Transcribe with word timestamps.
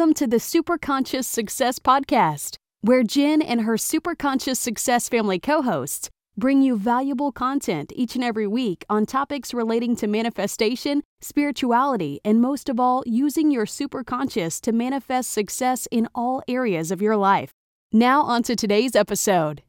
Welcome 0.00 0.14
to 0.14 0.26
the 0.26 0.38
Superconscious 0.38 1.26
Success 1.26 1.78
Podcast, 1.78 2.56
where 2.80 3.02
Jen 3.02 3.42
and 3.42 3.60
her 3.60 3.74
Superconscious 3.74 4.56
Success 4.56 5.10
family 5.10 5.38
co 5.38 5.60
hosts 5.60 6.08
bring 6.38 6.62
you 6.62 6.78
valuable 6.78 7.32
content 7.32 7.92
each 7.94 8.14
and 8.14 8.24
every 8.24 8.46
week 8.46 8.86
on 8.88 9.04
topics 9.04 9.52
relating 9.52 9.94
to 9.96 10.06
manifestation, 10.06 11.02
spirituality, 11.20 12.18
and 12.24 12.40
most 12.40 12.70
of 12.70 12.80
all, 12.80 13.02
using 13.04 13.50
your 13.50 13.66
superconscious 13.66 14.58
to 14.62 14.72
manifest 14.72 15.32
success 15.32 15.86
in 15.90 16.08
all 16.14 16.42
areas 16.48 16.90
of 16.90 17.02
your 17.02 17.18
life. 17.18 17.50
Now, 17.92 18.22
on 18.22 18.42
to 18.44 18.56
today's 18.56 18.96
episode. 18.96 19.62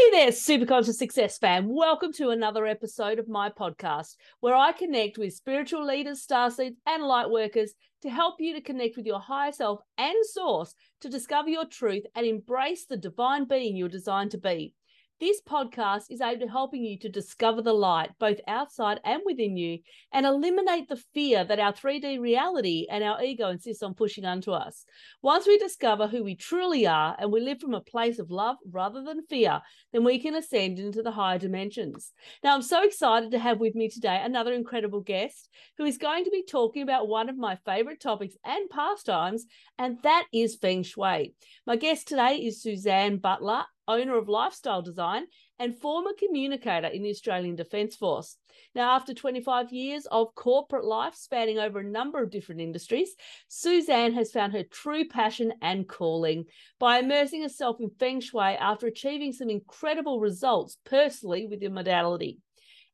Hey 0.00 0.10
there, 0.12 0.32
super 0.32 0.64
conscious 0.64 0.96
Success 0.96 1.36
fam. 1.36 1.68
Welcome 1.68 2.10
to 2.14 2.30
another 2.30 2.64
episode 2.64 3.18
of 3.18 3.28
my 3.28 3.50
podcast 3.50 4.16
where 4.40 4.54
I 4.54 4.72
connect 4.72 5.18
with 5.18 5.34
spiritual 5.34 5.84
leaders, 5.84 6.26
starseeds, 6.26 6.76
and 6.86 7.02
light 7.02 7.28
workers 7.28 7.74
to 8.00 8.08
help 8.08 8.36
you 8.38 8.54
to 8.54 8.62
connect 8.62 8.96
with 8.96 9.04
your 9.04 9.20
higher 9.20 9.52
self 9.52 9.80
and 9.98 10.16
source 10.22 10.74
to 11.02 11.10
discover 11.10 11.50
your 11.50 11.66
truth 11.66 12.04
and 12.14 12.24
embrace 12.24 12.86
the 12.86 12.96
divine 12.96 13.44
being 13.44 13.76
you're 13.76 13.90
designed 13.90 14.30
to 14.30 14.38
be. 14.38 14.72
This 15.20 15.42
podcast 15.42 16.04
is 16.08 16.22
aimed 16.22 16.42
at 16.42 16.48
helping 16.48 16.82
you 16.82 16.98
to 17.00 17.10
discover 17.10 17.60
the 17.60 17.74
light 17.74 18.08
both 18.18 18.38
outside 18.48 19.00
and 19.04 19.20
within 19.26 19.54
you 19.54 19.80
and 20.14 20.24
eliminate 20.24 20.88
the 20.88 20.96
fear 21.12 21.44
that 21.44 21.60
our 21.60 21.74
3D 21.74 22.18
reality 22.18 22.86
and 22.90 23.04
our 23.04 23.22
ego 23.22 23.50
insists 23.50 23.82
on 23.82 23.92
pushing 23.92 24.24
onto 24.24 24.52
us. 24.52 24.86
Once 25.20 25.46
we 25.46 25.58
discover 25.58 26.06
who 26.06 26.24
we 26.24 26.36
truly 26.36 26.86
are 26.86 27.14
and 27.18 27.30
we 27.30 27.38
live 27.38 27.60
from 27.60 27.74
a 27.74 27.82
place 27.82 28.18
of 28.18 28.30
love 28.30 28.56
rather 28.70 29.02
than 29.02 29.26
fear, 29.26 29.60
then 29.92 30.04
we 30.04 30.18
can 30.18 30.34
ascend 30.34 30.78
into 30.78 31.02
the 31.02 31.10
higher 31.10 31.38
dimensions. 31.38 32.14
Now, 32.42 32.54
I'm 32.54 32.62
so 32.62 32.82
excited 32.82 33.32
to 33.32 33.38
have 33.38 33.60
with 33.60 33.74
me 33.74 33.90
today 33.90 34.22
another 34.24 34.54
incredible 34.54 35.02
guest 35.02 35.50
who 35.76 35.84
is 35.84 35.98
going 35.98 36.24
to 36.24 36.30
be 36.30 36.44
talking 36.48 36.82
about 36.82 37.08
one 37.08 37.28
of 37.28 37.36
my 37.36 37.58
favorite 37.66 38.00
topics 38.00 38.36
and 38.42 38.70
pastimes, 38.70 39.44
and 39.76 39.98
that 40.02 40.24
is 40.32 40.56
Feng 40.56 40.82
Shui. 40.82 41.34
My 41.66 41.76
guest 41.76 42.08
today 42.08 42.36
is 42.36 42.62
Suzanne 42.62 43.18
Butler, 43.18 43.64
owner 43.90 44.16
of 44.16 44.28
Lifestyle 44.28 44.82
Design, 44.82 45.26
and 45.58 45.76
former 45.76 46.12
communicator 46.18 46.86
in 46.86 47.02
the 47.02 47.10
Australian 47.10 47.56
Defence 47.56 47.96
Force. 47.96 48.36
Now, 48.74 48.92
after 48.92 49.12
25 49.12 49.72
years 49.72 50.06
of 50.06 50.34
corporate 50.34 50.84
life 50.84 51.14
spanning 51.14 51.58
over 51.58 51.80
a 51.80 51.84
number 51.84 52.22
of 52.22 52.30
different 52.30 52.60
industries, 52.60 53.14
Suzanne 53.48 54.12
has 54.14 54.32
found 54.32 54.52
her 54.52 54.62
true 54.62 55.08
passion 55.08 55.52
and 55.60 55.88
calling 55.88 56.46
by 56.78 56.98
immersing 56.98 57.42
herself 57.42 57.76
in 57.80 57.90
Feng 57.90 58.20
Shui 58.20 58.56
after 58.56 58.86
achieving 58.86 59.32
some 59.32 59.50
incredible 59.50 60.20
results 60.20 60.78
personally 60.84 61.46
with 61.46 61.60
the 61.60 61.68
modality. 61.68 62.38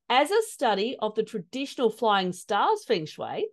As 0.09 0.31
a 0.31 0.43
study 0.43 0.97
of 1.01 1.15
the 1.15 1.25
traditional 1.25 1.91
flying 1.91 2.33
stars 2.33 2.85
Feng 2.85 3.07
Shui, 3.07 3.47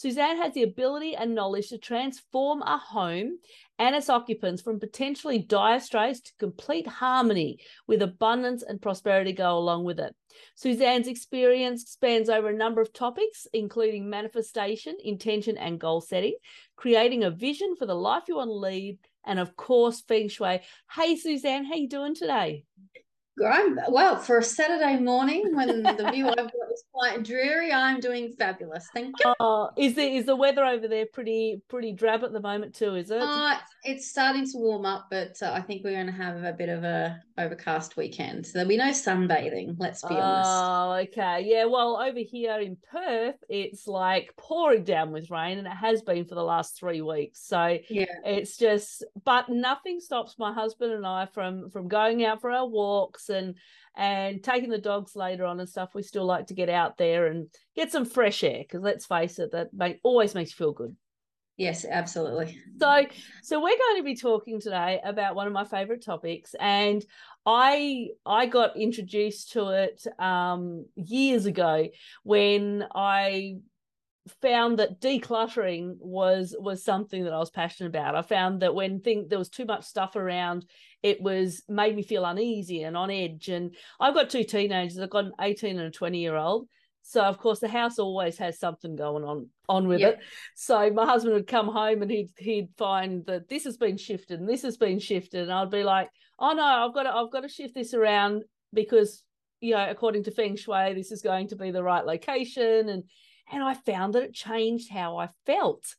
Suzanne 0.00 0.38
has 0.38 0.54
the 0.54 0.62
ability 0.62 1.14
and 1.14 1.34
knowledge 1.34 1.68
to 1.68 1.76
transform 1.76 2.62
a 2.62 2.78
home 2.78 3.38
and 3.78 3.94
its 3.94 4.08
occupants 4.08 4.62
from 4.62 4.80
potentially 4.80 5.38
dire 5.38 5.78
straits 5.78 6.22
to 6.22 6.32
complete 6.38 6.86
harmony 6.86 7.58
with 7.86 8.00
abundance 8.00 8.62
and 8.62 8.80
prosperity 8.80 9.34
go 9.34 9.58
along 9.58 9.84
with 9.84 10.00
it. 10.00 10.16
Suzanne's 10.54 11.06
experience 11.06 11.82
spans 11.82 12.30
over 12.30 12.48
a 12.48 12.56
number 12.56 12.80
of 12.80 12.94
topics, 12.94 13.46
including 13.52 14.08
manifestation, 14.08 14.96
intention, 15.04 15.58
and 15.58 15.78
goal 15.78 16.00
setting, 16.00 16.36
creating 16.76 17.22
a 17.22 17.30
vision 17.30 17.76
for 17.76 17.84
the 17.84 17.94
life 17.94 18.22
you 18.26 18.36
want 18.36 18.48
to 18.48 18.54
lead, 18.54 18.96
and 19.26 19.38
of 19.38 19.54
course, 19.54 20.00
feng 20.00 20.30
shui. 20.30 20.62
Hey, 20.94 21.14
Suzanne, 21.14 21.66
how 21.66 21.74
you 21.74 21.90
doing 21.90 22.14
today? 22.14 22.64
I'm 23.46 23.78
well 23.88 24.16
for 24.16 24.38
a 24.38 24.42
Saturday 24.42 24.98
morning 24.98 25.54
when 25.54 25.82
the 25.82 26.10
view 26.12 26.28
I've 26.28 26.36
got 26.36 26.72
is 26.72 26.84
quite 26.92 27.22
dreary. 27.22 27.72
I'm 27.72 28.00
doing 28.00 28.32
fabulous. 28.38 28.88
Thank 28.92 29.14
you. 29.24 29.32
Oh, 29.40 29.70
is 29.76 29.94
the 29.94 30.02
is 30.02 30.26
the 30.26 30.36
weather 30.36 30.64
over 30.64 30.88
there 30.88 31.06
pretty 31.06 31.62
pretty 31.68 31.92
drab 31.92 32.22
at 32.22 32.32
the 32.32 32.40
moment 32.40 32.74
too? 32.74 32.96
Is 32.96 33.10
it? 33.10 33.22
Uh, 33.22 33.56
it's 33.84 34.08
starting 34.08 34.44
to 34.50 34.58
warm 34.58 34.84
up, 34.84 35.06
but 35.10 35.36
uh, 35.42 35.52
I 35.52 35.62
think 35.62 35.84
we're 35.84 35.92
going 35.92 36.06
to 36.06 36.12
have 36.12 36.44
a 36.44 36.52
bit 36.52 36.68
of 36.68 36.84
a 36.84 37.18
overcast 37.38 37.96
weekend. 37.96 38.46
So 38.46 38.52
there'll 38.54 38.68
be 38.68 38.76
no 38.76 38.90
sunbathing. 38.90 39.76
Let's 39.78 40.02
be 40.02 40.14
honest. 40.14 40.50
Oh, 40.52 40.92
okay. 41.04 41.44
Yeah. 41.46 41.64
Well, 41.64 41.96
over 41.96 42.18
here 42.18 42.58
in 42.60 42.76
Perth, 42.90 43.36
it's 43.48 43.86
like 43.86 44.34
pouring 44.36 44.84
down 44.84 45.12
with 45.12 45.30
rain, 45.30 45.58
and 45.58 45.66
it 45.66 45.70
has 45.70 46.02
been 46.02 46.26
for 46.26 46.34
the 46.34 46.44
last 46.44 46.78
three 46.78 47.00
weeks. 47.00 47.40
So 47.46 47.78
yeah, 47.88 48.04
it's 48.24 48.56
just. 48.56 49.04
But 49.24 49.48
nothing 49.48 50.00
stops 50.00 50.36
my 50.38 50.52
husband 50.52 50.92
and 50.92 51.06
I 51.06 51.26
from 51.26 51.70
from 51.70 51.88
going 51.88 52.24
out 52.24 52.40
for 52.40 52.50
our 52.50 52.66
walks 52.66 53.19
and 53.28 53.56
and 53.96 54.42
taking 54.42 54.70
the 54.70 54.78
dogs 54.78 55.16
later 55.16 55.44
on 55.44 55.60
and 55.60 55.68
stuff. 55.68 55.94
We 55.94 56.02
still 56.02 56.24
like 56.24 56.46
to 56.46 56.54
get 56.54 56.68
out 56.68 56.96
there 56.96 57.26
and 57.26 57.48
get 57.74 57.92
some 57.92 58.04
fresh 58.04 58.42
air 58.44 58.60
because 58.60 58.82
let's 58.82 59.06
face 59.06 59.38
it, 59.38 59.52
that 59.52 59.74
make, 59.74 60.00
always 60.02 60.34
makes 60.34 60.50
you 60.50 60.56
feel 60.56 60.72
good. 60.72 60.96
Yes, 61.56 61.84
absolutely. 61.84 62.58
So, 62.78 63.04
so 63.42 63.60
we're 63.60 63.76
going 63.76 63.96
to 63.98 64.02
be 64.02 64.16
talking 64.16 64.62
today 64.62 64.98
about 65.04 65.34
one 65.34 65.46
of 65.46 65.52
my 65.52 65.64
favorite 65.64 66.02
topics, 66.02 66.54
and 66.58 67.04
I 67.44 68.08
I 68.24 68.46
got 68.46 68.78
introduced 68.78 69.52
to 69.52 69.68
it 69.68 70.02
um, 70.18 70.86
years 70.94 71.44
ago 71.44 71.88
when 72.22 72.86
I 72.94 73.56
found 74.40 74.78
that 74.78 75.00
decluttering 75.00 75.96
was 75.98 76.54
was 76.58 76.84
something 76.84 77.24
that 77.24 77.32
I 77.32 77.38
was 77.38 77.50
passionate 77.50 77.88
about. 77.88 78.14
I 78.14 78.22
found 78.22 78.62
that 78.62 78.74
when 78.74 79.00
think 79.00 79.28
there 79.28 79.38
was 79.38 79.48
too 79.48 79.64
much 79.64 79.84
stuff 79.84 80.16
around, 80.16 80.64
it 81.02 81.20
was 81.20 81.62
made 81.68 81.96
me 81.96 82.02
feel 82.02 82.24
uneasy 82.24 82.82
and 82.82 82.96
on 82.96 83.10
edge. 83.10 83.48
And 83.48 83.74
I've 83.98 84.14
got 84.14 84.30
two 84.30 84.44
teenagers. 84.44 84.98
I've 84.98 85.10
got 85.10 85.26
an 85.26 85.32
18 85.40 85.78
and 85.78 85.88
a 85.88 85.90
20 85.90 86.18
year 86.18 86.36
old. 86.36 86.68
So 87.02 87.22
of 87.22 87.38
course 87.38 87.60
the 87.60 87.68
house 87.68 87.98
always 87.98 88.38
has 88.38 88.58
something 88.58 88.94
going 88.94 89.24
on 89.24 89.48
on 89.68 89.88
with 89.88 90.00
yep. 90.00 90.14
it. 90.14 90.20
So 90.54 90.90
my 90.90 91.06
husband 91.06 91.34
would 91.34 91.46
come 91.46 91.68
home 91.68 92.02
and 92.02 92.10
he'd 92.10 92.30
he'd 92.38 92.68
find 92.76 93.24
that 93.26 93.48
this 93.48 93.64
has 93.64 93.76
been 93.76 93.96
shifted 93.96 94.40
and 94.40 94.48
this 94.48 94.62
has 94.62 94.76
been 94.76 94.98
shifted, 94.98 95.42
and 95.42 95.52
I'd 95.52 95.70
be 95.70 95.82
like, 95.82 96.08
oh 96.38 96.52
no, 96.52 96.62
I've 96.62 96.94
got 96.94 97.04
to 97.04 97.14
I've 97.14 97.32
got 97.32 97.42
to 97.42 97.48
shift 97.48 97.74
this 97.74 97.94
around 97.94 98.44
because 98.72 99.24
you 99.60 99.74
know 99.74 99.90
according 99.90 100.24
to 100.24 100.30
Feng 100.30 100.56
Shui 100.56 100.94
this 100.94 101.10
is 101.10 101.22
going 101.22 101.48
to 101.48 101.56
be 101.56 101.70
the 101.70 101.82
right 101.82 102.04
location 102.04 102.88
and 102.88 103.04
and 103.52 103.62
I 103.62 103.74
found 103.74 104.14
that 104.14 104.22
it 104.22 104.34
changed 104.34 104.90
how 104.90 105.18
I 105.18 105.28
felt. 105.46 105.94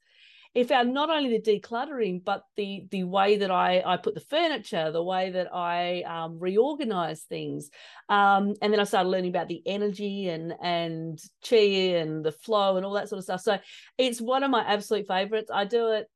It 0.54 0.68
found 0.68 0.94
not 0.94 1.10
only 1.10 1.38
the 1.38 1.60
decluttering, 1.60 2.26
but 2.26 2.44
the 2.58 2.86
the 2.92 3.06
way 3.06 3.38
that 3.38 3.52
I 3.52 3.82
I 3.86 3.96
put 3.96 4.16
the 4.16 4.20
furniture, 4.20 4.92
the 4.92 5.04
way 5.04 5.30
that 5.30 5.54
I 5.56 6.02
um, 6.02 6.40
reorganize 6.40 7.22
things, 7.22 7.70
um, 8.10 8.56
and 8.62 8.74
then 8.74 8.82
I 8.82 8.84
started 8.84 9.08
learning 9.08 9.30
about 9.30 9.48
the 9.48 9.62
energy 9.66 10.28
and 10.28 10.54
and 10.62 11.18
chi 11.48 11.56
and 11.56 12.24
the 12.26 12.34
flow 12.34 12.76
and 12.76 12.86
all 12.86 12.94
that 12.94 13.08
sort 13.08 13.20
of 13.20 13.24
stuff. 13.24 13.42
So 13.42 13.60
it's 13.98 14.20
one 14.20 14.44
of 14.44 14.52
my 14.52 14.62
absolute 14.62 15.08
favorites. 15.08 15.50
I 15.54 15.64
do 15.64 15.92
it 15.92 16.08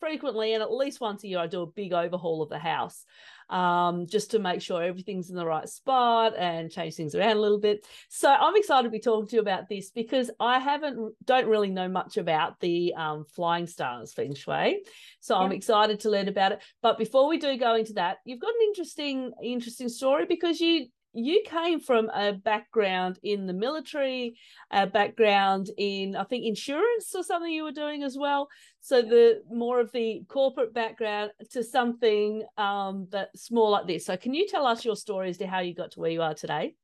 frequently, 0.00 0.54
and 0.54 0.62
at 0.62 0.72
least 0.72 1.00
once 1.00 1.22
a 1.22 1.28
year, 1.28 1.38
I 1.38 1.48
do 1.48 1.60
a 1.60 1.66
big 1.66 1.92
overhaul 1.92 2.42
of 2.42 2.48
the 2.48 2.58
house 2.58 3.04
um, 3.50 4.06
just 4.06 4.32
to 4.32 4.38
make 4.38 4.60
sure 4.60 4.82
everything's 4.82 5.30
in 5.30 5.36
the 5.36 5.46
right 5.46 5.68
spot 5.68 6.34
and 6.36 6.70
change 6.70 6.94
things 6.94 7.14
around 7.14 7.36
a 7.36 7.40
little 7.40 7.58
bit. 7.58 7.86
So 8.08 8.30
I'm 8.30 8.56
excited 8.56 8.84
to 8.84 8.90
be 8.90 9.00
talking 9.00 9.28
to 9.28 9.36
you 9.36 9.42
about 9.42 9.68
this 9.68 9.90
because 9.90 10.30
I 10.38 10.58
haven't 10.58 11.14
don't 11.24 11.46
really 11.46 11.70
know 11.70 11.88
much 11.88 12.16
about 12.16 12.60
the 12.60 12.94
um, 12.94 13.24
flying 13.34 13.66
stars 13.66 14.12
feng 14.12 14.34
shui. 14.34 14.82
So 15.20 15.36
I'm 15.36 15.52
excited 15.52 16.00
to 16.00 16.10
learn 16.10 16.28
about 16.28 16.52
it. 16.52 16.62
But 16.82 16.98
before 16.98 17.28
we 17.28 17.38
do 17.38 17.56
go 17.56 17.74
into 17.74 17.94
that, 17.94 18.18
you've 18.24 18.40
got 18.40 18.50
an 18.50 18.68
interesting 18.68 19.32
interesting 19.42 19.88
story 19.88 20.26
because 20.26 20.60
you 20.60 20.86
you 21.14 21.42
came 21.44 21.80
from 21.80 22.10
a 22.10 22.32
background 22.32 23.18
in 23.22 23.46
the 23.46 23.52
military, 23.52 24.36
a 24.70 24.86
background 24.86 25.70
in 25.76 26.14
I 26.14 26.24
think 26.24 26.44
insurance 26.44 27.14
or 27.14 27.22
something 27.22 27.50
you 27.50 27.64
were 27.64 27.72
doing 27.72 28.02
as 28.02 28.16
well. 28.16 28.48
So 28.80 29.02
the 29.02 29.42
more 29.50 29.80
of 29.80 29.90
the 29.92 30.22
corporate 30.28 30.74
background 30.74 31.32
to 31.50 31.64
something 31.64 32.44
um, 32.56 33.08
that's 33.10 33.50
more 33.50 33.70
like 33.70 33.86
this. 33.86 34.06
So 34.06 34.16
can 34.16 34.34
you 34.34 34.46
tell 34.46 34.66
us 34.66 34.84
your 34.84 34.96
story 34.96 35.30
as 35.30 35.38
to 35.38 35.46
how 35.46 35.60
you 35.60 35.74
got 35.74 35.92
to 35.92 36.00
where 36.00 36.10
you 36.10 36.22
are 36.22 36.34
today? 36.34 36.74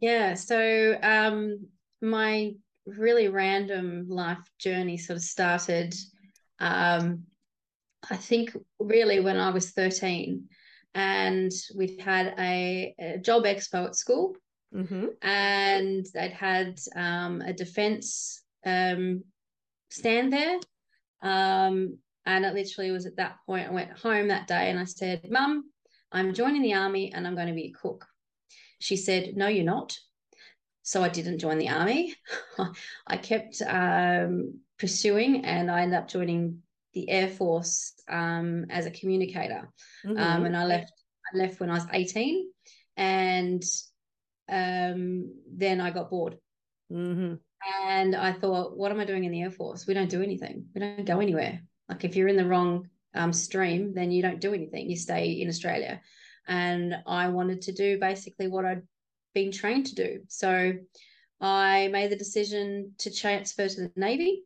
Yeah. 0.00 0.34
So 0.34 0.98
um, 1.02 1.66
my 2.00 2.54
really 2.86 3.28
random 3.28 4.06
life 4.08 4.38
journey 4.58 4.96
sort 4.96 5.16
of 5.16 5.22
started. 5.22 5.94
Um, 6.60 7.24
I 8.10 8.16
think 8.16 8.56
really 8.78 9.20
when 9.20 9.38
I 9.38 9.50
was 9.50 9.70
thirteen 9.70 10.48
and 10.94 11.50
we'd 11.76 12.00
had 12.00 12.34
a, 12.38 12.94
a 12.98 13.18
job 13.18 13.44
expo 13.44 13.86
at 13.86 13.96
school. 13.96 14.34
Mm-hmm. 14.74 15.06
and 15.22 16.04
they'd 16.14 16.32
had 16.32 16.80
um, 16.96 17.40
a 17.42 17.52
defense 17.52 18.42
um, 18.66 19.22
stand 19.88 20.32
there. 20.32 20.58
Um, 21.22 21.98
and 22.26 22.44
it 22.44 22.54
literally 22.54 22.90
was 22.90 23.06
at 23.06 23.16
that 23.16 23.36
point 23.46 23.68
i 23.68 23.72
went 23.72 23.98
home 23.98 24.28
that 24.28 24.46
day 24.46 24.70
and 24.70 24.78
i 24.78 24.84
said 24.84 25.30
mum 25.30 25.64
i'm 26.12 26.34
joining 26.34 26.62
the 26.62 26.74
army 26.74 27.12
and 27.12 27.26
i'm 27.26 27.34
going 27.34 27.48
to 27.48 27.54
be 27.54 27.72
a 27.74 27.78
cook. 27.80 28.06
She 28.78 28.96
said 28.96 29.36
no 29.36 29.48
you're 29.48 29.64
not. 29.64 29.96
So 30.82 31.02
i 31.02 31.08
didn't 31.08 31.38
join 31.38 31.58
the 31.58 31.70
army. 31.70 32.14
I 33.06 33.16
kept 33.16 33.62
um, 33.62 34.60
pursuing 34.78 35.44
and 35.44 35.70
i 35.70 35.82
ended 35.82 35.98
up 35.98 36.08
joining 36.08 36.62
the 36.94 37.08
Air 37.10 37.28
Force 37.28 37.92
um, 38.08 38.66
as 38.70 38.86
a 38.86 38.90
communicator, 38.90 39.68
um, 40.04 40.14
Mhm. 40.16 40.20
um, 40.20 40.44
and 40.46 40.56
I 40.56 40.64
left. 40.64 40.92
I 41.32 41.38
left 41.38 41.60
when 41.60 41.70
I 41.70 41.74
was 41.74 41.86
eighteen, 41.92 42.50
and 42.96 43.62
um, 44.48 45.34
then 45.50 45.80
I 45.80 45.90
got 45.90 46.10
bored. 46.10 46.38
Mhm. 46.90 47.40
And 47.86 48.14
I 48.14 48.32
thought, 48.32 48.76
what 48.76 48.92
am 48.92 49.00
I 49.00 49.04
doing 49.06 49.24
in 49.24 49.32
the 49.32 49.42
Air 49.42 49.50
Force? 49.50 49.86
We 49.86 49.94
don't 49.94 50.10
do 50.10 50.22
anything. 50.22 50.68
We 50.74 50.80
don't 50.80 51.04
go 51.06 51.20
anywhere. 51.20 51.62
Like 51.88 52.04
if 52.04 52.14
you're 52.14 52.28
in 52.28 52.36
the 52.36 52.44
wrong 52.46 52.90
um, 53.14 53.32
stream, 53.32 53.94
then 53.94 54.10
you 54.10 54.20
don't 54.22 54.40
do 54.40 54.52
anything. 54.52 54.90
You 54.90 54.96
stay 54.96 55.32
in 55.40 55.48
Australia. 55.48 56.02
And 56.46 56.94
I 57.06 57.28
wanted 57.28 57.62
to 57.62 57.72
do 57.72 57.98
basically 57.98 58.48
what 58.48 58.66
I'd 58.66 58.82
been 59.34 59.50
trained 59.50 59.86
to 59.86 59.94
do. 59.94 60.24
So 60.28 60.74
I 61.40 61.88
made 61.88 62.10
the 62.10 62.16
decision 62.16 62.94
to 62.98 63.10
transfer 63.10 63.66
to 63.66 63.80
the 63.80 63.92
Navy, 63.96 64.42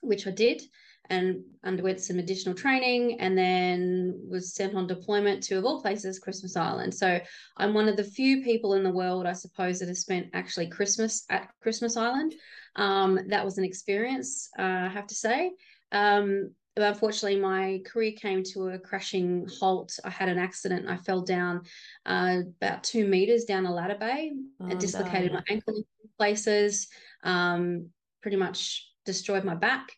which 0.00 0.26
I 0.26 0.30
did 0.32 0.62
and 1.10 1.42
underwent 1.64 2.00
some 2.00 2.18
additional 2.18 2.54
training 2.54 3.20
and 3.20 3.36
then 3.36 4.20
was 4.28 4.54
sent 4.54 4.74
on 4.74 4.86
deployment 4.86 5.42
to, 5.44 5.58
of 5.58 5.64
all 5.64 5.80
places, 5.80 6.18
Christmas 6.18 6.56
Island. 6.56 6.94
So 6.94 7.20
I'm 7.56 7.74
one 7.74 7.88
of 7.88 7.96
the 7.96 8.04
few 8.04 8.42
people 8.42 8.74
in 8.74 8.82
the 8.82 8.90
world, 8.90 9.26
I 9.26 9.32
suppose, 9.32 9.78
that 9.78 9.88
has 9.88 10.00
spent 10.00 10.28
actually 10.32 10.68
Christmas 10.68 11.24
at 11.30 11.48
Christmas 11.60 11.96
Island. 11.96 12.34
Um, 12.76 13.20
that 13.28 13.44
was 13.44 13.58
an 13.58 13.64
experience, 13.64 14.48
uh, 14.58 14.62
I 14.62 14.88
have 14.88 15.06
to 15.08 15.14
say. 15.14 15.52
Um, 15.92 16.50
but 16.76 16.84
unfortunately, 16.84 17.40
my 17.40 17.80
career 17.86 18.12
came 18.12 18.42
to 18.52 18.68
a 18.68 18.78
crashing 18.78 19.48
halt. 19.58 19.98
I 20.04 20.10
had 20.10 20.28
an 20.28 20.38
accident. 20.38 20.86
I 20.86 20.98
fell 20.98 21.22
down 21.22 21.62
uh, 22.04 22.40
about 22.60 22.84
two 22.84 23.06
meters 23.06 23.44
down 23.44 23.64
a 23.64 23.72
ladder 23.72 23.96
bay. 23.98 24.32
Oh, 24.60 24.68
dislocated 24.76 25.32
no. 25.32 25.38
my 25.38 25.44
ankle 25.48 25.76
in 25.76 25.84
places, 26.18 26.88
um, 27.22 27.88
pretty 28.20 28.36
much 28.36 28.90
destroyed 29.06 29.44
my 29.44 29.54
back 29.54 29.92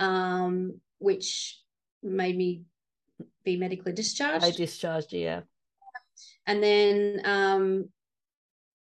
um, 0.00 0.80
which 0.98 1.60
made 2.02 2.36
me 2.36 2.62
be 3.44 3.56
medically 3.56 3.92
discharged. 3.92 4.44
They 4.44 4.52
discharged 4.52 5.12
yeah. 5.12 5.42
And 6.46 6.62
then 6.62 7.20
um, 7.24 7.88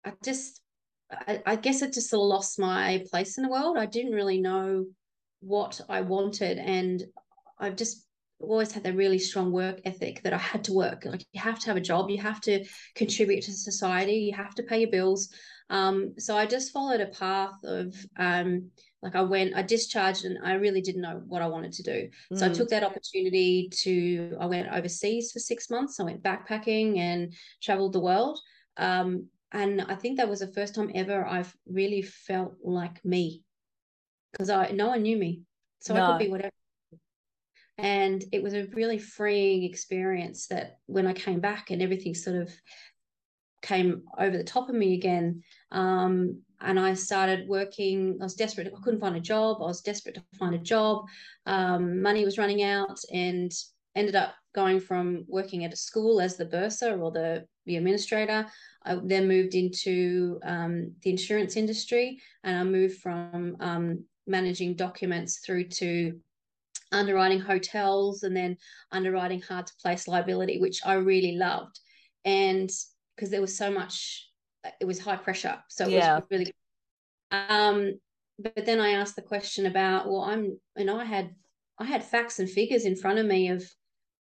I 0.05 0.13
just, 0.23 0.61
I, 1.11 1.41
I 1.45 1.55
guess 1.55 1.81
it 1.81 1.93
just 1.93 2.09
sort 2.09 2.23
of 2.23 2.29
lost 2.29 2.59
my 2.59 3.03
place 3.11 3.37
in 3.37 3.43
the 3.43 3.49
world. 3.49 3.77
I 3.77 3.85
didn't 3.85 4.13
really 4.13 4.39
know 4.39 4.85
what 5.41 5.79
I 5.89 6.01
wanted. 6.01 6.57
And 6.57 7.03
I've 7.59 7.75
just 7.75 8.05
always 8.39 8.71
had 8.71 8.83
that 8.83 8.95
really 8.95 9.19
strong 9.19 9.51
work 9.51 9.81
ethic 9.83 10.23
that 10.23 10.33
I 10.33 10.37
had 10.37 10.63
to 10.65 10.73
work. 10.73 11.03
Like 11.05 11.25
you 11.33 11.41
have 11.41 11.59
to 11.59 11.67
have 11.67 11.77
a 11.77 11.81
job, 11.81 12.09
you 12.09 12.19
have 12.19 12.39
to 12.41 12.65
contribute 12.95 13.43
to 13.43 13.51
society, 13.51 14.15
you 14.15 14.33
have 14.33 14.55
to 14.55 14.63
pay 14.63 14.79
your 14.79 14.91
bills. 14.91 15.29
Um, 15.69 16.15
so 16.17 16.37
I 16.37 16.45
just 16.45 16.71
followed 16.71 17.01
a 17.01 17.07
path 17.07 17.63
of 17.63 17.93
um, 18.17 18.71
like 19.01 19.15
I 19.15 19.21
went, 19.21 19.55
I 19.55 19.61
discharged, 19.61 20.25
and 20.25 20.37
I 20.43 20.53
really 20.53 20.81
didn't 20.81 21.01
know 21.01 21.21
what 21.25 21.41
I 21.41 21.47
wanted 21.47 21.71
to 21.73 21.83
do. 21.83 22.09
So 22.33 22.45
I 22.45 22.49
Mm. 22.49 22.55
took 22.55 22.69
that 22.69 22.83
opportunity 22.83 23.69
to. 23.83 24.37
I 24.39 24.45
went 24.45 24.67
overseas 24.67 25.31
for 25.31 25.39
six 25.39 25.69
months. 25.69 25.99
I 25.99 26.03
went 26.03 26.23
backpacking 26.23 26.97
and 26.97 27.33
traveled 27.61 27.93
the 27.93 28.01
world. 28.01 28.39
Um, 28.77 29.27
and 29.51 29.81
I 29.81 29.95
think 29.95 30.17
that 30.17 30.29
was 30.29 30.41
the 30.41 30.53
first 30.53 30.75
time 30.75 30.91
ever 30.93 31.25
I've 31.25 31.55
really 31.65 32.01
felt 32.01 32.55
like 32.63 33.03
me, 33.03 33.43
because 34.31 34.49
I 34.49 34.71
no 34.71 34.87
one 34.87 35.03
knew 35.03 35.17
me, 35.17 35.41
so 35.79 35.95
I 35.95 36.01
could 36.01 36.19
be 36.19 36.29
whatever. 36.29 36.51
And 37.77 38.21
it 38.33 38.43
was 38.43 38.53
a 38.53 38.67
really 38.73 38.99
freeing 38.99 39.63
experience 39.63 40.47
that 40.47 40.79
when 40.85 41.07
I 41.07 41.13
came 41.13 41.39
back 41.39 41.71
and 41.71 41.81
everything 41.81 42.13
sort 42.13 42.35
of 42.35 42.53
came 43.61 44.03
over 44.17 44.37
the 44.37 44.43
top 44.43 44.67
of 44.69 44.75
me 44.75 44.93
again. 44.93 45.43
Um, 45.71 46.41
and 46.61 46.79
I 46.79 46.93
started 46.93 47.47
working. 47.47 48.17
I 48.19 48.23
was 48.23 48.35
desperate. 48.35 48.67
I 48.67 48.81
couldn't 48.83 48.99
find 48.99 49.15
a 49.15 49.21
job. 49.21 49.57
I 49.61 49.65
was 49.65 49.81
desperate 49.81 50.15
to 50.15 50.23
find 50.37 50.55
a 50.55 50.59
job. 50.59 51.05
Um, 51.45 52.01
money 52.01 52.25
was 52.25 52.37
running 52.37 52.63
out, 52.63 52.99
and 53.13 53.51
ended 53.95 54.15
up 54.15 54.35
going 54.53 54.79
from 54.79 55.25
working 55.27 55.63
at 55.63 55.73
a 55.73 55.77
school 55.77 56.19
as 56.21 56.37
the 56.37 56.45
bursar 56.45 56.99
or 56.99 57.11
the 57.11 57.45
the 57.65 57.77
administrator. 57.77 58.45
I 58.83 58.95
then 59.03 59.27
moved 59.27 59.55
into 59.55 60.39
um, 60.43 60.93
the 61.03 61.11
insurance 61.11 61.55
industry, 61.55 62.19
and 62.43 62.57
I 62.57 62.63
moved 62.63 62.99
from 62.99 63.57
um, 63.59 64.05
managing 64.27 64.75
documents 64.75 65.39
through 65.45 65.65
to 65.65 66.19
underwriting 66.91 67.39
hotels, 67.39 68.23
and 68.23 68.35
then 68.35 68.57
underwriting 68.91 69.41
hard 69.41 69.67
to 69.67 69.73
place 69.81 70.07
liability, 70.07 70.59
which 70.59 70.81
I 70.85 70.93
really 70.93 71.33
loved, 71.37 71.79
and 72.25 72.69
because 73.15 73.31
there 73.31 73.41
was 73.41 73.57
so 73.57 73.69
much 73.69 74.28
it 74.79 74.85
was 74.85 74.99
high 74.99 75.15
pressure 75.15 75.57
so 75.67 75.85
it 75.85 75.91
Yeah. 75.91 76.15
was 76.15 76.23
really 76.31 76.53
um 77.31 77.99
but 78.39 78.65
then 78.65 78.79
i 78.79 78.91
asked 78.91 79.15
the 79.15 79.21
question 79.21 79.65
about 79.65 80.07
well 80.07 80.21
i'm 80.21 80.57
you 80.77 80.85
know 80.85 80.99
i 80.99 81.05
had 81.05 81.29
i 81.77 81.85
had 81.85 82.03
facts 82.03 82.39
and 82.39 82.49
figures 82.49 82.85
in 82.85 82.95
front 82.95 83.19
of 83.19 83.25
me 83.25 83.49
of 83.49 83.63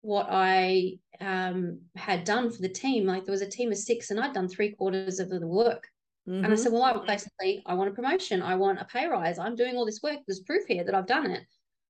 what 0.02 0.28
i 0.30 0.94
um 1.22 1.80
had 1.96 2.24
done 2.26 2.52
for 2.52 2.62
the 2.62 2.68
team. 2.70 3.06
Like 3.06 3.24
there 3.24 3.32
was 3.32 3.42
a 3.42 3.50
team 3.50 3.72
of 3.72 3.78
six 3.78 4.12
and 4.12 4.20
i'd 4.20 4.34
done 4.34 4.50
three 4.50 4.72
quarters 4.72 5.20
of 5.20 5.30
the 5.30 5.48
work. 5.48 5.88
And 6.28 6.48
i 6.48 6.50
Mhm. 6.50 6.58
said 6.58 6.72
well 6.74 6.84
i 6.84 7.06
basically 7.06 7.64
i 7.66 7.74
want 7.74 7.90
a 7.90 7.94
promotion. 7.94 8.42
I 8.42 8.56
want 8.56 8.82
a 8.82 8.86
pay 8.86 9.08
rise. 9.08 9.40
I'm 9.40 9.56
doing 9.56 9.76
all 9.78 9.86
this 9.86 10.02
work. 10.04 10.20
There's 10.28 10.42
proof 10.42 10.66
here 10.68 10.84
that 10.84 10.96
i've 10.96 11.08
done 11.08 11.30
it. 11.32 11.44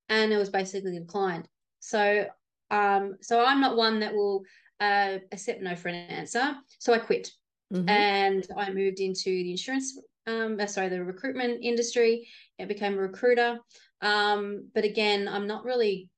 And 0.10 0.32
it 0.32 0.38
was 0.38 0.50
basically 0.50 1.00
declined. 1.00 1.48
So 1.80 2.28
um 2.70 3.16
so 3.22 3.44
i'm 3.44 3.62
not 3.62 3.78
one 3.78 4.00
that 4.02 4.14
will 4.14 4.44
uh 4.80 5.18
accept 5.32 5.62
no 5.62 5.76
for 5.76 5.88
an 5.88 5.96
answer. 5.96 6.56
So 6.80 6.94
i 6.94 7.00
quit 7.00 7.32
Mhm. 7.74 7.90
and 7.90 8.48
I 8.56 8.72
moved 8.72 9.00
into 9.00 9.26
the 9.26 9.52
insurance, 9.52 10.00
um, 10.28 10.60
uh, 10.60 10.68
sorry, 10.68 10.90
the 10.90 11.04
recruitment 11.04 11.64
industry. 11.64 12.28
I 12.60 12.66
became 12.66 12.94
a 12.94 13.02
recruiter. 13.02 13.60
Um, 14.02 14.70
but 14.74 14.84
again, 14.84 15.28
I'm 15.28 15.48
not 15.48 15.66
really, 15.66 16.10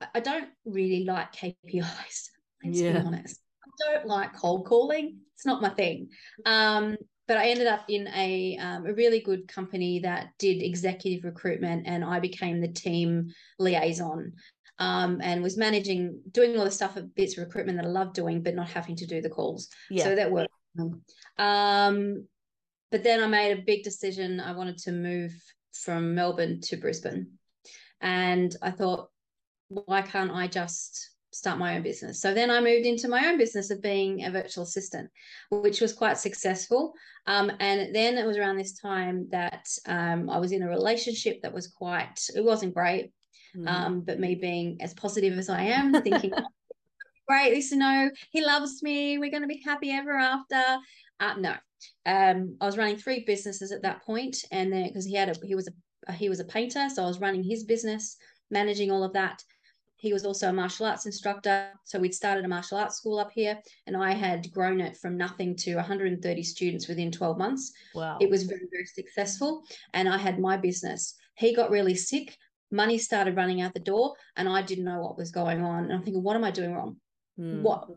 I- 0.00 0.08
I 0.14 0.20
don't 0.20 0.50
really 0.64 1.04
like 1.04 1.32
KPIs. 1.32 2.30
Let's 2.64 2.80
Yeah. 2.80 3.00
be 3.00 3.06
honest. 3.06 3.40
I 3.64 3.92
don't 3.92 4.06
like 4.06 4.34
cold 4.36 4.66
calling. 4.66 5.20
It's 5.34 5.46
not 5.46 5.62
my 5.62 5.70
thing. 5.70 6.10
Um, 6.46 6.96
but 7.26 7.38
I 7.38 7.48
ended 7.48 7.66
up 7.66 7.86
in 7.88 8.06
a 8.08 8.56
um, 8.58 8.86
a 8.86 8.92
really 8.92 9.20
good 9.20 9.48
company 9.48 10.00
that 10.00 10.28
did 10.38 10.62
executive 10.62 11.24
recruitment, 11.24 11.86
and 11.86 12.04
I 12.04 12.20
became 12.20 12.60
the 12.60 12.68
team 12.68 13.32
liaison 13.58 14.34
um, 14.78 15.20
and 15.22 15.42
was 15.42 15.56
managing 15.56 16.20
doing 16.30 16.58
all 16.58 16.64
the 16.64 16.70
stuff 16.70 16.96
of 16.96 17.14
bits 17.14 17.36
of 17.36 17.44
recruitment 17.44 17.78
that 17.78 17.86
I 17.86 17.90
love 17.90 18.12
doing, 18.12 18.42
but 18.42 18.54
not 18.54 18.68
having 18.68 18.96
to 18.96 19.06
do 19.06 19.20
the 19.20 19.30
calls. 19.30 19.68
yeah. 19.90 20.04
So 20.04 20.14
that 20.14 20.30
worked. 20.30 20.50
Um, 21.38 22.26
but 22.90 23.02
then 23.02 23.22
I 23.22 23.26
made 23.26 23.52
a 23.52 23.62
big 23.62 23.82
decision. 23.82 24.40
I 24.40 24.52
wanted 24.52 24.78
to 24.78 24.92
move 24.92 25.32
from 25.72 26.14
Melbourne 26.14 26.60
to 26.62 26.76
Brisbane. 26.76 27.32
And 28.00 28.54
I 28.62 28.70
thought, 28.70 29.08
why 29.68 30.02
can't 30.02 30.30
I 30.30 30.46
just 30.46 31.10
start 31.32 31.58
my 31.58 31.76
own 31.76 31.82
business? 31.82 32.20
So 32.20 32.34
then 32.34 32.50
I 32.50 32.60
moved 32.60 32.86
into 32.86 33.08
my 33.08 33.26
own 33.26 33.38
business 33.38 33.70
of 33.70 33.82
being 33.82 34.24
a 34.24 34.30
virtual 34.30 34.64
assistant, 34.64 35.10
which 35.50 35.80
was 35.80 35.92
quite 35.92 36.18
successful. 36.18 36.92
Um, 37.26 37.50
and 37.60 37.94
then 37.94 38.18
it 38.18 38.26
was 38.26 38.36
around 38.36 38.58
this 38.58 38.78
time 38.78 39.28
that 39.30 39.66
um, 39.86 40.28
I 40.28 40.38
was 40.38 40.52
in 40.52 40.62
a 40.62 40.68
relationship 40.68 41.42
that 41.42 41.54
was 41.54 41.68
quite, 41.68 42.20
it 42.36 42.44
wasn't 42.44 42.74
great. 42.74 43.12
Mhm. 43.56 43.68
Um, 43.68 44.00
but 44.00 44.20
me 44.20 44.34
being 44.34 44.80
as 44.80 44.94
positive 44.94 45.38
as 45.38 45.48
I 45.48 45.62
am, 45.62 46.02
thinking, 46.02 46.32
great, 47.28 47.54
this 47.54 47.70
you 47.70 47.78
know, 47.78 48.10
he 48.30 48.44
loves 48.44 48.82
me, 48.82 49.18
we're 49.18 49.30
going 49.30 49.42
to 49.42 49.48
be 49.48 49.62
happy 49.64 49.90
ever 49.90 50.16
after. 50.16 50.78
Uh, 51.20 51.34
no, 51.38 51.54
um, 52.06 52.56
I 52.60 52.66
was 52.66 52.76
running 52.76 52.96
three 52.96 53.24
businesses 53.24 53.72
at 53.72 53.82
that 53.82 54.02
point, 54.02 54.36
and 54.50 54.72
then 54.72 54.88
because 54.88 55.04
he 55.04 55.14
had 55.14 55.28
a 55.28 55.46
he 55.46 55.54
was 55.54 55.68
a 55.68 56.12
he 56.12 56.28
was 56.28 56.40
a 56.40 56.44
painter, 56.44 56.88
so 56.88 57.04
I 57.04 57.06
was 57.06 57.20
running 57.20 57.44
his 57.44 57.64
business, 57.64 58.16
managing 58.50 58.90
all 58.90 59.04
of 59.04 59.12
that. 59.12 59.42
He 59.96 60.12
was 60.12 60.26
also 60.26 60.50
a 60.50 60.52
martial 60.52 60.84
arts 60.84 61.06
instructor, 61.06 61.70
so 61.84 61.98
we'd 61.98 62.14
started 62.14 62.44
a 62.44 62.48
martial 62.48 62.76
arts 62.76 62.96
school 62.96 63.18
up 63.18 63.30
here, 63.32 63.58
and 63.86 63.96
I 63.96 64.12
had 64.12 64.52
grown 64.52 64.80
it 64.80 64.96
from 64.96 65.16
nothing 65.16 65.56
to 65.58 65.76
130 65.76 66.42
students 66.42 66.88
within 66.88 67.10
12 67.10 67.38
months 67.38 67.72
wow. 67.94 68.18
it 68.20 68.28
was 68.28 68.42
very 68.42 68.68
very 68.70 68.86
successful 68.86 69.62
and 69.94 70.08
i 70.08 70.18
had 70.18 70.38
my 70.38 70.56
business 70.56 71.14
he 71.36 71.54
got 71.54 71.70
really 71.70 71.94
sick 71.94 72.36
money 72.70 72.98
started 72.98 73.36
running 73.36 73.60
out 73.60 73.74
the 73.74 73.80
door 73.80 74.14
and 74.36 74.48
i 74.48 74.62
didn't 74.62 74.84
know 74.84 75.00
what 75.00 75.16
was 75.16 75.30
going 75.30 75.62
on. 75.62 75.84
And 75.84 75.92
i'm 75.92 76.02
thinking 76.02 76.22
what 76.22 76.36
am 76.36 76.44
i 76.44 76.50
doing 76.50 76.72
wrong? 76.74 76.96
Mm. 77.38 77.62
what 77.62 77.88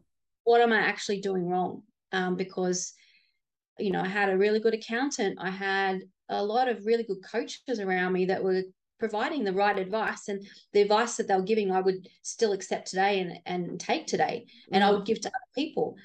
what 0.44 0.62
am 0.62 0.74
i 0.74 0.80
actually 0.80 1.22
doing 1.22 1.48
wrong? 1.48 1.84
Um, 2.12 2.36
because 2.36 2.94
you 3.80 3.92
know 3.92 4.02
i 4.02 4.08
had 4.08 4.30
a 4.30 4.38
really 4.38 4.60
good 4.60 4.74
accountant. 4.74 5.38
I 5.40 5.50
had 5.50 6.02
a 6.30 6.44
lot 6.44 6.68
of 6.68 6.86
really 6.86 7.04
good 7.04 7.24
coaches 7.24 7.80
around 7.80 8.14
me 8.14 8.26
that 8.26 8.44
were 8.44 8.64
providing 9.00 9.44
the 9.44 9.54
right 9.54 9.78
advice 9.78 10.28
and 10.28 10.46
the 10.74 10.82
advice 10.82 11.16
that 11.18 11.28
they 11.28 11.36
were 11.36 11.44
giving 11.44 11.72
i 11.72 11.80
would 11.80 12.08
still 12.24 12.52
accept 12.52 12.88
today 12.88 13.20
and, 13.22 13.40
and 13.46 13.80
take 13.80 14.08
today 14.08 14.46
and 14.72 14.84
i 14.84 14.88
Mhm. 14.90 14.94
would 14.98 15.06
give 15.06 15.22
to 15.22 15.30
other 15.30 15.52
people. 15.56 15.96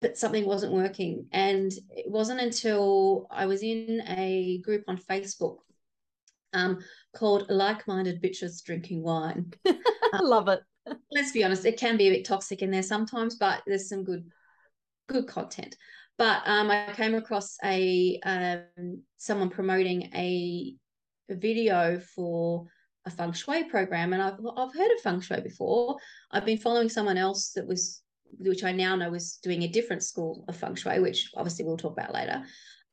But 0.00 0.16
something 0.16 0.46
wasn't 0.46 0.72
working. 0.74 1.26
And 1.32 1.72
it 1.90 2.08
wasn't 2.10 2.40
until 2.40 3.26
i 3.30 3.46
was 3.46 3.62
in 3.62 4.02
a 4.06 4.58
group 4.64 4.84
on 4.88 4.96
facebook 4.98 5.58
um, 6.52 6.78
called 7.14 7.46
like-minded 7.48 8.22
bitches 8.22 8.62
drinking 8.64 9.02
wine 9.02 9.52
I 9.66 10.20
love 10.22 10.48
it. 10.48 10.60
let's 11.12 11.32
be 11.32 11.44
honest, 11.44 11.64
it 11.64 11.78
can 11.78 11.96
be 11.96 12.08
a 12.08 12.12
bit 12.12 12.24
toxic 12.24 12.62
in 12.62 12.70
there 12.70 12.82
sometimes, 12.82 13.36
but 13.36 13.62
there's 13.66 13.88
some 13.88 14.04
good 14.04 14.24
good 15.08 15.26
content. 15.26 15.76
But 16.16 16.42
um, 16.46 16.70
I 16.70 16.92
came 16.94 17.14
across 17.14 17.56
a 17.64 18.18
um, 18.24 19.02
someone 19.16 19.50
promoting 19.50 20.10
a, 20.14 20.74
a 21.30 21.36
video 21.36 22.00
for 22.00 22.66
a 23.06 23.10
feng 23.10 23.32
shui 23.32 23.64
program, 23.64 24.12
and 24.12 24.22
I've 24.22 24.38
I've 24.56 24.74
heard 24.74 24.92
of 24.92 25.00
feng 25.02 25.20
shui 25.20 25.40
before. 25.40 25.96
I've 26.30 26.44
been 26.44 26.58
following 26.58 26.88
someone 26.88 27.18
else 27.18 27.52
that 27.54 27.66
was, 27.66 28.02
which 28.38 28.64
I 28.64 28.72
now 28.72 28.96
know 28.96 29.10
was 29.10 29.38
doing 29.42 29.62
a 29.62 29.68
different 29.68 30.02
school 30.02 30.44
of 30.48 30.56
feng 30.56 30.74
shui, 30.74 31.00
which 31.00 31.30
obviously 31.36 31.64
we'll 31.64 31.76
talk 31.76 31.92
about 31.92 32.14
later. 32.14 32.42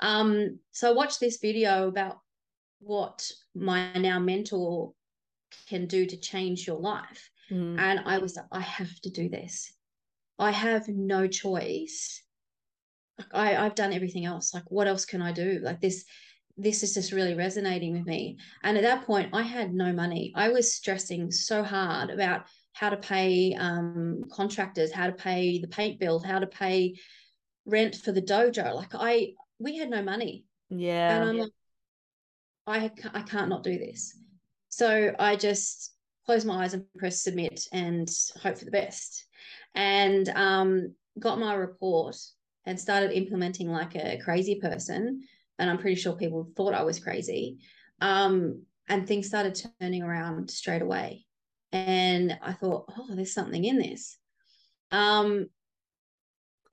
Um, 0.01 0.59
so 0.71 0.89
I 0.89 0.93
watched 0.93 1.19
this 1.19 1.39
video 1.41 1.87
about 1.87 2.17
what 2.79 3.29
my 3.53 3.93
now 3.93 4.19
mentor 4.19 4.93
can 5.67 5.87
do 5.87 6.05
to 6.05 6.17
change 6.17 6.67
your 6.67 6.79
life, 6.79 7.29
Mm. 7.51 7.79
and 7.79 7.99
I 8.05 8.17
was 8.17 8.35
like, 8.35 8.47
I 8.51 8.61
have 8.61 8.99
to 9.01 9.09
do 9.11 9.29
this. 9.29 9.71
I 10.39 10.49
have 10.49 10.87
no 10.87 11.27
choice. 11.27 12.23
Like 13.19 13.33
I, 13.35 13.55
I've 13.63 13.75
done 13.75 13.93
everything 13.93 14.25
else. 14.25 14.51
Like, 14.53 14.63
what 14.71 14.87
else 14.87 15.05
can 15.05 15.21
I 15.21 15.31
do? 15.31 15.59
Like 15.61 15.79
this, 15.79 16.05
this 16.57 16.81
is 16.81 16.95
just 16.95 17.11
really 17.11 17.35
resonating 17.35 17.93
with 17.93 18.07
me. 18.07 18.37
And 18.63 18.77
at 18.77 18.83
that 18.83 19.05
point, 19.05 19.29
I 19.33 19.43
had 19.43 19.75
no 19.75 19.93
money. 19.93 20.33
I 20.35 20.49
was 20.49 20.73
stressing 20.73 21.29
so 21.31 21.61
hard 21.63 22.09
about 22.09 22.45
how 22.73 22.89
to 22.89 22.97
pay 22.97 23.53
um, 23.53 24.23
contractors, 24.31 24.91
how 24.91 25.05
to 25.05 25.13
pay 25.13 25.59
the 25.59 25.67
paint 25.67 25.99
bill, 25.99 26.19
how 26.19 26.39
to 26.39 26.47
pay 26.47 26.95
rent 27.67 27.95
for 27.95 28.11
the 28.11 28.23
dojo. 28.23 28.73
Like 28.73 28.95
I, 28.95 29.33
we 29.59 29.77
had 29.77 29.91
no 29.91 30.01
money, 30.01 30.45
Yeah. 30.69 31.15
and 31.21 31.29
I'm 31.29 31.37
like, 31.37 31.51
I, 32.67 32.91
I 33.13 33.21
can't 33.21 33.49
not 33.49 33.63
do 33.63 33.77
this. 33.77 34.17
So 34.69 35.13
I 35.19 35.35
just 35.35 35.93
closed 36.25 36.47
my 36.47 36.63
eyes 36.63 36.73
and 36.73 36.85
pressed 36.97 37.23
submit 37.23 37.67
and 37.71 38.09
hope 38.41 38.57
for 38.57 38.65
the 38.65 38.71
best. 38.71 39.25
And 39.75 40.27
um, 40.29 40.95
got 41.19 41.39
my 41.39 41.53
report 41.53 42.15
and 42.65 42.79
started 42.79 43.11
implementing 43.11 43.69
like 43.69 43.95
a 43.95 44.19
crazy 44.23 44.59
person. 44.59 45.21
And 45.59 45.69
I'm 45.69 45.77
pretty 45.77 45.95
sure 45.95 46.13
people 46.13 46.49
thought 46.55 46.73
I 46.73 46.83
was 46.83 46.99
crazy. 46.99 47.59
Um, 48.01 48.63
and 48.87 49.07
things 49.07 49.27
started 49.27 49.59
turning 49.79 50.03
around 50.03 50.49
straight 50.49 50.81
away. 50.81 51.25
And 51.71 52.37
I 52.41 52.53
thought, 52.53 52.91
oh, 52.97 53.15
there's 53.15 53.33
something 53.33 53.63
in 53.63 53.77
this. 53.77 54.17
Um, 54.91 55.47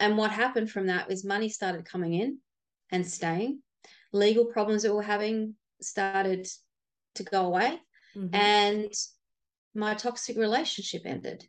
and 0.00 0.16
what 0.16 0.30
happened 0.30 0.70
from 0.70 0.88
that 0.88 1.08
was 1.08 1.24
money 1.24 1.48
started 1.48 1.84
coming 1.84 2.14
in 2.14 2.38
and 2.90 3.06
staying. 3.06 3.60
Legal 4.12 4.44
problems 4.46 4.82
that 4.82 4.90
we 4.90 4.96
were 4.96 5.02
having 5.02 5.54
started 5.84 6.48
to 7.14 7.22
go 7.22 7.46
away. 7.46 7.80
Mhm. 8.16 8.34
And 8.34 8.92
my 9.74 9.94
toxic 9.94 10.36
relationship 10.36 11.02
ended. 11.04 11.48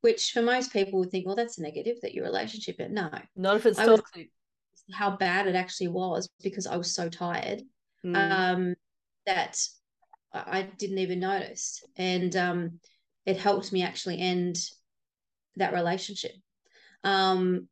Which 0.00 0.30
for 0.32 0.42
most 0.42 0.72
people 0.72 1.00
would 1.00 1.10
think, 1.10 1.26
well, 1.26 1.36
that's 1.36 1.58
a 1.58 1.62
negative 1.62 2.00
that 2.02 2.14
your 2.14 2.24
relationship 2.24 2.76
ended. 2.78 2.94
No, 2.94 3.10
Not 3.34 3.56
if 3.56 3.66
it's 3.66 3.78
I 3.78 3.86
toxic. 3.86 4.30
how 4.92 5.16
bad 5.16 5.46
it 5.46 5.54
actually 5.54 5.88
was 5.88 6.28
because 6.42 6.66
I 6.66 6.76
was 6.76 6.94
so 6.94 7.08
tired 7.08 7.62
Mm. 8.04 8.14
um, 8.14 8.74
that 9.24 9.58
I 10.32 10.58
I 10.58 10.62
didn't 10.62 10.98
even 10.98 11.18
notice. 11.20 11.82
And 11.96 12.36
um, 12.36 12.80
it 13.24 13.38
helped 13.38 13.72
me 13.72 13.82
actually 13.82 14.20
end 14.20 14.58
that 15.56 15.72
relationship. 15.72 16.32
Um, 17.02 17.68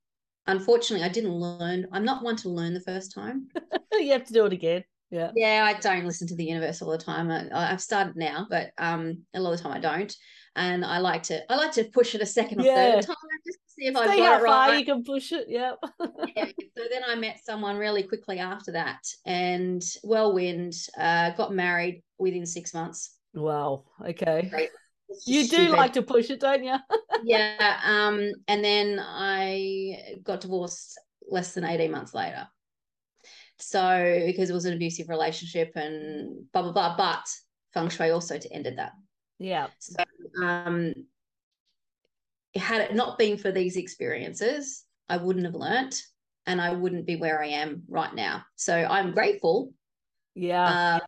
unfortunately, 0.46 1.04
I 1.04 1.10
didn't 1.10 1.34
learn. 1.34 1.86
I'm 1.92 2.04
not 2.04 2.24
one 2.24 2.36
to 2.36 2.48
learn 2.48 2.74
the 2.74 2.80
first 2.80 3.12
time. 3.12 3.48
you 3.92 4.12
have 4.12 4.24
to 4.24 4.32
do 4.32 4.46
it 4.46 4.52
again. 4.52 4.84
Yeah. 5.11 5.30
Yeah, 5.37 5.64
I 5.64 5.78
don't 5.78 6.06
listen 6.06 6.26
to 6.28 6.34
the 6.37 6.44
universe 6.44 6.82
all 6.82 6.90
the 6.90 6.99
time. 6.99 7.30
I, 7.30 7.73
I've 7.73 7.80
started 7.80 8.16
now, 8.16 8.46
but 8.50 8.70
um, 8.78 9.23
a 9.34 9.40
lot 9.40 9.52
of 9.52 9.58
the 9.58 9.62
time 9.62 9.73
I 9.76 9.80
don't. 9.80 10.14
And 10.56 10.84
I 10.84 10.99
like 10.99 11.25
to 11.25 11.40
I 11.52 11.56
like 11.56 11.73
to 11.73 11.84
push 11.84 12.14
it 12.14 12.20
a 12.20 12.26
second 12.26 12.61
or 12.61 12.64
Yeah. 12.64 12.75
third 12.94 13.06
time 13.06 13.16
just 13.44 13.58
to 13.58 13.73
see 13.73 13.87
if 13.87 13.96
I 13.96 14.06
got 14.16 14.40
it 14.40 14.44
right. 14.44 14.78
you 14.78 14.84
can 14.84 15.02
push 15.02 15.32
it. 15.32 15.46
Yeah. 15.49 15.73
Yeah. 16.37 16.46
So 16.76 16.82
then 16.90 17.02
I 17.06 17.14
met 17.16 17.40
someone 17.44 17.76
really 17.76 18.02
quickly 18.04 18.38
after 18.38 18.73
that, 18.73 19.00
and 19.26 19.82
whirlwind, 20.02 20.75
uh, 20.99 21.30
got 21.30 21.52
married 21.54 22.02
within 22.18 22.46
six 22.46 22.73
months. 22.75 23.16
wow. 23.34 23.84
Okay. 24.04 24.49
Great. 24.50 24.70
You 25.26 25.42
do 25.42 25.46
stupid. 25.49 25.70
like 25.76 25.92
to 25.94 26.02
push 26.02 26.30
it, 26.30 26.40
don't 26.40 26.64
you? 26.64 26.76
yeah. 27.25 27.80
Um, 27.84 28.30
and 28.49 28.64
then 28.64 29.00
I 29.00 30.18
got 30.25 30.40
divorced 30.40 30.99
less 31.28 31.54
than 31.54 31.64
18 31.64 31.90
months 31.90 32.14
later. 32.14 32.46
So 33.71 34.23
because 34.26 34.50
it 34.50 34.54
was 34.54 34.66
an 34.66 34.75
abusive 34.75 35.09
relationship 35.09 35.73
and 35.75 36.44
blah 36.52 36.62
blah 36.62 36.73
blah. 36.73 36.97
But 36.97 37.25
feng 37.73 37.88
shui 37.88 38.11
also 38.11 38.38
ended 38.50 38.78
that. 38.78 38.92
Yeah. 39.38 39.68
So 39.78 40.04
um 40.42 40.94
had 42.54 42.83
it 42.83 42.94
not 42.94 43.18
been 43.18 43.37
for 43.37 43.50
these 43.50 43.76
experiences, 43.76 44.85
I 45.09 45.16
wouldn't 45.16 45.47
have 45.47 45.54
learnt 45.54 46.00
and 46.47 46.61
I 46.61 46.73
wouldn't 46.73 47.06
be 47.06 47.16
where 47.16 47.42
I 47.42 47.49
am 47.49 47.83
right 47.88 48.14
now. 48.14 48.44
So 48.54 48.75
I'm 48.76 49.12
grateful 49.12 49.73
Yeah. 50.35 50.68
uh, 50.68 50.99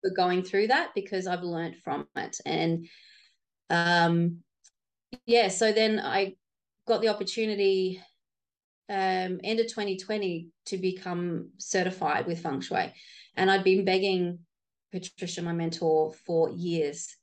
for 0.00 0.14
going 0.14 0.42
through 0.44 0.68
that 0.68 0.92
because 0.94 1.26
I've 1.26 1.42
learned 1.42 1.76
from 1.84 2.06
it. 2.16 2.38
And 2.46 2.86
um, 3.68 4.38
yeah, 5.26 5.48
so 5.48 5.72
then 5.72 6.00
I 6.00 6.36
got 6.86 7.02
the 7.02 7.08
opportunity 7.08 8.00
um, 8.88 9.40
end 9.42 9.60
of 9.60 9.66
2020 9.66 10.48
to 10.66 10.78
become 10.78 11.50
certified 11.58 12.26
with 12.26 12.40
feng 12.40 12.60
shui. 12.60 12.92
And 13.36 13.50
I'd 13.50 13.64
been 13.64 13.84
begging 13.84 14.40
Patricia, 14.92 15.42
my 15.42 15.52
mentor, 15.52 16.12
for 16.26 16.50
years. 16.50 17.16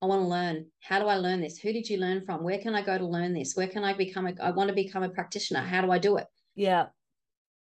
I 0.00 0.06
want 0.06 0.22
to 0.22 0.26
learn. 0.26 0.66
How 0.80 0.98
do 0.98 1.06
I 1.06 1.16
learn 1.16 1.40
this? 1.40 1.58
Who 1.58 1.72
did 1.72 1.88
you 1.88 1.98
learn 1.98 2.24
from? 2.24 2.42
Where 2.42 2.58
can 2.58 2.74
I 2.74 2.82
go 2.82 2.98
to 2.98 3.06
learn 3.06 3.32
this? 3.32 3.54
Where 3.54 3.68
can 3.68 3.84
I 3.84 3.92
become 3.92 4.26
a 4.26 4.34
I 4.42 4.50
want 4.50 4.68
to 4.68 4.74
become 4.74 5.04
a 5.04 5.08
practitioner. 5.08 5.60
How 5.60 5.80
do 5.82 5.90
I 5.90 5.98
do 5.98 6.16
it? 6.16 6.26
yeah. 6.54 6.86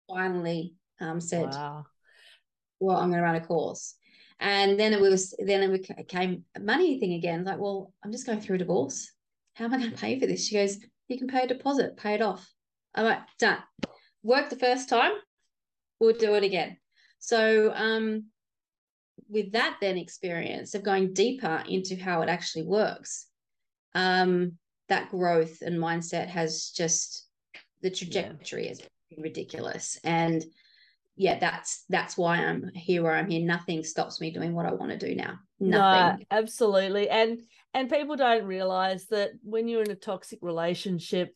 Finally 0.09 0.75
um, 1.01 1.21
said, 1.21 1.47
Wow. 1.47 1.87
well, 2.79 2.97
I'm 2.99 3.09
going 3.09 3.21
to 3.21 3.25
run 3.25 3.37
a 3.37 3.41
course. 3.41 3.95
And 4.39 4.79
then 4.79 4.93
it 4.93 5.01
was, 5.01 5.35
then 5.39 5.63
it 5.63 5.97
became 5.97 6.45
a 6.55 6.61
money 6.61 7.01
thing 7.01 7.15
again. 7.15 7.45
Like, 7.45 7.59
well, 7.59 7.93
I'm 8.05 8.13
just 8.13 8.27
going 8.27 8.41
through 8.41 8.57
a 8.57 8.59
divorce. 8.59 9.11
How 9.55 9.65
am 9.65 9.75
I 9.75 9.79
going 9.79 9.91
to 9.91 9.97
pay 9.97 10.21
for 10.21 10.27
this? 10.27 10.47
She 10.47 10.57
goes, 10.57 10.79
you 11.09 11.19
can 11.19 11.27
pay 11.27 11.45
a 11.45 11.47
deposit, 11.47 11.97
pay 11.97 12.15
it 12.15 12.23
off. 12.23 12.47
I'm 12.97 13.05
like, 13.05 13.21
done. 13.39 13.59
Worked 14.23 14.51
the 14.51 14.57
first 14.57 14.89
time, 14.89 15.13
we'll 16.01 16.15
do 16.15 16.35
it 16.35 16.43
again. 16.43 16.79
So, 17.19 17.73
um, 17.75 18.25
with 19.29 19.53
that 19.53 19.79
then 19.81 19.99
experience 19.99 20.75
of 20.75 20.83
going 20.83 21.13
deeper 21.13 21.63
into 21.69 21.97
how 21.97 22.23
it 22.23 22.29
actually 22.29 22.65
works, 22.65 23.27
um, 23.95 24.53
that 24.89 25.11
growth 25.11 25.63
and 25.63 25.79
mindset 25.79 26.29
has 26.29 26.71
just 26.71 27.27
the 27.83 27.91
trajectory 27.91 28.69
is 28.69 28.83
ridiculous. 29.19 29.99
And 30.05 30.45
yeah, 31.17 31.39
that's 31.39 31.85
that's 31.89 32.17
why 32.17 32.37
I'm 32.37 32.71
here 32.75 33.03
where 33.03 33.15
I'm 33.15 33.29
here. 33.29 33.45
Nothing 33.45 33.83
stops 33.83 34.21
me 34.21 34.31
doing 34.31 34.55
what 34.55 34.67
I 34.67 34.73
want 34.73 34.93
to 34.93 34.99
do 34.99 35.15
now. 35.15 35.39
Nothing. 35.59 36.27
No, 36.31 36.39
absolutely. 36.39 37.09
And 37.09 37.41
and 37.75 37.91
people 37.91 38.17
don't 38.17 38.45
realize 38.45 39.07
that 39.07 39.31
when 39.43 39.67
you're 39.67 39.83
in 39.83 39.91
a 39.91 39.97
toxic 39.97 40.39
relationship, 40.43 41.35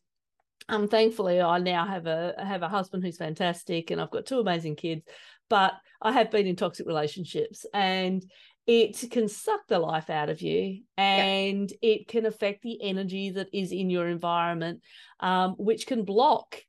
um, 0.69 0.89
thankfully 0.89 1.41
I 1.41 1.59
now 1.59 1.87
have 1.87 2.07
a 2.07 2.35
I 2.39 2.45
have 2.45 2.63
a 2.63 2.69
husband 2.69 3.05
who's 3.05 3.17
fantastic 3.17 3.91
and 3.91 4.01
I've 4.01 4.11
got 4.11 4.27
two 4.27 4.41
amazing 4.41 4.77
kids, 4.77 5.03
but 5.49 5.73
I 6.01 6.13
have 6.13 6.31
been 6.31 6.47
in 6.47 6.57
toxic 6.57 6.87
relationships 6.87 7.67
and 7.75 8.25
it 8.67 9.11
can 9.11 9.29
suck 9.29 9.61
the 9.69 9.79
life 9.79 10.11
out 10.11 10.29
of 10.29 10.43
you 10.43 10.83
and 10.97 11.73
it 11.83 12.07
can 12.07 12.27
affect 12.27 12.63
the 12.63 12.79
energy 12.83 13.31
that 13.31 13.49
is 13.53 13.73
in 13.73 13.91
your 13.91 14.07
environment, 14.09 14.83
um, 15.19 15.55
which 15.59 15.87
can 15.87 16.05
block 16.05 16.63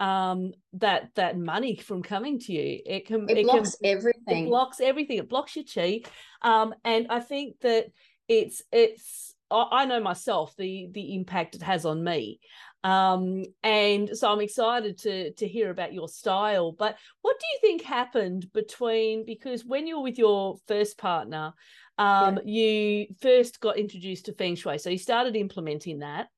um 0.00 0.52
that 0.74 1.08
that 1.16 1.36
money 1.36 1.74
from 1.74 2.02
coming 2.02 2.38
to 2.38 2.52
you. 2.52 2.80
It 2.86 3.06
can 3.06 3.28
it 3.28 3.34
can 3.34 3.46
blocks 3.46 3.76
everything. 3.82 4.46
it 4.46 4.48
blocks 4.48 4.80
everything. 4.80 5.18
It 5.18 5.28
blocks 5.28 5.56
your 5.56 5.64
chi. 5.64 6.02
Um 6.42 6.74
and 6.84 7.08
i 7.10 7.18
think 7.18 7.58
that 7.62 7.86
it's 8.28 8.62
it's 8.70 9.34
i 9.50 9.66
I 9.72 9.84
know 9.86 10.00
myself 10.00 10.54
the 10.56 10.88
the 10.92 11.14
impact 11.14 11.56
it 11.56 11.62
has 11.62 11.84
on 11.84 12.04
me 12.04 12.38
um 12.84 13.44
and 13.62 14.16
so 14.16 14.30
i'm 14.30 14.40
excited 14.40 14.96
to 14.96 15.32
to 15.32 15.48
hear 15.48 15.70
about 15.70 15.92
your 15.92 16.08
style 16.08 16.70
but 16.70 16.96
what 17.22 17.36
do 17.40 17.46
you 17.52 17.58
think 17.60 17.82
happened 17.82 18.46
between 18.52 19.24
because 19.26 19.64
when 19.64 19.86
you're 19.86 20.02
with 20.02 20.16
your 20.18 20.56
first 20.68 20.96
partner 20.96 21.52
um 21.98 22.38
you 22.44 23.06
first 23.20 23.60
got 23.60 23.76
introduced 23.76 24.26
to 24.26 24.32
feng 24.32 24.54
shui 24.54 24.78
so 24.78 24.90
you 24.90 24.98
started 24.98 25.34
implementing 25.34 25.98
that. 25.98 26.28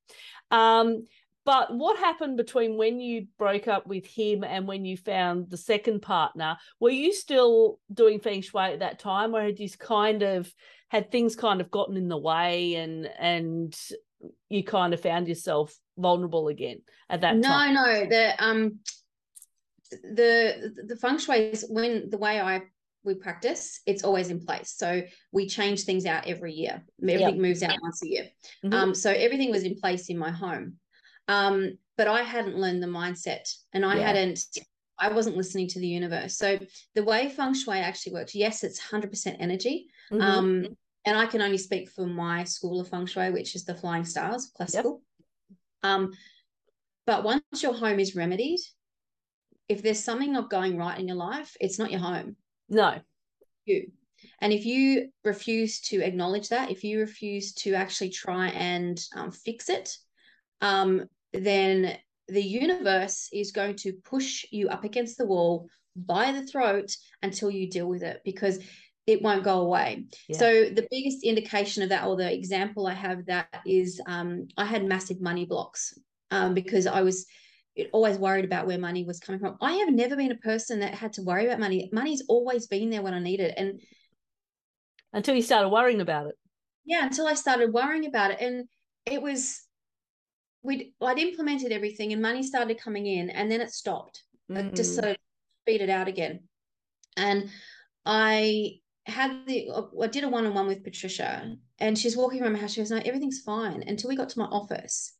Um 0.49 1.05
but 1.45 1.73
what 1.75 1.97
happened 1.97 2.37
between 2.37 2.77
when 2.77 2.99
you 2.99 3.27
broke 3.37 3.67
up 3.67 3.87
with 3.87 4.05
him 4.05 4.43
and 4.43 4.67
when 4.67 4.85
you 4.85 4.95
found 4.97 5.49
the 5.49 5.57
second 5.57 6.01
partner? 6.01 6.57
Were 6.79 6.91
you 6.91 7.13
still 7.13 7.79
doing 7.91 8.19
feng 8.19 8.41
shui 8.41 8.73
at 8.73 8.79
that 8.79 8.99
time, 8.99 9.35
or 9.35 9.41
had 9.41 9.59
you 9.59 9.69
kind 9.69 10.21
of 10.21 10.51
had 10.89 11.11
things 11.11 11.35
kind 11.35 11.61
of 11.61 11.71
gotten 11.71 11.97
in 11.97 12.09
the 12.09 12.17
way 12.17 12.75
and 12.75 13.07
and 13.19 13.75
you 14.49 14.63
kind 14.63 14.93
of 14.93 15.01
found 15.01 15.27
yourself 15.27 15.75
vulnerable 15.97 16.47
again 16.47 16.81
at 17.09 17.21
that 17.21 17.35
no, 17.37 17.47
time? 17.47 17.73
no. 17.73 17.85
No. 17.85 18.05
The 18.05 18.43
um 18.43 18.79
the 19.91 20.73
the 20.85 20.95
feng 20.95 21.17
shui 21.17 21.37
is 21.51 21.65
when 21.69 22.09
the 22.09 22.17
way 22.17 22.39
I 22.39 22.61
we 23.03 23.15
practice, 23.15 23.81
it's 23.87 24.03
always 24.03 24.29
in 24.29 24.45
place. 24.45 24.75
So 24.77 25.01
we 25.31 25.47
change 25.47 25.85
things 25.85 26.05
out 26.05 26.27
every 26.27 26.53
year. 26.53 26.83
Everything 27.01 27.41
moves 27.41 27.63
out 27.63 27.77
once 27.81 28.03
a 28.03 28.07
year. 28.07 28.29
Mhm. 28.63 28.73
Um, 28.73 28.95
so 28.95 29.09
everything 29.11 29.49
was 29.49 29.63
in 29.63 29.75
place 29.75 30.09
in 30.09 30.19
my 30.19 30.29
home. 30.29 30.77
Um, 31.31 31.77
but 31.97 32.07
I 32.07 32.23
hadn't 32.23 32.57
learned 32.57 32.83
the 32.83 32.87
mindset 32.87 33.45
and 33.73 33.85
I 33.85 33.95
Yeah. 33.95 34.07
hadn't 34.07 34.39
I 34.97 35.11
wasn't 35.11 35.35
listening 35.35 35.67
to 35.69 35.79
the 35.79 35.87
universe. 35.87 36.37
So 36.37 36.59
the 36.93 37.03
way 37.03 37.27
feng 37.29 37.55
shui 37.55 37.79
actually 37.79 38.13
works, 38.13 38.35
yes, 38.35 38.63
it's 38.63 38.79
100% 38.79 39.35
energy. 39.39 39.87
Mm-hmm. 40.11 40.21
Um, 40.21 40.77
and 41.05 41.17
I 41.17 41.25
can 41.25 41.41
only 41.41 41.57
speak 41.57 41.89
for 41.89 42.05
my 42.05 42.43
school 42.43 42.79
of 42.79 42.87
feng 42.89 43.07
shui, 43.07 43.31
which 43.31 43.55
is 43.55 43.65
the 43.65 43.73
flying 43.73 44.05
stars 44.05 44.51
classical. 44.55 45.01
Yep. 45.83 45.91
Um, 45.91 46.13
but 47.07 47.23
once 47.23 47.63
your 47.63 47.73
home 47.73 47.99
is 47.99 48.15
remedied, 48.15 48.59
if 49.67 49.81
there's 49.81 50.03
something 50.03 50.31
not 50.33 50.51
going 50.51 50.77
right 50.77 50.99
in 50.99 51.07
your 51.07 51.17
life, 51.17 51.57
it's 51.59 51.79
not 51.79 51.89
your 51.89 52.01
home. 52.01 52.35
No. 52.69 52.99
You. 53.65 53.91
And 54.39 54.53
if 54.53 54.65
you 54.65 55.09
refuse 55.23 55.81
to 55.89 56.01
acknowledge 56.01 56.49
that, 56.49 56.69
if 56.69 56.83
you 56.83 56.99
refuse 56.99 57.53
to 57.53 57.73
actually 57.73 58.11
try 58.11 58.49
and 58.49 59.03
um, 59.15 59.31
fix 59.31 59.67
it, 59.67 59.97
um, 60.61 61.07
then 61.33 61.97
the 62.27 62.41
universe 62.41 63.29
is 63.33 63.51
going 63.51 63.75
to 63.75 63.93
push 63.93 64.45
you 64.51 64.69
up 64.69 64.83
against 64.83 65.17
the 65.17 65.25
wall 65.25 65.67
by 65.95 66.31
the 66.31 66.45
throat 66.45 66.95
until 67.21 67.51
you 67.51 67.69
deal 67.69 67.87
with 67.87 68.03
it 68.03 68.21
because 68.23 68.59
it 69.07 69.21
won't 69.21 69.43
go 69.43 69.61
away. 69.61 70.05
Yeah. 70.29 70.37
So 70.37 70.65
the 70.69 70.87
biggest 70.89 71.23
indication 71.23 71.83
of 71.83 71.89
that, 71.89 72.05
or 72.05 72.15
the 72.15 72.31
example 72.31 72.87
I 72.87 72.93
have 72.93 73.25
that 73.25 73.61
is, 73.65 73.99
um, 74.05 74.47
I 74.57 74.65
had 74.65 74.85
massive 74.85 75.19
money 75.19 75.45
blocks 75.45 75.97
um, 76.29 76.53
because 76.53 76.87
I 76.87 77.01
was 77.01 77.25
always 77.93 78.17
worried 78.17 78.45
about 78.45 78.67
where 78.67 78.77
money 78.77 79.03
was 79.03 79.19
coming 79.19 79.39
from. 79.39 79.57
I 79.61 79.73
have 79.73 79.89
never 79.89 80.15
been 80.15 80.31
a 80.31 80.37
person 80.37 80.79
that 80.81 80.93
had 80.93 81.13
to 81.13 81.23
worry 81.23 81.47
about 81.47 81.59
money. 81.59 81.89
Money's 81.91 82.23
always 82.27 82.67
been 82.67 82.89
there 82.89 83.01
when 83.01 83.13
I 83.13 83.19
need 83.19 83.39
it, 83.39 83.53
and 83.57 83.81
until 85.13 85.35
you 85.35 85.41
started 85.41 85.69
worrying 85.69 86.01
about 86.01 86.27
it. 86.27 86.35
Yeah, 86.85 87.05
until 87.05 87.27
I 87.27 87.33
started 87.33 87.73
worrying 87.73 88.05
about 88.05 88.31
it, 88.31 88.41
and 88.41 88.65
it 89.05 89.21
was 89.21 89.61
we'd 90.63 90.93
I'd 91.01 91.19
implemented 91.19 91.71
everything, 91.71 92.13
and 92.13 92.21
money 92.21 92.43
started 92.43 92.79
coming 92.79 93.05
in, 93.05 93.29
and 93.29 93.51
then 93.51 93.61
it 93.61 93.71
stopped. 93.71 94.23
Mm. 94.49 94.75
just 94.75 94.95
sort 94.95 95.07
of 95.07 95.17
beat 95.65 95.81
it 95.81 95.89
out 95.89 96.07
again, 96.07 96.41
and 97.15 97.49
I 98.05 98.79
had 99.05 99.45
the 99.45 99.69
I 100.01 100.07
did 100.07 100.23
a 100.23 100.29
one 100.29 100.45
on 100.45 100.53
one 100.53 100.67
with 100.67 100.83
Patricia, 100.83 101.55
and 101.79 101.97
she's 101.97 102.17
walking 102.17 102.41
around 102.41 102.53
my 102.53 102.59
house. 102.59 102.73
She 102.73 102.81
goes, 102.81 102.91
"No, 102.91 102.97
everything's 102.97 103.41
fine." 103.41 103.83
Until 103.87 104.09
we 104.09 104.15
got 104.15 104.29
to 104.29 104.39
my 104.39 104.45
office, 104.45 105.13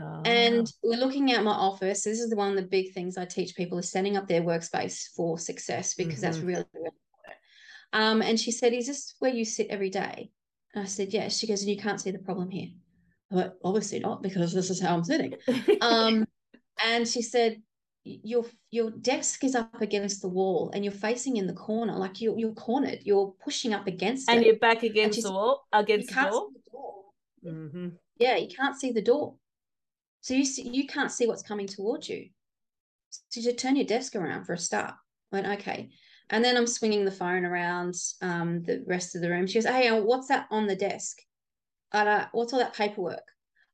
oh. 0.00 0.22
and 0.24 0.70
we're 0.82 0.98
looking 0.98 1.32
at 1.32 1.44
my 1.44 1.52
office. 1.52 2.02
This 2.02 2.20
is 2.20 2.30
the 2.30 2.36
one 2.36 2.50
of 2.50 2.56
the 2.56 2.62
big 2.62 2.92
things 2.92 3.16
I 3.16 3.24
teach 3.24 3.54
people 3.54 3.78
is 3.78 3.90
setting 3.90 4.16
up 4.16 4.28
their 4.28 4.42
workspace 4.42 5.08
for 5.14 5.38
success 5.38 5.94
because 5.94 6.14
mm-hmm. 6.14 6.22
that's 6.22 6.38
really, 6.38 6.64
really 6.72 6.86
important. 6.86 7.38
Um, 7.92 8.22
and 8.22 8.38
she 8.38 8.50
said, 8.50 8.72
"Is 8.72 8.86
this 8.86 9.14
where 9.18 9.34
you 9.34 9.44
sit 9.44 9.68
every 9.68 9.90
day?" 9.90 10.30
And 10.74 10.84
I 10.84 10.86
said, 10.86 11.12
"Yes." 11.12 11.38
She 11.38 11.46
goes, 11.46 11.62
"And 11.62 11.70
you 11.70 11.78
can't 11.78 12.00
see 12.00 12.10
the 12.10 12.18
problem 12.18 12.50
here." 12.50 12.70
I 13.34 13.36
went, 13.36 13.52
"Obviously 13.64 13.98
not, 13.98 14.22
because 14.22 14.52
this 14.52 14.70
is 14.70 14.80
how 14.80 14.94
I'm 14.94 15.04
sitting." 15.04 15.34
um, 15.80 16.26
and 16.84 17.06
she 17.06 17.22
said, 17.22 17.60
your 18.04 18.44
your 18.70 18.90
desk 18.90 19.44
is 19.44 19.54
up 19.54 19.80
against 19.80 20.20
the 20.20 20.28
wall 20.28 20.70
and 20.74 20.84
you're 20.84 20.92
facing 20.92 21.38
in 21.38 21.46
the 21.46 21.54
corner 21.54 21.94
like 21.94 22.20
you're, 22.20 22.38
you're 22.38 22.52
cornered 22.52 22.98
you're 23.02 23.34
pushing 23.42 23.72
up 23.72 23.86
against 23.86 24.28
and 24.28 24.40
it. 24.40 24.46
you're 24.46 24.56
back 24.56 24.82
against 24.82 25.22
the 25.22 25.32
wall 25.32 25.66
against 25.72 26.08
the 26.08 26.14
door, 26.14 26.48
the 26.52 26.70
door. 26.70 26.94
Mm-hmm. 27.46 27.88
yeah 28.18 28.36
you 28.36 28.48
can't 28.48 28.78
see 28.78 28.92
the 28.92 29.02
door 29.02 29.36
so 30.20 30.34
you 30.34 30.44
see, 30.44 30.68
you 30.68 30.86
can't 30.86 31.12
see 31.12 31.26
what's 31.26 31.42
coming 31.42 31.66
towards 31.66 32.08
you 32.08 32.28
so 33.08 33.40
you 33.40 33.52
turn 33.52 33.76
your 33.76 33.86
desk 33.86 34.14
around 34.16 34.44
for 34.44 34.52
a 34.52 34.58
start 34.58 34.94
I 35.32 35.36
went 35.36 35.60
okay 35.60 35.88
and 36.28 36.44
then 36.44 36.56
i'm 36.56 36.66
swinging 36.66 37.04
the 37.04 37.10
phone 37.10 37.44
around 37.44 37.94
um, 38.20 38.62
the 38.64 38.84
rest 38.86 39.14
of 39.14 39.22
the 39.22 39.30
room 39.30 39.46
she 39.46 39.54
goes 39.54 39.66
hey 39.66 39.90
what's 39.98 40.28
that 40.28 40.46
on 40.50 40.66
the 40.66 40.76
desk 40.76 41.18
uh, 41.94 42.26
what's 42.32 42.52
all 42.52 42.58
that 42.58 42.74
paperwork 42.74 43.22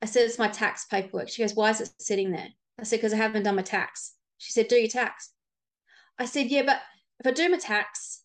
i 0.03 0.07
said 0.07 0.25
it's 0.25 0.39
my 0.39 0.49
tax 0.49 0.85
paperwork 0.87 1.29
she 1.29 1.43
goes 1.43 1.55
why 1.55 1.71
is 1.71 1.81
it 1.81 1.91
sitting 1.99 2.31
there 2.31 2.49
i 2.79 2.83
said 2.83 2.97
because 2.97 3.13
i 3.13 3.17
haven't 3.17 3.43
done 3.43 3.57
my 3.57 3.63
tax 3.63 4.15
she 4.41 4.53
said, 4.53 4.69
Do 4.69 4.77
your 4.77 4.89
tax. 4.89 5.31
I 6.19 6.25
said, 6.25 6.47
Yeah, 6.47 6.63
but 6.65 6.81
if 7.21 7.27
I 7.27 7.31
do 7.31 7.49
my 7.51 7.59
tax, 7.59 8.23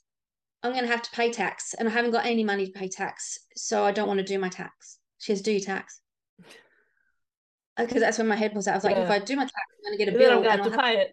I'm 0.63 0.72
going 0.72 0.86
to 0.86 0.91
have 0.91 1.02
to 1.04 1.12
pay 1.12 1.30
tax 1.30 1.76
and 1.76 1.88
I 1.88 1.91
haven't 1.91 2.12
got 2.12 2.26
any 2.26 2.43
money 2.43 2.65
to 2.65 2.72
pay 2.72 2.88
tax. 2.88 3.38
So 3.58 3.84
I 3.84 3.91
don't 3.91 4.08
want 4.08 4.20
to 4.20 4.26
do 4.26 4.39
my 4.39 4.48
tax. 4.48 4.98
She 5.20 5.34
says, 5.34 5.41
Do 5.41 5.52
your 5.52 5.60
tax. 5.60 6.00
Because 7.78 8.00
that's 8.00 8.17
when 8.17 8.28
my 8.30 8.38
head 8.38 8.56
was 8.56 8.67
at. 8.67 8.72
I 8.72 8.78
was 8.78 8.84
like, 8.86 8.96
yeah. 8.96 9.04
if 9.04 9.12
I 9.12 9.20
do 9.20 9.36
my 9.36 9.43
tax, 9.43 9.54
I'm 9.54 9.84
going 9.84 9.98
to 9.98 10.06
get 10.06 10.15
a 10.15 10.17
bill. 10.17 10.38
and 10.38 10.46
have 10.46 10.63
to 10.63 10.70
pay 10.78 10.96
have 10.96 11.00
it. 11.00 11.12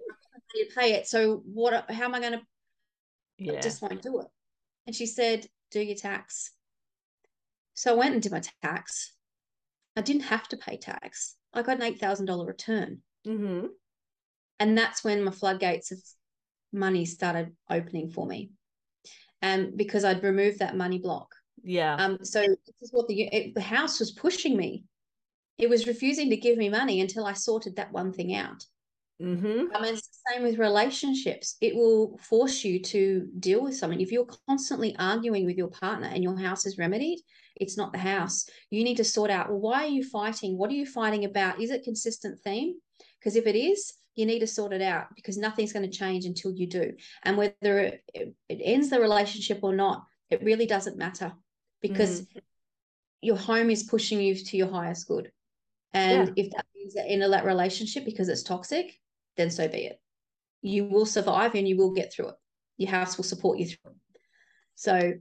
To 0.55 0.81
pay 0.81 0.93
it. 0.93 1.09
So 1.09 1.43
what? 1.45 1.91
How 1.91 2.05
am 2.05 2.15
I 2.15 2.21
going 2.21 2.35
to? 2.35 2.43
Yeah. 3.39 3.55
I 3.55 3.61
just 3.61 3.83
won't 3.83 4.01
do 4.01 4.21
it. 4.21 4.29
And 4.87 4.95
she 4.95 5.07
said, 5.07 5.47
do 5.73 5.81
your 5.81 5.97
tax. 5.97 6.53
So 7.75 7.93
I 7.93 7.97
went 7.97 8.15
and 8.15 8.23
did 8.23 8.33
my 8.33 8.43
tax. 8.63 9.13
I 9.97 10.01
didn't 10.01 10.23
have 10.23 10.49
to 10.49 10.57
pay 10.57 10.77
tax. 10.77 11.37
I 11.53 11.63
got 11.63 11.77
an 11.77 11.83
eight 11.83 12.01
thousand 12.01 12.27
dollar 12.27 12.47
return. 12.47 13.03
Mm-hmm 13.27 13.67
and 14.63 14.79
that's 14.79 15.03
when 15.03 15.25
my 15.25 15.33
floodgates 15.33 15.91
of 15.91 15.99
money 16.73 17.05
started 17.05 17.51
opening 17.69 18.09
for 18.09 18.25
me 18.27 18.51
and 19.43 19.77
because 19.77 20.05
i'd 20.05 20.23
removed 20.23 20.61
that 20.61 20.77
money 20.77 20.99
block 20.99 21.35
yeah 21.65 21.97
um 21.97 22.17
so 22.23 22.41
this 22.41 22.77
is 22.81 22.91
what 22.93 23.09
the 23.09 23.23
it, 23.23 23.55
the 23.55 23.61
house 23.61 23.99
was 23.99 24.13
pushing 24.13 24.57
me 24.57 24.85
it 25.59 25.69
was 25.69 25.89
refusing 25.89 26.31
to 26.31 26.37
give 26.37 26.57
me 26.57 26.69
money 26.69 27.01
until 27.01 27.27
i 27.27 27.33
sorted 27.33 27.77
that 27.77 27.93
one 27.93 28.13
thing 28.13 28.35
out 28.35 28.65
mm-hmm. 29.21 29.75
I 29.75 29.81
mean, 29.81 29.95
it's 29.95 30.09
the 30.09 30.33
same 30.33 30.43
with 30.43 30.59
relationships 30.59 31.57
it 31.61 31.75
will 31.75 32.19
force 32.19 32.65
you 32.65 32.81
to 32.81 33.29
deal 33.39 33.63
with 33.63 33.77
something 33.77 34.01
if 34.01 34.13
you're 34.13 34.29
constantly 34.49 34.95
arguing 34.99 35.47
with 35.47 35.57
your 35.57 35.69
partner 35.69 36.09
and 36.09 36.23
your 36.23 36.39
house 36.39 36.67
is 36.67 36.79
remedied 36.79 37.19
it's 37.57 37.77
not 37.77 37.93
the 37.93 37.99
house 37.99 38.47
you 38.71 38.83
need 38.85 38.97
to 38.97 39.05
sort 39.05 39.31
out 39.31 39.49
well 39.49 39.61
why 39.61 39.85
are 39.85 39.89
you 39.91 40.03
fighting 40.03 40.57
what 40.57 40.71
are 40.71 40.75
you 40.75 40.87
fighting 40.87 41.25
about 41.25 41.61
is 41.61 41.71
it 41.71 41.85
consistent 41.85 42.39
theme 42.41 42.75
because 43.19 43.37
if 43.37 43.47
it 43.47 43.57
is 43.57 43.93
you 44.15 44.27
need 44.27 44.41
to 44.41 44.47
sort 44.47 44.73
it 44.73 44.83
out 44.83 45.07
because 45.15 45.37
nothing's 45.37 45.73
going 45.73 45.89
to 45.89 45.99
change 45.99 46.25
until 46.25 46.53
you 46.53 46.67
do. 46.67 46.93
And 47.23 47.37
whether 47.37 47.79
it, 47.79 48.05
it 48.15 48.61
ends 48.63 48.91
the 48.91 49.01
relationship 49.01 49.61
or 49.63 49.75
not, 49.75 50.05
it 50.31 50.43
really 50.43 50.67
doesn't 50.67 50.99
matter 50.99 51.33
because 51.81 52.23
mm. 52.23 52.41
your 53.21 53.37
home 53.37 53.71
is 53.71 53.85
pushing 53.85 54.21
you 54.21 54.35
to 54.35 54.57
your 54.57 54.71
highest 54.71 55.09
good. 55.09 55.31
And 55.95 56.29
yeah. 56.29 56.45
if 56.45 56.53
that 56.53 56.67
means 56.75 56.95
that 56.95 57.09
end 57.09 57.23
of 57.23 57.31
that 57.31 57.45
relationship 57.45 58.05
because 58.05 58.29
it's 58.29 58.43
toxic, 58.43 58.99
then 59.37 59.51
so 59.51 59.69
be 59.69 59.87
it. 59.87 60.01
You 60.63 60.85
will 60.85 61.07
survive 61.07 61.55
and 61.55 61.67
you 61.67 61.77
will 61.77 61.93
get 61.93 62.13
through 62.13 62.29
it. 62.29 62.35
Your 62.79 62.91
house 62.91 63.17
will 63.17 63.25
support 63.25 63.59
you 63.59 63.67
through 63.67 63.93
it. 63.93 64.21
So, 64.75 65.13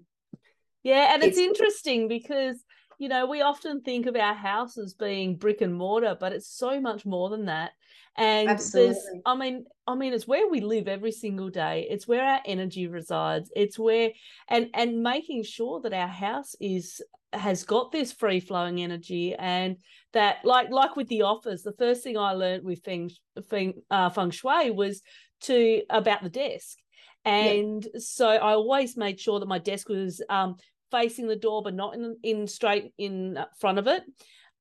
yeah, 0.83 1.13
and 1.13 1.23
it's, 1.23 1.37
it's 1.37 1.47
interesting 1.47 2.07
because 2.07 2.63
you 3.01 3.09
know 3.09 3.25
we 3.25 3.41
often 3.41 3.81
think 3.81 4.05
of 4.05 4.15
our 4.15 4.35
houses 4.35 4.93
being 4.93 5.35
brick 5.35 5.61
and 5.61 5.73
mortar, 5.73 6.15
but 6.19 6.33
it's 6.33 6.55
so 6.55 6.79
much 6.79 7.05
more 7.05 7.29
than 7.29 7.45
that 7.45 7.71
and 8.17 8.49
Absolutely. 8.49 8.93
there's 8.93 9.05
i 9.25 9.35
mean 9.35 9.65
i 9.87 9.95
mean 9.95 10.11
it's 10.11 10.27
where 10.27 10.49
we 10.49 10.59
live 10.59 10.87
every 10.87 11.11
single 11.11 11.49
day 11.49 11.87
it's 11.89 12.07
where 12.07 12.23
our 12.23 12.41
energy 12.45 12.87
resides 12.87 13.49
it's 13.55 13.79
where 13.79 14.11
and 14.49 14.67
and 14.73 15.01
making 15.01 15.43
sure 15.43 15.79
that 15.79 15.93
our 15.93 16.07
house 16.07 16.53
is 16.59 17.01
has 17.31 17.63
got 17.63 17.91
this 17.91 18.11
free 18.11 18.41
flowing 18.41 18.81
energy 18.81 19.33
and 19.39 19.77
that 20.11 20.43
like 20.43 20.69
like 20.69 20.97
with 20.97 21.07
the 21.07 21.21
office 21.21 21.63
the 21.63 21.71
first 21.79 22.03
thing 22.03 22.17
i 22.17 22.33
learned 22.33 22.65
with 22.65 22.83
feng 22.83 23.09
feng, 23.49 23.73
uh, 23.89 24.09
feng 24.09 24.29
shui 24.29 24.71
was 24.71 25.01
to 25.39 25.81
about 25.89 26.21
the 26.21 26.29
desk 26.29 26.77
and 27.23 27.85
yeah. 27.85 27.99
so 27.99 28.27
i 28.27 28.51
always 28.51 28.97
made 28.97 29.17
sure 29.17 29.39
that 29.39 29.47
my 29.47 29.59
desk 29.59 29.87
was 29.87 30.21
um 30.29 30.57
facing 30.91 31.27
the 31.27 31.35
door 31.35 31.63
but 31.63 31.73
not 31.73 31.95
in 31.95 32.17
in 32.23 32.47
straight 32.47 32.93
in 32.97 33.37
front 33.59 33.79
of 33.79 33.87
it. 33.87 34.03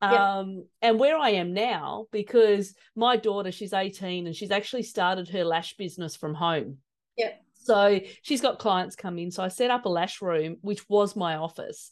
Um 0.02 0.64
and 0.80 0.98
where 0.98 1.18
i 1.18 1.30
am 1.30 1.52
now 1.52 2.06
because 2.10 2.74
my 2.96 3.16
daughter 3.16 3.52
she's 3.52 3.74
18 3.74 4.26
and 4.26 4.34
she's 4.34 4.50
actually 4.50 4.84
started 4.84 5.28
her 5.28 5.44
lash 5.44 5.76
business 5.76 6.16
from 6.16 6.34
home. 6.34 6.78
Yeah. 7.16 7.32
So 7.54 8.00
she's 8.22 8.40
got 8.40 8.58
clients 8.58 8.96
come 8.96 9.18
in. 9.18 9.30
So 9.30 9.42
i 9.42 9.48
set 9.48 9.70
up 9.70 9.84
a 9.84 9.90
lash 9.90 10.22
room 10.22 10.56
which 10.62 10.88
was 10.88 11.16
my 11.16 11.36
office. 11.36 11.90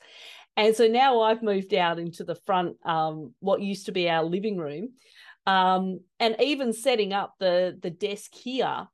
And 0.57 0.75
so 0.75 0.87
now 0.87 1.21
i've 1.21 1.43
moved 1.43 1.75
out 1.75 1.99
into 1.99 2.25
the 2.25 2.37
front 2.47 2.77
um 2.85 3.35
what 3.41 3.61
used 3.61 3.87
to 3.87 3.93
be 3.93 4.09
our 4.09 4.25
living 4.25 4.57
room. 4.57 4.95
Um 5.47 6.01
and 6.19 6.37
even 6.41 6.73
setting 6.73 7.13
up 7.13 7.35
the 7.39 7.79
the 7.81 7.91
desk 7.91 8.35
here 8.35 8.89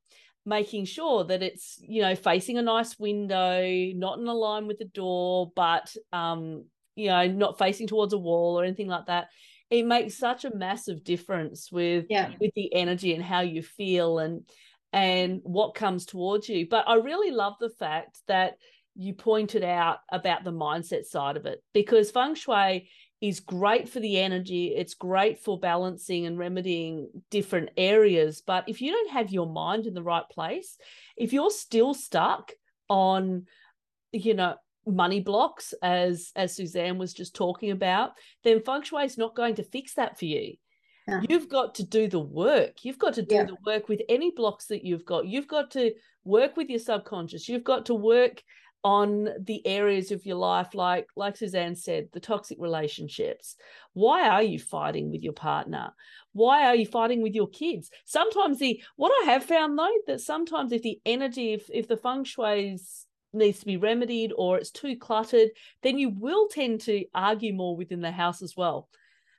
making 0.47 0.85
sure 0.85 1.25
that 1.25 1.43
it's 1.43 1.79
you 1.81 2.03
know 2.03 2.15
facing 2.15 2.59
a 2.59 2.63
nice 2.63 2.99
window 2.99 3.63
not 3.95 4.19
in 4.19 4.27
a 4.27 4.35
line 4.35 4.67
with 4.67 4.79
the 4.79 4.85
door 4.85 5.51
but 5.57 5.95
um 6.13 6.65
you 6.97 7.09
know 7.09 7.27
not 7.27 7.59
facing 7.59 7.87
towards 7.87 8.13
a 8.13 8.19
wall 8.19 8.59
or 8.59 8.65
anything 8.65 8.89
like 8.89 9.07
that 9.07 9.29
it 9.71 9.85
makes 9.85 10.19
such 10.19 10.45
a 10.45 10.55
massive 10.55 11.03
difference 11.03 11.73
with 11.73 12.07
yeah. 12.11 12.31
with 12.41 12.53
the 12.55 12.73
energy 12.75 13.15
and 13.15 13.25
how 13.25 13.41
you 13.41 13.63
feel 13.63 14.19
and 14.19 14.43
and 14.93 15.41
what 15.43 15.75
comes 15.75 16.05
towards 16.05 16.49
you 16.49 16.67
but 16.69 16.87
i 16.87 16.95
really 16.95 17.31
love 17.31 17.55
the 17.59 17.71
fact 17.71 18.19
that 18.29 18.55
you 18.97 19.13
pointed 19.13 19.65
out 19.65 19.99
about 20.13 20.45
the 20.45 20.53
mindset 20.53 21.05
side 21.05 21.37
of 21.37 21.47
it 21.47 21.61
because 21.73 22.11
feng 22.11 22.35
shui 22.35 22.89
is 23.29 23.41
great 23.41 23.89
for 23.89 24.01
the 24.01 24.19
energy 24.19 24.75
it's 24.77 24.95
great 24.95 25.39
for 25.39 25.59
balancing 25.59 26.27
and 26.27 26.39
remedying 26.39 27.09
different 27.31 27.71
areas 27.77 28.43
but 28.47 28.69
if 28.69 28.83
you 28.83 28.93
don't 28.93 29.11
have 29.11 29.31
your 29.31 29.47
mind 29.47 29.87
in 29.87 29.95
the 29.95 30.03
right 30.03 30.29
place 30.31 30.77
if 31.17 31.33
you're 31.33 31.51
still 31.51 31.95
stuck 31.95 32.53
on 32.89 33.47
you 34.13 34.35
know 34.35 34.55
money 34.87 35.21
blocks 35.21 35.75
as 35.83 36.31
as 36.37 36.55
Suzanne 36.55 36.99
was 36.99 37.13
just 37.13 37.35
talking 37.35 37.71
about, 37.71 38.13
then 38.43 38.61
feng 38.61 38.83
shui 38.83 39.05
is 39.05 39.19
not 39.19 39.37
going 39.37 39.55
to 39.57 39.63
fix 39.63 39.95
that 39.95 40.19
for 40.19 40.27
you. 40.27 40.55
yeah. 41.09 41.21
you've 41.29 41.49
got 41.49 41.75
to 41.77 41.85
do 41.85 42.09
the 42.09 42.21
work. 42.21 42.85
You've 42.85 42.99
got 42.99 43.15
to 43.15 43.23
do 43.23 43.37
yeah. 43.37 43.45
the 43.45 43.57
work 43.67 43.89
with 43.89 44.03
any 44.09 44.31
blocks 44.31 44.67
that 44.67 44.85
you've 44.85 45.05
got. 45.05 45.27
You've 45.27 45.49
got 45.49 45.71
to 45.73 45.93
work 46.25 46.57
with 46.57 46.69
your 46.69 46.79
subconscious. 46.79 47.49
You've 47.49 47.65
got 47.65 47.87
to 47.87 47.95
work 47.95 48.43
on 48.85 49.31
the 49.41 49.67
areas 49.67 50.11
of 50.11 50.27
your 50.27 50.37
life 50.37 50.75
like 50.75 51.09
like 51.17 51.37
Suzanne 51.37 51.75
said 51.75 52.09
the 52.13 52.21
toxic 52.21 52.59
relationships. 52.61 53.57
Why 53.95 54.29
are 54.29 54.43
you 54.43 54.59
fighting 54.59 55.11
with 55.11 55.23
your 55.23 55.33
partner? 55.33 55.95
Why 56.33 56.67
are 56.67 56.77
you 56.77 56.85
fighting 56.85 57.23
with 57.23 57.35
your 57.35 57.49
kids? 57.49 57.91
Sometimes 58.05 58.59
the 58.59 58.83
what 58.97 59.13
i 59.23 59.33
have 59.33 59.45
found 59.45 59.79
though 59.79 59.97
that 60.07 60.21
sometimes 60.21 60.71
if 60.73 60.83
the 60.83 61.01
energy 61.07 61.55
if 61.55 61.71
if 61.73 61.89
the 61.89 61.97
feng 61.97 62.25
shui 62.25 62.79
needs 63.33 63.59
to 63.59 63.67
be 63.67 63.77
remedied 63.77 64.33
or 64.37 64.59
it's 64.59 64.71
too 64.71 64.97
cluttered 64.97 65.51
then 65.83 65.99
you 65.99 66.11
will 66.11 66.47
tend 66.47 66.81
to 66.83 67.05
argue 67.15 67.53
more 67.53 67.77
within 67.77 68.01
the 68.01 68.13
house 68.13 68.43
as 68.43 68.57
well 68.57 68.89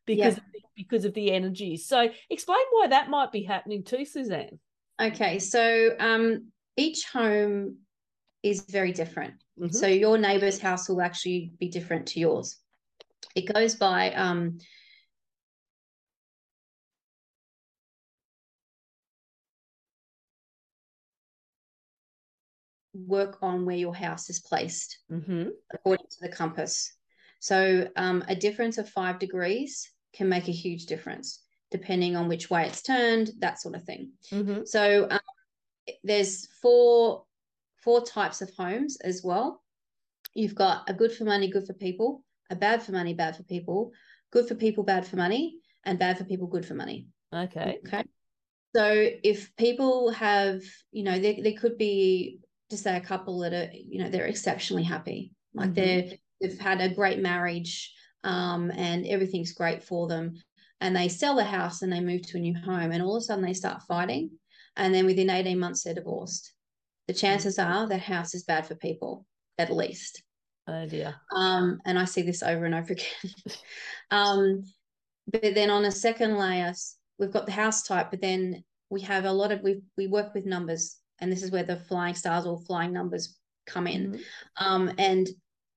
because 0.06 0.36
yeah. 0.38 0.62
because 0.76 1.06
of 1.06 1.14
the 1.14 1.32
energy. 1.32 1.78
So 1.78 2.10
explain 2.30 2.66
why 2.72 2.88
that 2.88 3.10
might 3.10 3.32
be 3.32 3.44
happening 3.44 3.84
too 3.84 4.06
suzanne. 4.06 4.60
Okay. 5.00 5.40
So 5.40 5.96
um 6.00 6.48
each 6.78 7.06
home 7.06 7.78
is 8.46 8.62
very 8.70 8.92
different. 8.92 9.34
Mm-hmm. 9.60 9.76
So 9.76 9.88
your 9.88 10.20
neighbor's 10.20 10.60
house 10.60 10.88
will 10.88 11.02
actually 11.02 11.52
be 11.60 11.68
different 11.68 12.06
to 12.10 12.20
yours. 12.20 12.58
It 13.36 13.52
goes 13.52 13.74
by 13.76 14.12
um, 14.12 14.60
work 22.94 23.40
on 23.42 23.66
where 23.66 23.76
your 23.76 23.96
house 23.96 24.30
is 24.30 24.40
placed 24.40 25.00
mm-hmm. 25.12 25.50
according 25.74 26.06
to 26.12 26.18
the 26.22 26.30
compass. 26.30 26.94
So 27.40 27.88
um, 27.96 28.24
a 28.28 28.36
difference 28.36 28.78
of 28.78 28.88
five 28.88 29.18
degrees 29.18 29.90
can 30.14 30.30
make 30.30 30.48
a 30.48 30.52
huge 30.52 30.86
difference 30.86 31.42
depending 31.72 32.16
on 32.16 32.28
which 32.28 32.50
way 32.52 32.68
it's 32.68 32.84
turned, 32.84 33.32
that 33.40 33.60
sort 33.60 33.76
of 33.76 33.84
thing. 33.84 34.12
Mm-hmm. 34.32 34.62
So 34.66 35.08
um, 35.10 35.20
there's 36.04 36.48
four 36.62 37.25
four 37.86 38.04
types 38.04 38.42
of 38.42 38.52
homes 38.58 38.98
as 39.02 39.22
well. 39.24 39.62
You've 40.34 40.56
got 40.56 40.90
a 40.90 40.94
good 40.94 41.14
for 41.14 41.24
money, 41.24 41.50
good 41.50 41.68
for 41.68 41.74
people, 41.74 42.24
a 42.50 42.56
bad 42.56 42.82
for 42.82 42.92
money, 42.92 43.14
bad 43.14 43.38
for 43.38 43.44
people, 43.44 43.92
good 44.32 44.48
for 44.48 44.56
people, 44.56 44.84
bad 44.84 45.08
for 45.08 45.16
money, 45.16 45.60
and 45.86 46.00
bad 46.00 46.18
for 46.18 46.26
people, 46.26 46.48
good 46.48 46.66
for 46.66 46.74
money. 46.74 47.08
Okay. 47.34 47.78
Okay. 47.88 48.04
So 48.76 49.10
if 49.24 49.56
people 49.56 50.12
have, 50.12 50.62
you 50.92 51.04
know, 51.04 51.18
there, 51.18 51.36
there 51.42 51.54
could 51.54 51.78
be 51.78 52.40
to 52.72 52.78
say 52.78 52.98
a 52.98 53.02
couple 53.02 53.40
that 53.40 53.54
are, 53.54 53.70
you 53.74 54.04
know, 54.04 54.10
they're 54.10 54.26
exceptionally 54.26 54.84
happy. 54.84 55.32
Like 55.54 55.70
mm-hmm. 55.70 55.74
they're 55.76 56.18
they've 56.42 56.60
had 56.60 56.82
a 56.82 56.94
great 56.94 57.20
marriage 57.20 57.94
um, 58.26 58.72
and 58.72 59.06
everything's 59.06 59.54
great 59.54 59.84
for 59.84 60.08
them. 60.08 60.34
And 60.82 60.94
they 60.94 61.08
sell 61.08 61.36
the 61.36 61.46
house 61.46 61.84
and 61.84 61.94
they 61.94 62.02
move 62.02 62.24
to 62.24 62.38
a 62.38 62.42
new 62.42 62.56
home 62.56 62.92
and 62.92 63.02
all 63.02 63.16
of 63.16 63.22
a 63.22 63.26
sudden 63.26 63.46
they 63.46 63.54
start 63.54 63.84
fighting. 63.84 64.32
And 64.76 64.94
then 64.94 65.06
within 65.06 65.30
18 65.30 65.58
months 65.58 65.84
they're 65.84 65.94
divorced 65.94 66.55
the 67.08 67.14
chances 67.14 67.60
are 67.60 67.88
that 67.88 68.02
house 68.02 68.34
is 68.34 68.44
bad 68.44 68.66
for 68.66 68.76
people, 68.76 69.26
at 69.58 69.74
least. 69.74 70.24
Oh 70.68 70.86
dear. 70.88 71.16
Um, 71.32 71.80
and 71.86 72.00
I 72.00 72.06
see 72.06 72.24
this 72.24 72.42
over 72.42 72.66
and 72.66 72.74
over 72.74 72.94
again. 72.94 73.34
um, 74.12 74.64
but 75.28 75.54
then 75.56 75.70
on 75.70 75.86
a 75.86 75.92
second 75.92 76.38
layer, 76.38 76.74
we've 77.20 77.32
got 77.32 77.46
the 77.46 77.52
house 77.52 77.84
type, 77.84 78.10
but 78.12 78.22
then 78.22 78.64
we 78.90 79.02
have 79.02 79.26
a 79.26 79.32
lot 79.32 79.52
of 79.52 79.62
we 79.62 79.82
we 79.98 80.08
work 80.08 80.34
with 80.34 80.46
numbers, 80.46 80.98
and 81.20 81.32
this 81.32 81.44
is 81.44 81.52
where 81.52 81.64
the 81.64 81.78
flying 81.78 82.16
stars 82.16 82.46
or 82.46 82.60
flying 82.62 82.94
numbers 82.94 83.38
come 83.66 83.88
in. 83.88 84.12
Mm-hmm. 84.12 84.66
Um, 84.66 84.92
and 84.98 85.28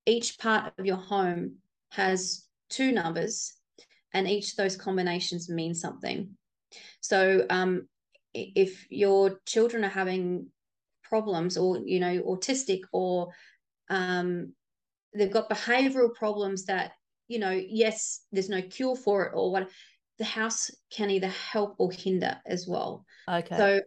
each 0.06 0.38
part 0.38 0.72
of 0.78 0.86
your 0.86 0.96
home 0.96 1.56
has 1.92 2.46
two 2.70 2.92
numbers, 2.92 3.54
and 4.14 4.28
each 4.28 4.52
of 4.52 4.56
those 4.56 4.76
combinations 4.76 5.48
mean 5.48 5.74
something. 5.74 6.30
So 7.00 7.46
um, 7.50 7.88
if 8.34 8.86
your 8.90 9.40
children 9.46 9.84
are 9.84 9.88
having 9.88 10.48
problems 11.08 11.56
or 11.56 11.78
you 11.84 12.00
know 12.00 12.22
autistic 12.22 12.80
or 12.92 13.28
um, 13.90 14.52
they've 15.14 15.32
got 15.32 15.50
behavioral 15.50 16.14
problems 16.14 16.64
that 16.66 16.92
you 17.26 17.38
know 17.38 17.50
yes 17.50 18.20
there's 18.32 18.48
no 18.48 18.62
cure 18.62 18.96
for 18.96 19.24
it 19.24 19.32
or 19.34 19.50
what 19.50 19.68
the 20.18 20.24
house 20.24 20.70
can 20.90 21.10
either 21.10 21.28
help 21.28 21.76
or 21.78 21.92
hinder 21.92 22.36
as 22.46 22.66
well. 22.66 23.04
Okay. 23.28 23.56
so 23.56 23.80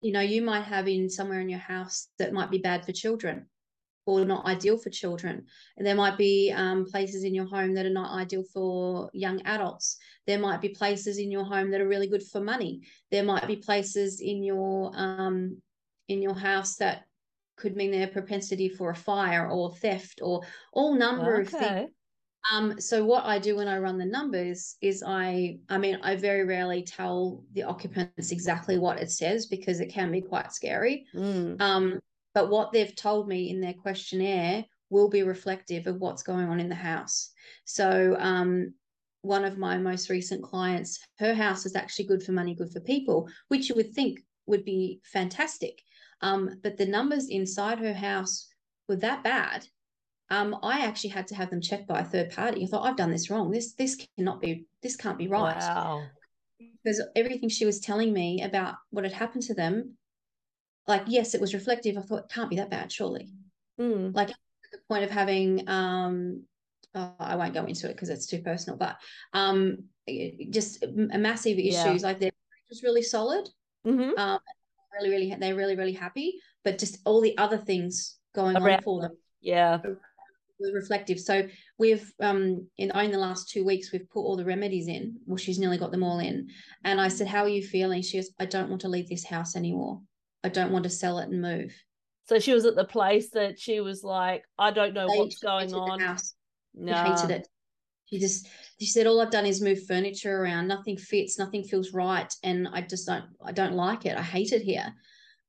you 0.00 0.12
know 0.12 0.20
you 0.20 0.42
might 0.42 0.62
have 0.62 0.86
in 0.86 1.10
somewhere 1.10 1.40
in 1.40 1.48
your 1.48 1.58
house 1.58 2.08
that 2.18 2.32
might 2.32 2.50
be 2.50 2.58
bad 2.58 2.84
for 2.84 2.92
children 2.92 3.46
or 4.08 4.24
not 4.24 4.46
ideal 4.46 4.78
for 4.78 4.88
children. 4.88 5.44
And 5.76 5.86
there 5.86 5.94
might 5.94 6.16
be 6.16 6.50
um, 6.56 6.86
places 6.86 7.24
in 7.24 7.34
your 7.34 7.44
home 7.44 7.74
that 7.74 7.84
are 7.84 7.90
not 7.90 8.18
ideal 8.18 8.42
for 8.54 9.10
young 9.12 9.42
adults. 9.42 9.98
There 10.26 10.38
might 10.38 10.62
be 10.62 10.70
places 10.70 11.18
in 11.18 11.30
your 11.30 11.44
home 11.44 11.70
that 11.70 11.82
are 11.82 11.88
really 11.88 12.08
good 12.08 12.22
for 12.22 12.40
money. 12.40 12.80
There 13.10 13.22
might 13.22 13.46
be 13.46 13.56
places 13.56 14.20
in 14.22 14.42
your 14.42 14.92
um, 14.94 15.60
in 16.08 16.22
your 16.22 16.34
house 16.34 16.76
that 16.76 17.04
could 17.56 17.76
mean 17.76 17.90
their 17.90 18.06
propensity 18.06 18.68
for 18.68 18.90
a 18.90 18.96
fire 18.96 19.48
or 19.50 19.74
theft 19.76 20.20
or 20.22 20.42
all 20.72 20.94
number 20.94 21.36
okay. 21.36 21.42
of 21.42 21.48
things. 21.48 21.90
Um, 22.52 22.80
so 22.80 23.04
what 23.04 23.24
I 23.24 23.38
do 23.38 23.56
when 23.56 23.68
I 23.68 23.78
run 23.78 23.98
the 23.98 24.06
numbers 24.06 24.76
is 24.80 25.02
I, 25.06 25.58
I 25.68 25.76
mean, 25.76 25.98
I 26.02 26.16
very 26.16 26.44
rarely 26.44 26.82
tell 26.82 27.44
the 27.52 27.64
occupants 27.64 28.30
exactly 28.30 28.78
what 28.78 28.98
it 28.98 29.10
says 29.10 29.46
because 29.46 29.80
it 29.80 29.92
can 29.92 30.10
be 30.10 30.22
quite 30.22 30.52
scary. 30.52 31.04
Mm. 31.14 31.60
Um, 31.60 32.00
but 32.34 32.48
what 32.48 32.72
they've 32.72 32.94
told 32.94 33.28
me 33.28 33.50
in 33.50 33.60
their 33.60 33.74
questionnaire 33.74 34.64
will 34.90 35.10
be 35.10 35.22
reflective 35.22 35.86
of 35.86 35.96
what's 35.96 36.22
going 36.22 36.48
on 36.48 36.60
in 36.60 36.68
the 36.68 36.74
house. 36.74 37.32
So 37.64 38.16
um, 38.18 38.72
one 39.22 39.44
of 39.44 39.58
my 39.58 39.76
most 39.76 40.08
recent 40.08 40.42
clients, 40.42 41.00
her 41.18 41.34
house 41.34 41.66
is 41.66 41.76
actually 41.76 42.06
good 42.06 42.22
for 42.22 42.32
money, 42.32 42.54
good 42.54 42.72
for 42.72 42.80
people, 42.80 43.28
which 43.48 43.68
you 43.68 43.74
would 43.74 43.92
think 43.92 44.20
would 44.46 44.64
be 44.64 45.00
fantastic. 45.04 45.82
Um, 46.20 46.58
but 46.62 46.76
the 46.76 46.86
numbers 46.86 47.28
inside 47.28 47.78
her 47.78 47.94
house 47.94 48.48
were 48.88 48.96
that 48.96 49.22
bad. 49.22 49.66
Um, 50.30 50.56
I 50.62 50.80
actually 50.80 51.10
had 51.10 51.26
to 51.28 51.34
have 51.34 51.50
them 51.50 51.60
checked 51.60 51.88
by 51.88 52.00
a 52.00 52.04
third 52.04 52.30
party. 52.30 52.62
I 52.62 52.66
thought 52.66 52.86
I've 52.86 52.96
done 52.96 53.10
this 53.10 53.30
wrong. 53.30 53.50
This 53.50 53.72
this 53.74 53.96
cannot 54.16 54.40
be. 54.40 54.66
This 54.82 54.96
can't 54.96 55.16
be 55.16 55.28
right. 55.28 55.56
Wow. 55.56 56.02
Because 56.58 57.02
everything 57.16 57.48
she 57.48 57.64
was 57.64 57.80
telling 57.80 58.12
me 58.12 58.42
about 58.42 58.74
what 58.90 59.04
had 59.04 59.12
happened 59.12 59.44
to 59.44 59.54
them, 59.54 59.96
like 60.86 61.02
yes, 61.06 61.34
it 61.34 61.40
was 61.40 61.54
reflective. 61.54 61.96
I 61.96 62.02
thought 62.02 62.24
it 62.24 62.32
can't 62.32 62.50
be 62.50 62.56
that 62.56 62.70
bad, 62.70 62.92
surely. 62.92 63.30
Mm. 63.80 64.14
Like 64.14 64.28
the 64.28 64.78
point 64.88 65.04
of 65.04 65.10
having 65.10 65.66
um, 65.68 66.42
oh, 66.94 67.14
I 67.18 67.36
won't 67.36 67.54
go 67.54 67.64
into 67.64 67.88
it 67.88 67.94
because 67.94 68.10
it's 68.10 68.26
too 68.26 68.42
personal, 68.42 68.76
but 68.76 68.96
um, 69.32 69.84
just 70.50 70.82
a 70.82 71.18
massive 71.18 71.58
issues. 71.58 71.72
Yeah. 71.72 71.98
Like 72.02 72.20
their 72.20 72.30
was 72.68 72.82
really 72.82 73.02
solid. 73.02 73.48
Mm-hmm. 73.86 74.18
Um, 74.18 74.40
really, 74.98 75.10
really, 75.10 75.36
they're 75.38 75.54
really, 75.54 75.76
really 75.76 75.92
happy. 75.92 76.34
But 76.64 76.78
just 76.78 76.98
all 77.04 77.20
the 77.20 77.36
other 77.38 77.58
things 77.58 78.18
going 78.34 78.56
Around 78.56 78.76
on 78.76 78.82
for 78.82 79.02
them, 79.02 79.16
yeah, 79.40 79.78
reflective. 80.60 81.20
So 81.20 81.48
we've 81.78 82.12
um 82.20 82.66
in 82.76 82.90
only 82.94 83.12
the 83.12 83.18
last 83.18 83.48
two 83.48 83.64
weeks 83.64 83.92
we've 83.92 84.08
put 84.10 84.20
all 84.20 84.36
the 84.36 84.44
remedies 84.44 84.88
in. 84.88 85.16
Well, 85.26 85.36
she's 85.36 85.58
nearly 85.58 85.78
got 85.78 85.92
them 85.92 86.02
all 86.02 86.18
in. 86.18 86.48
And 86.84 87.00
I 87.00 87.08
said, 87.08 87.28
"How 87.28 87.42
are 87.42 87.48
you 87.48 87.62
feeling?" 87.62 88.02
She 88.02 88.18
goes, 88.18 88.30
"I 88.38 88.46
don't 88.46 88.68
want 88.68 88.82
to 88.82 88.88
leave 88.88 89.08
this 89.08 89.24
house 89.24 89.56
anymore. 89.56 90.00
I 90.44 90.48
don't 90.48 90.72
want 90.72 90.84
to 90.84 90.90
sell 90.90 91.18
it 91.18 91.28
and 91.28 91.40
move." 91.40 91.74
So 92.28 92.38
she 92.38 92.52
was 92.52 92.66
at 92.66 92.76
the 92.76 92.84
place 92.84 93.30
that 93.30 93.58
she 93.58 93.80
was 93.80 94.04
like, 94.04 94.44
"I 94.58 94.70
don't 94.70 94.94
know 94.94 95.06
they 95.08 95.18
what's 95.18 95.38
going 95.38 95.72
on." 95.74 96.18
No. 96.74 96.94
Hated 96.94 97.30
it. 97.30 97.48
She 98.08 98.18
just 98.18 98.46
she 98.80 98.86
said 98.86 99.06
all 99.06 99.20
I've 99.20 99.30
done 99.30 99.46
is 99.46 99.60
move 99.60 99.84
furniture 99.86 100.42
around. 100.42 100.68
Nothing 100.68 100.96
fits, 100.96 101.38
nothing 101.38 101.62
feels 101.62 101.92
right, 101.92 102.32
and 102.42 102.68
I 102.72 102.82
just 102.82 103.06
don't 103.06 103.24
I 103.44 103.52
don't 103.52 103.74
like 103.74 104.06
it. 104.06 104.16
I 104.16 104.22
hate 104.22 104.52
it 104.52 104.62
here. 104.62 104.94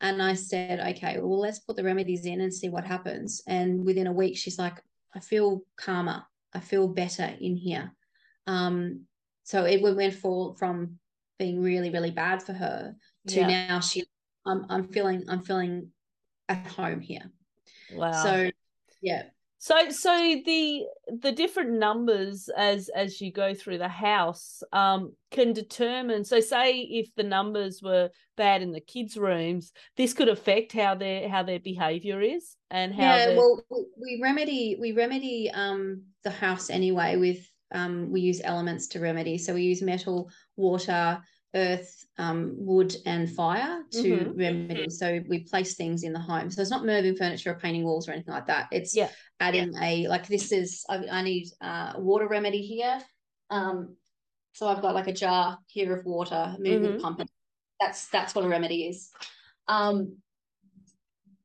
And 0.01 0.21
I 0.21 0.33
said, 0.33 0.79
okay, 0.79 1.17
well 1.19 1.39
let's 1.39 1.59
put 1.59 1.75
the 1.75 1.83
remedies 1.83 2.25
in 2.25 2.41
and 2.41 2.53
see 2.53 2.69
what 2.69 2.85
happens. 2.85 3.41
And 3.47 3.85
within 3.85 4.07
a 4.07 4.13
week, 4.13 4.37
she's 4.37 4.57
like, 4.57 4.81
I 5.13 5.19
feel 5.19 5.63
calmer. 5.77 6.23
I 6.53 6.59
feel 6.59 6.87
better 6.87 7.33
in 7.39 7.55
here. 7.55 7.91
Um, 8.47 9.01
so 9.43 9.65
it 9.65 9.81
went 9.81 10.13
for 10.13 10.55
from 10.55 10.99
being 11.37 11.61
really 11.61 11.89
really 11.89 12.11
bad 12.11 12.43
for 12.43 12.53
her 12.53 12.93
to 13.27 13.39
yeah. 13.39 13.47
now 13.47 13.79
she 13.79 14.03
I'm 14.45 14.65
I'm 14.69 14.87
feeling 14.89 15.23
I'm 15.29 15.43
feeling 15.43 15.91
at 16.49 16.67
home 16.67 16.99
here. 16.99 17.31
Wow. 17.93 18.23
So 18.23 18.51
yeah, 19.01 19.23
so 19.61 19.89
so 19.89 20.41
the 20.45 20.85
the 21.21 21.33
different 21.33 21.71
numbers 21.71 22.49
as 22.55 22.87
as 22.95 23.19
you 23.19 23.29
go 23.29 23.53
through 23.53 23.77
the 23.77 23.89
house 23.89 24.63
um, 24.71 25.13
can 25.31 25.51
determine. 25.51 26.23
So 26.23 26.39
say 26.39 26.79
if 26.79 27.13
the 27.15 27.23
numbers 27.23 27.81
were 27.83 28.09
bad 28.37 28.61
in 28.61 28.71
the 28.71 28.79
kids' 28.79 29.17
rooms, 29.17 29.73
this 29.97 30.13
could 30.13 30.29
affect 30.29 30.71
how 30.71 30.95
their 30.95 31.27
how 31.27 31.43
their 31.43 31.59
behavior 31.59 32.21
is 32.21 32.55
and 32.71 32.95
how. 32.95 33.01
Yeah, 33.01 33.35
well, 33.35 33.61
we 34.01 34.21
remedy 34.23 34.77
we 34.79 34.93
remedy 34.93 35.51
um, 35.53 36.03
the 36.23 36.31
house 36.31 36.69
anyway 36.69 37.17
with 37.17 37.45
um, 37.71 38.11
we 38.11 38.21
use 38.21 38.39
elements 38.43 38.87
to 38.87 39.01
remedy. 39.01 39.37
So 39.37 39.53
we 39.53 39.63
use 39.63 39.81
metal, 39.81 40.29
water, 40.55 41.21
earth, 41.55 42.05
um, 42.17 42.53
wood, 42.57 42.95
and 43.05 43.29
fire 43.31 43.83
to 43.91 44.03
mm-hmm. 44.03 44.37
remedy. 44.37 44.89
So 44.89 45.19
we 45.27 45.39
place 45.39 45.75
things 45.75 46.03
in 46.03 46.13
the 46.13 46.19
home. 46.19 46.51
So 46.51 46.61
it's 46.61 46.71
not 46.71 46.85
moving 46.85 47.15
furniture 47.15 47.51
or 47.51 47.59
painting 47.59 47.83
walls 47.83 48.07
or 48.07 48.11
anything 48.11 48.33
like 48.33 48.47
that. 48.47 48.67
It's 48.71 48.95
yeah. 48.95 49.09
adding 49.39 49.73
yeah. 49.73 49.83
a 49.83 50.07
like 50.07 50.27
this 50.27 50.51
is 50.51 50.85
I, 50.89 51.05
I 51.11 51.21
need 51.23 51.47
uh, 51.61 51.93
water 51.97 52.27
remedy 52.27 52.61
here. 52.61 52.99
Um, 53.49 53.95
So 54.53 54.67
I've 54.67 54.81
got 54.81 54.95
like 54.95 55.07
a 55.07 55.13
jar 55.13 55.57
here 55.67 55.97
of 55.97 56.05
water, 56.05 56.55
moving 56.59 56.93
Mhm. 56.97 57.01
pump. 57.01 57.19
and 57.19 57.29
That's 57.79 58.09
that's 58.09 58.35
what 58.35 58.45
a 58.45 58.49
remedy 58.49 58.87
is. 58.87 59.09
Um, 59.67 60.17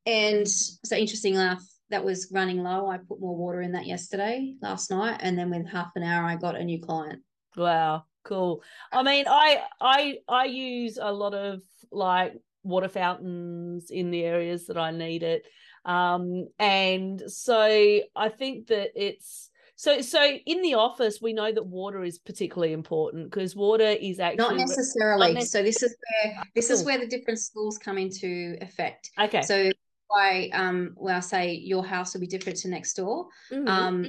and 0.06 0.48
so 0.48 0.96
interesting 0.96 1.34
enough, 1.34 1.62
that 1.90 2.04
was 2.04 2.30
running 2.32 2.62
low. 2.62 2.88
I 2.90 2.98
put 2.98 3.20
more 3.20 3.36
water 3.36 3.62
in 3.62 3.72
that 3.72 3.86
yesterday, 3.86 4.56
last 4.60 4.90
night, 4.90 5.20
and 5.22 5.38
then 5.38 5.50
with 5.50 5.66
half 5.68 5.92
an 5.96 6.02
hour, 6.02 6.24
I 6.26 6.36
got 6.36 6.56
a 6.56 6.64
new 6.64 6.80
client. 6.80 7.22
Wow, 7.56 8.04
cool. 8.24 8.62
I 8.92 9.02
mean, 9.02 9.26
I 9.28 9.62
I 9.80 10.18
I 10.28 10.44
use 10.46 10.98
a 11.00 11.12
lot 11.12 11.34
of 11.34 11.62
like 11.92 12.34
water 12.62 12.88
fountains 12.88 13.90
in 13.90 14.10
the 14.10 14.24
areas 14.24 14.66
that 14.66 14.78
I 14.78 14.90
need 14.90 15.22
it. 15.22 15.46
Um 15.84 16.48
and 16.58 17.22
so 17.30 18.00
I 18.16 18.28
think 18.30 18.68
that 18.68 18.90
it's 18.94 19.50
so 19.76 20.00
so 20.00 20.22
in 20.24 20.62
the 20.62 20.74
office 20.74 21.20
we 21.20 21.32
know 21.34 21.52
that 21.52 21.66
water 21.66 22.02
is 22.02 22.18
particularly 22.18 22.72
important 22.72 23.30
because 23.30 23.54
water 23.54 23.84
is 23.84 24.18
actually 24.18 24.56
Not 24.56 24.68
necessarily. 24.68 25.34
nec- 25.34 25.46
so 25.46 25.62
this 25.62 25.82
is 25.82 25.94
where 26.24 26.42
this 26.54 26.70
is 26.70 26.84
where 26.84 26.98
the 26.98 27.06
different 27.06 27.38
schools 27.38 27.76
come 27.76 27.98
into 27.98 28.56
effect. 28.62 29.10
okay. 29.20 29.42
So 29.42 29.70
why 30.08 30.48
um 30.54 30.92
when 30.96 31.14
I 31.14 31.20
say 31.20 31.52
your 31.52 31.84
house 31.84 32.14
will 32.14 32.20
be 32.20 32.26
different 32.26 32.58
to 32.60 32.68
next 32.68 32.94
door, 32.94 33.28
Mhm. 33.52 33.68
um 33.68 34.08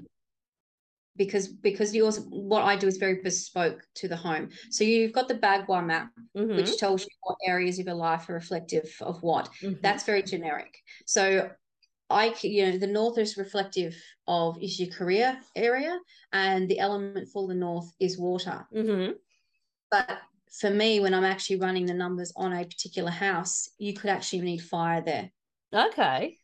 because 1.15 1.47
because 1.47 1.95
yours 1.95 2.19
what 2.29 2.63
I 2.63 2.75
do 2.75 2.87
is 2.87 2.97
very 2.97 3.21
bespoke 3.21 3.81
to 3.95 4.07
the 4.07 4.15
home. 4.17 4.49
So 4.69 4.83
you've 4.83 5.13
got 5.13 5.27
the 5.27 5.35
Bagua 5.35 5.85
map, 5.85 6.11
Mhm. 6.35 6.55
which 6.55 6.77
tells 6.77 7.01
you 7.03 7.09
what 7.21 7.37
areas 7.45 7.79
of 7.79 7.85
your 7.85 7.95
life 7.95 8.29
are 8.29 8.33
reflective 8.33 8.89
of 9.01 9.21
what. 9.23 9.49
Mhm. 9.61 9.81
That's 9.81 10.03
very 10.03 10.23
generic. 10.23 10.73
So 11.05 11.51
I 12.09 12.35
you 12.43 12.65
know 12.65 12.77
the 12.77 12.87
north 12.87 13.17
is 13.17 13.37
reflective 13.37 13.95
of 14.27 14.61
is 14.61 14.79
your 14.79 14.89
career 14.89 15.39
area 15.55 15.99
and 16.31 16.69
the 16.69 16.79
element 16.79 17.27
for 17.29 17.47
the 17.47 17.55
north 17.55 17.89
is 17.99 18.17
water. 18.17 18.67
Mhm. 18.73 19.15
But 19.91 20.21
for 20.51 20.69
me, 20.69 20.99
when 20.99 21.13
I'm 21.13 21.23
actually 21.23 21.57
running 21.57 21.85
the 21.85 21.93
numbers 21.93 22.31
on 22.35 22.53
a 22.53 22.65
particular 22.65 23.11
house, 23.11 23.69
you 23.77 23.93
could 23.93 24.09
actually 24.09 24.41
need 24.41 24.59
fire 24.59 25.01
there. 25.01 25.31
Okay. 25.73 26.37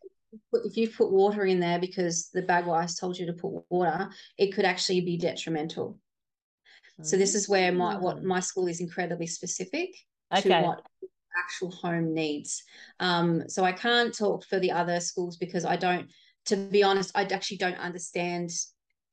Put- 0.51 0.65
If 0.65 0.77
you 0.77 0.89
put 0.89 1.11
water 1.11 1.45
in 1.45 1.59
there 1.59 1.79
because 1.79 2.29
the 2.29 2.41
Bagua's 2.41 2.95
told 2.95 3.17
you 3.17 3.25
to 3.27 3.33
put 3.33 3.63
water, 3.69 4.09
it 4.37 4.53
could 4.53 4.65
actually 4.65 5.01
be 5.01 5.17
detrimental. 5.17 5.99
So 7.03 7.17
this 7.17 7.35
is 7.35 7.49
where 7.49 7.71
my 7.71 7.97
what 7.97 8.17
Mm. 8.17 8.23
my 8.23 8.39
school 8.39 8.67
is 8.67 8.79
incredibly 8.79 9.27
specific 9.27 9.89
Okay. 10.31 10.49
to 10.49 10.61
what 10.61 10.85
actual 11.35 11.71
home 11.71 12.13
needs. 12.13 12.63
Um, 12.99 13.49
so 13.49 13.63
I 13.63 13.71
can't 13.71 14.13
talk 14.13 14.45
for 14.45 14.59
the 14.59 14.71
other 14.71 14.99
schools 14.99 15.37
because 15.37 15.65
I 15.65 15.75
don't. 15.77 16.09
To 16.45 16.55
be 16.55 16.83
honest, 16.83 17.11
I 17.15 17.23
actually 17.23 17.57
don't 17.57 17.77
understand 17.77 18.51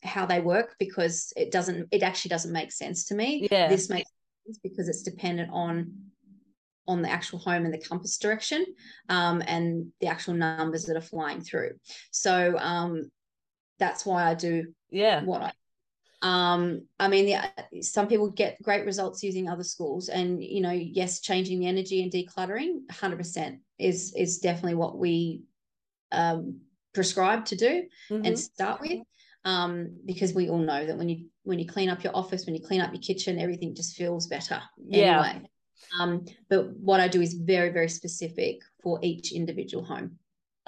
how 0.02 0.26
they 0.26 0.40
work 0.40 0.76
because 0.78 1.32
it 1.36 1.50
doesn't. 1.50 1.88
It 1.90 2.02
actually 2.02 2.30
doesn't 2.30 2.52
make 2.52 2.72
sense 2.72 3.04
to 3.06 3.14
me. 3.14 3.48
Yeah. 3.50 3.68
This 3.68 3.88
makes 3.88 4.10
sense 4.46 4.58
because 4.62 4.88
it's 4.88 5.02
dependent 5.02 5.50
on 5.52 6.07
on 6.88 7.02
the 7.02 7.10
actual 7.10 7.38
home 7.38 7.64
and 7.64 7.72
the 7.72 7.78
compass 7.78 8.18
direction 8.18 8.66
um, 9.08 9.42
and 9.46 9.92
the 10.00 10.08
actual 10.08 10.34
numbers 10.34 10.84
that 10.84 10.96
are 10.96 11.00
flying 11.00 11.40
through. 11.40 11.70
So 12.10 12.58
um, 12.58 13.10
that's 13.78 14.04
why 14.04 14.24
I 14.28 14.34
do 14.34 14.66
Yeah. 14.90 15.24
what 15.24 15.42
I 15.42 15.52
um 16.20 16.82
i 16.98 17.06
mean 17.06 17.26
the, 17.26 17.80
some 17.80 18.08
people 18.08 18.28
get 18.28 18.60
great 18.62 18.84
results 18.84 19.22
using 19.22 19.48
other 19.48 19.62
schools 19.62 20.08
and 20.08 20.42
you 20.42 20.60
know 20.60 20.72
yes 20.72 21.20
changing 21.20 21.60
the 21.60 21.66
energy 21.68 22.02
and 22.02 22.10
decluttering 22.10 22.80
100% 22.90 23.58
is 23.78 24.14
is 24.16 24.38
definitely 24.38 24.74
what 24.74 24.98
we 24.98 25.42
um 26.10 26.58
prescribe 26.92 27.44
to 27.44 27.54
do 27.54 27.84
Mhm. 28.10 28.24
and 28.26 28.36
start 28.38 28.80
with 28.80 28.98
um 29.44 29.96
because 30.06 30.34
we 30.34 30.48
all 30.48 30.58
know 30.58 30.86
that 30.86 30.98
when 30.98 31.08
you 31.08 31.26
when 31.44 31.60
you 31.60 31.66
clean 31.68 31.88
up 31.88 32.02
your 32.02 32.16
office 32.16 32.46
when 32.46 32.56
you 32.56 32.66
clean 32.66 32.80
up 32.80 32.92
your 32.92 33.00
kitchen 33.02 33.38
everything 33.38 33.72
just 33.74 33.94
feels 33.94 34.26
better 34.26 34.60
Yeah. 34.76 35.20
anyway 35.20 35.48
um 35.98 36.24
but 36.48 36.70
what 36.76 37.00
i 37.00 37.08
do 37.08 37.20
is 37.20 37.34
very 37.34 37.70
very 37.70 37.88
specific 37.88 38.60
for 38.82 38.98
each 39.02 39.32
individual 39.32 39.84
home 39.84 40.18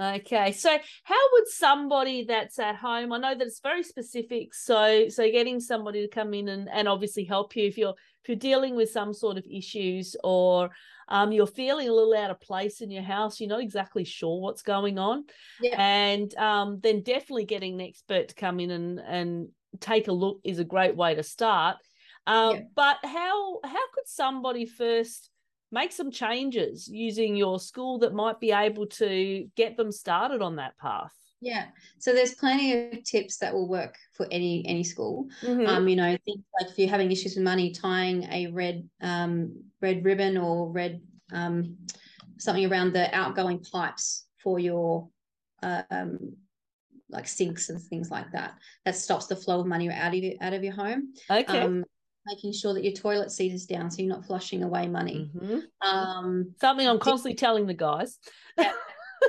Okay, 0.01 0.53
so 0.53 0.71
how 1.03 1.21
would 1.33 1.47
somebody 1.49 2.25
that's 2.25 2.59
at 2.59 2.77
home? 2.77 3.13
I 3.13 3.19
know 3.19 3.35
that 3.35 3.47
it's 3.47 3.61
very 3.61 3.83
specific. 3.83 4.55
So, 4.55 5.11
so 5.11 5.31
getting 5.31 5.61
somebody 5.61 6.01
to 6.01 6.09
come 6.09 6.33
in 6.33 6.49
and, 6.49 6.71
and 6.71 6.89
obviously 6.89 7.25
help 7.25 7.55
you 7.55 7.67
if 7.67 7.77
you're 7.77 7.95
if 8.23 8.29
you're 8.29 8.37
dealing 8.37 8.77
with 8.77 8.91
some 8.91 9.13
sort 9.13 9.37
of 9.37 9.45
issues 9.51 10.17
or 10.25 10.71
um, 11.09 11.33
you're 11.33 11.47
feeling 11.47 11.89
a 11.89 11.93
little 11.93 12.17
out 12.17 12.31
of 12.31 12.41
place 12.41 12.81
in 12.81 12.91
your 12.91 13.03
house, 13.03 13.41
you're 13.41 13.51
not 13.51 13.61
exactly 13.61 14.05
sure 14.05 14.41
what's 14.41 14.63
going 14.63 14.99
on, 14.99 15.25
yeah 15.61 15.79
and 15.79 16.35
um, 16.37 16.81
then 16.83 17.03
definitely 17.03 17.45
getting 17.45 17.75
an 17.75 17.87
expert 17.87 18.29
to 18.29 18.35
come 18.35 18.59
in 18.59 18.71
and 18.71 19.01
and 19.01 19.49
take 19.81 20.09
a 20.09 20.13
look 20.13 20.41
is 20.45 20.59
a 20.59 20.65
great 20.65 20.97
way 20.97 21.15
to 21.15 21.23
start. 21.23 21.77
Um, 22.27 22.57
Yeah. 22.57 22.63
But 22.75 22.99
how 23.03 23.61
how 23.65 23.91
could 23.95 24.07
somebody 24.07 24.67
first 24.67 25.31
make 25.73 25.93
some 25.93 26.11
changes 26.11 26.89
using 26.89 27.37
your 27.37 27.61
school 27.61 27.99
that 28.01 28.13
might 28.13 28.41
be 28.41 28.53
able 28.53 28.87
to 28.87 29.49
get 29.57 29.77
them 29.77 29.93
started 29.93 30.43
on 30.43 30.57
that 30.57 30.77
path? 30.79 31.13
yeah 31.43 31.69
so 31.99 32.13
there's 32.13 32.35
plenty 32.35 32.75
of 32.75 33.03
tips 33.03 33.39
that 33.39 33.55
will 33.55 33.67
work 33.67 33.97
for 34.13 34.27
any 34.31 34.63
any 34.67 34.85
school 34.85 35.27
Mhm. 35.43 35.67
um 35.67 35.89
you 35.89 35.97
know 35.97 36.15
things 36.27 36.45
like 36.61 36.71
if 36.71 36.79
you're 36.79 36.89
having 36.91 37.11
issues 37.11 37.35
with 37.35 37.45
money 37.45 37.73
tying 37.73 38.25
a 38.25 38.49
red 38.49 38.87
um 39.01 39.65
red 39.81 40.05
ribbon 40.05 40.37
or 40.37 40.69
red 40.71 41.01
um 41.33 41.79
something 42.37 42.71
around 42.71 42.93
the 42.93 43.09
outgoing 43.17 43.59
pipes 43.61 44.27
for 44.43 44.59
your 44.59 45.09
um 45.63 46.37
like 47.09 47.27
sinks 47.27 47.71
and 47.71 47.81
things 47.81 48.11
like 48.11 48.31
that 48.33 48.53
that 48.85 48.95
stops 48.95 49.27
the 49.27 49.35
flow 49.35 49.61
of 49.61 49.67
money 49.67 49.89
out 49.89 50.13
of 50.13 50.23
your, 50.23 50.35
out 50.43 50.53
of 50.53 50.63
your 50.63 50.75
home 50.75 51.15
okay. 51.31 51.63
um 51.63 51.85
making 52.31 52.53
sure 52.53 52.73
that 52.75 52.85
your 52.85 52.93
toilet 52.93 53.31
seat 53.31 53.53
is 53.53 53.67
down 53.67 53.91
so 53.91 54.01
you're 54.03 54.09
not 54.17 54.25
flushing 54.25 54.63
away 54.63 54.87
money. 54.89 55.31
Mhm. 55.37 55.63
um 55.83 56.55
Something 56.61 56.87
I'm 56.89 56.99
constantly 56.99 57.35
telling 57.35 57.67
the 57.67 57.75
guys. 57.75 58.19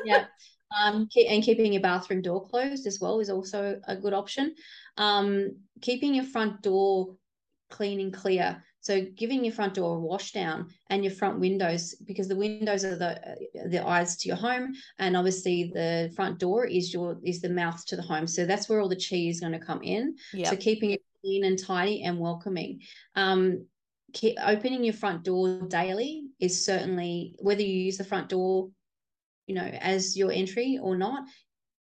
yeah. 0.06 0.26
Um 0.82 1.08
ke- 1.08 1.28
and 1.28 1.44
keeping 1.44 1.74
your 1.74 1.82
bathroom 1.82 2.22
door 2.22 2.48
closed 2.48 2.88
as 2.88 2.98
well 3.02 3.20
is 3.20 3.30
also 3.30 3.82
a 3.94 3.96
good 4.04 4.14
option. 4.14 4.56
Um 4.96 5.58
keeping 5.82 6.16
your 6.16 6.24
front 6.24 6.62
door 6.62 7.18
clean 7.70 8.00
and 8.00 8.14
clear. 8.14 8.64
So 8.80 8.94
giving 9.22 9.44
your 9.44 9.54
front 9.54 9.74
door 9.74 9.98
a 9.98 10.00
wash 10.00 10.32
down 10.32 10.70
and 10.90 11.04
your 11.04 11.12
front 11.14 11.42
windows 11.42 11.94
because 12.08 12.30
the 12.30 12.38
windows 12.38 12.86
are 12.86 12.96
the 12.96 13.14
the 13.74 13.86
eyes 13.86 14.16
to 14.20 14.30
your 14.30 14.38
home 14.38 14.74
and 14.98 15.18
obviously 15.18 15.72
the 15.74 16.10
front 16.16 16.40
door 16.40 16.66
is 16.66 16.94
your 16.94 17.18
is 17.32 17.42
the 17.42 17.50
mouth 17.50 17.86
to 17.88 17.98
the 17.98 18.02
home. 18.12 18.26
So 18.26 18.46
that's 18.46 18.70
where 18.70 18.80
all 18.80 18.88
the 18.96 19.04
chi 19.08 19.18
is 19.34 19.42
going 19.42 19.58
to 19.60 19.66
come 19.70 19.82
in. 19.84 20.16
Yeah. 20.34 20.50
so 20.52 20.56
keeping 20.56 20.92
it 20.92 21.02
clean 21.22 21.44
and 21.44 21.58
tidy 21.60 22.04
and 22.04 22.20
welcoming. 22.20 22.82
Um 23.16 23.66
keep 24.14 24.38
opening 24.46 24.84
your 24.84 24.94
front 24.94 25.24
door 25.24 25.62
daily 25.70 26.26
is 26.40 26.66
certainly 26.66 27.36
whether 27.40 27.62
you 27.62 27.86
use 27.86 27.98
the 27.98 28.04
front 28.04 28.28
door 28.28 28.70
you 29.48 29.56
know 29.56 29.64
as 29.64 30.18
your 30.18 30.34
entry 30.34 30.78
or 30.82 30.98
not 30.98 31.24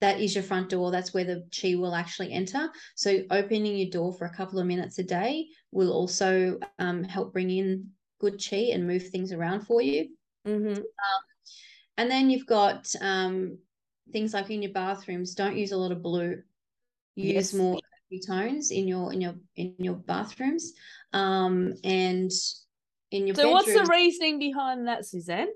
that 0.01 0.21
is 0.21 0.33
your 0.33 0.45
front 0.45 0.69
door. 0.69 0.91
That's 0.91 1.13
where 1.13 1.25
the 1.25 1.45
chi 1.53 1.75
will 1.75 1.93
actually 1.93 2.31
enter. 2.31 2.69
So 2.95 3.19
opening 3.31 3.75
your 3.75 3.89
door 3.89 4.13
for 4.13 4.25
a 4.25 4.33
couple 4.33 4.59
of 4.59 4.65
minutes 4.65 4.97
a 4.97 5.03
day 5.03 5.47
will 5.71 5.91
also 5.91 6.57
um, 6.77 7.03
help 7.03 7.33
bring 7.33 7.49
in 7.49 7.89
good 8.21 8.41
chi 8.41 8.69
and 8.71 8.87
move 8.87 9.09
things 9.09 9.33
around 9.33 9.61
for 9.67 9.81
you. 9.81 10.09
Hmm 10.45 10.75
and 11.97 12.09
then 12.09 12.29
you've 12.29 12.45
got 12.47 12.87
um, 13.01 13.57
things 14.13 14.33
like 14.33 14.49
in 14.49 14.63
your 14.63 14.71
bathrooms 14.71 15.35
don't 15.35 15.57
use 15.57 15.73
a 15.73 15.77
lot 15.77 15.91
of 15.91 16.01
blue. 16.01 16.41
Use 17.17 17.35
Yes. 17.35 17.53
more 17.53 17.79
tones 18.17 18.71
in 18.71 18.87
your 18.87 19.13
in 19.13 19.21
your 19.21 19.35
in 19.55 19.75
your 19.77 19.95
bathrooms 19.95 20.73
um, 21.13 21.73
and 21.83 22.31
in 23.11 23.27
your 23.27 23.35
So, 23.35 23.51
what's 23.51 23.71
the 23.71 23.87
reasoning 23.91 24.39
behind 24.39 24.87
that, 24.87 25.05
Suzanne? 25.05 25.49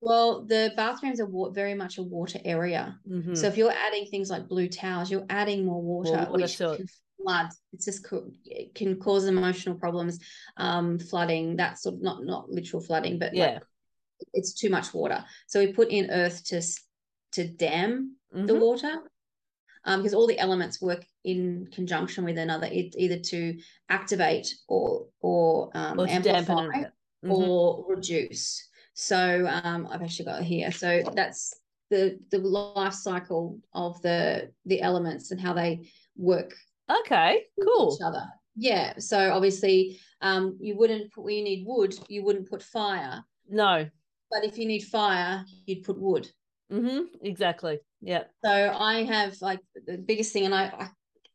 well 0.00 0.44
the 0.44 0.72
bathrooms 0.76 1.20
are 1.20 1.28
very 1.50 1.74
much 1.74 1.98
a 1.98 2.02
water 2.04 2.38
area 2.44 3.00
Mhm. 3.08 3.36
So 3.36 3.48
if 3.48 3.56
you're 3.56 3.72
adding 3.72 4.06
things 4.06 4.30
like 4.30 4.46
blue 4.46 4.68
towels, 4.68 5.10
you're 5.10 5.26
adding 5.28 5.64
more 5.64 5.82
water, 5.82 6.12
water 6.12 6.30
which 6.30 6.56
can 6.58 6.86
flood. 7.16 7.48
It's 7.72 7.84
just 7.84 8.06
it 8.44 8.74
can 8.76 9.00
cause 9.00 9.26
emotional 9.26 9.74
problems, 9.76 10.20
um, 10.56 10.98
flooding. 11.00 11.56
That 11.56 11.78
sort 11.80 11.96
of 11.96 12.02
not 12.02 12.24
not 12.24 12.48
literal 12.48 12.80
flooding, 12.80 13.18
but 13.18 13.34
yeah. 13.34 13.54
like 13.54 13.62
it's 14.34 14.54
too 14.54 14.70
much 14.70 14.94
water. 14.94 15.24
So 15.48 15.58
we 15.58 15.72
put 15.72 15.88
in 15.90 16.10
earth 16.10 16.44
to 16.50 16.62
to 17.32 17.48
dam 17.48 18.16
the 18.32 18.54
Mhm. 18.54 18.60
water, 18.60 18.94
because 19.96 20.14
all 20.14 20.26
the 20.26 20.38
elements 20.38 20.80
work 20.82 21.04
in 21.24 21.66
conjunction 21.72 22.24
with 22.24 22.36
another, 22.38 22.66
it, 22.70 22.94
either 22.98 23.18
to 23.18 23.58
activate 23.88 24.54
or 24.68 25.06
or 25.20 25.70
um, 25.74 25.98
Or 25.98 26.06
amplify. 26.08 26.66
Mhm. 27.24 27.30
or 27.30 27.84
reduce. 27.88 28.68
So 28.94 29.48
um, 29.64 29.88
I've 29.90 30.02
actually 30.02 30.26
got 30.26 30.42
it 30.42 30.44
here. 30.44 30.70
So 30.70 31.02
that's 31.14 31.54
the 31.90 32.18
the 32.30 32.38
life 32.38 32.92
cycle 32.94 33.58
of 33.72 34.00
the 34.02 34.52
the 34.66 34.80
elements 34.82 35.30
and 35.30 35.40
how 35.40 35.52
they 35.54 35.90
work 36.16 36.54
Okay, 36.90 37.44
with 37.56 37.66
cool. 37.68 37.94
each 37.96 38.02
other. 38.02 38.24
Yeah. 38.56 38.94
So 38.98 39.32
obviously, 39.32 40.00
um, 40.20 40.56
you 40.60 40.76
wouldn't 40.76 41.12
put 41.12 41.24
when 41.24 41.36
you 41.36 41.44
need 41.44 41.64
wood, 41.66 41.94
you 42.08 42.24
wouldn't 42.24 42.48
put 42.50 42.62
fire. 42.62 43.24
No. 43.48 43.86
But 44.30 44.44
if 44.44 44.58
you 44.58 44.66
need 44.66 44.84
fire, 44.84 45.44
you'd 45.66 45.84
put 45.84 45.98
wood. 45.98 46.30
Hmm 46.70 47.00
Exactly. 47.22 47.78
Yeah. 48.00 48.24
So 48.44 48.50
I 48.78 49.04
have 49.04 49.40
like 49.40 49.60
the 49.86 49.98
biggest 49.98 50.32
thing, 50.32 50.44
and 50.44 50.54
I, 50.54 50.66
I 50.66 50.88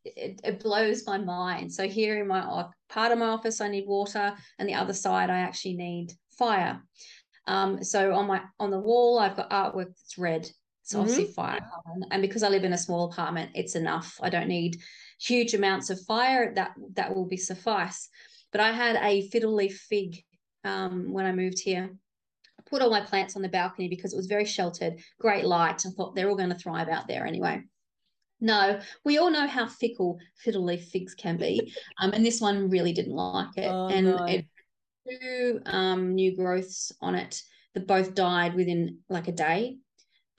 it, 0.05 0.41
it 0.43 0.63
blows 0.63 1.05
my 1.05 1.17
mind. 1.17 1.71
So 1.73 1.87
here 1.87 2.21
in 2.21 2.27
my 2.27 2.65
part 2.89 3.11
of 3.11 3.17
my 3.17 3.27
office, 3.27 3.61
I 3.61 3.67
need 3.67 3.87
water, 3.87 4.33
and 4.59 4.67
the 4.67 4.75
other 4.75 4.93
side, 4.93 5.29
I 5.29 5.39
actually 5.39 5.75
need 5.75 6.13
fire. 6.37 6.81
Um, 7.47 7.83
so 7.83 8.13
on 8.13 8.27
my 8.27 8.41
on 8.59 8.71
the 8.71 8.79
wall, 8.79 9.19
I've 9.19 9.35
got 9.35 9.49
artwork 9.49 9.87
that's 9.87 10.17
red. 10.17 10.49
It's 10.81 10.91
mm-hmm. 10.91 11.01
obviously 11.01 11.25
fire, 11.33 11.59
and 12.11 12.21
because 12.21 12.43
I 12.43 12.49
live 12.49 12.63
in 12.63 12.73
a 12.73 12.77
small 12.77 13.11
apartment, 13.11 13.51
it's 13.55 13.75
enough. 13.75 14.17
I 14.21 14.29
don't 14.29 14.47
need 14.47 14.77
huge 15.19 15.53
amounts 15.53 15.89
of 15.89 15.99
fire. 16.01 16.53
That 16.53 16.73
that 16.93 17.15
will 17.15 17.25
be 17.25 17.37
suffice. 17.37 18.09
But 18.51 18.61
I 18.61 18.71
had 18.71 18.97
a 18.97 19.27
fiddle 19.29 19.55
leaf 19.55 19.85
fig 19.89 20.23
um, 20.63 21.11
when 21.11 21.25
I 21.25 21.31
moved 21.31 21.59
here. 21.59 21.89
Put 22.73 22.81
all 22.81 22.89
my 22.89 23.01
plants 23.01 23.35
on 23.35 23.43
the 23.43 23.49
balcony 23.49 23.87
because 23.87 24.13
it 24.13 24.17
was 24.17 24.25
very 24.25 24.45
sheltered, 24.45 24.95
great 25.19 25.45
light. 25.45 25.85
I 25.85 25.89
thought 25.91 26.15
they're 26.15 26.27
all 26.27 26.35
going 26.35 26.49
to 26.49 26.55
thrive 26.55 26.89
out 26.89 27.07
there 27.07 27.23
anyway. 27.23 27.61
No, 28.41 28.79
we 29.05 29.19
all 29.19 29.29
know 29.29 29.45
how 29.45 29.67
fickle 29.67 30.17
fiddle 30.37 30.65
leaf 30.65 30.85
figs 30.85 31.13
can 31.13 31.37
be. 31.37 31.71
Um, 32.01 32.13
and 32.13 32.25
this 32.25 32.41
one 32.41 32.71
really 32.71 32.91
didn't 32.91 33.13
like 33.13 33.55
it. 33.57 33.69
Oh, 33.71 33.89
and 33.89 34.07
no. 34.07 34.25
it 34.25 34.47
two 35.07 35.61
um, 35.67 36.15
new 36.15 36.35
growths 36.35 36.91
on 36.99 37.13
it 37.13 37.43
that 37.75 37.85
both 37.85 38.15
died 38.15 38.55
within 38.55 39.01
like 39.07 39.27
a 39.27 39.33
day. 39.33 39.77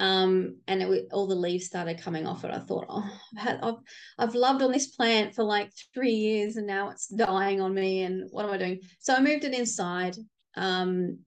Um, 0.00 0.56
and 0.66 0.82
it, 0.82 1.06
all 1.12 1.28
the 1.28 1.36
leaves 1.36 1.66
started 1.66 2.02
coming 2.02 2.26
off 2.26 2.44
it. 2.44 2.50
I 2.50 2.58
thought, 2.58 2.86
oh, 2.88 3.08
I've, 3.38 3.42
had, 3.44 3.60
I've, 3.62 3.76
I've 4.18 4.34
loved 4.34 4.60
on 4.60 4.72
this 4.72 4.88
plant 4.88 5.36
for 5.36 5.44
like 5.44 5.70
three 5.94 6.14
years 6.14 6.56
and 6.56 6.66
now 6.66 6.90
it's 6.90 7.06
dying 7.06 7.60
on 7.60 7.72
me. 7.72 8.02
And 8.02 8.28
what 8.32 8.44
am 8.44 8.50
I 8.50 8.58
doing? 8.58 8.80
So 8.98 9.14
I 9.14 9.20
moved 9.20 9.44
it 9.44 9.54
inside 9.54 10.16
um, 10.56 11.20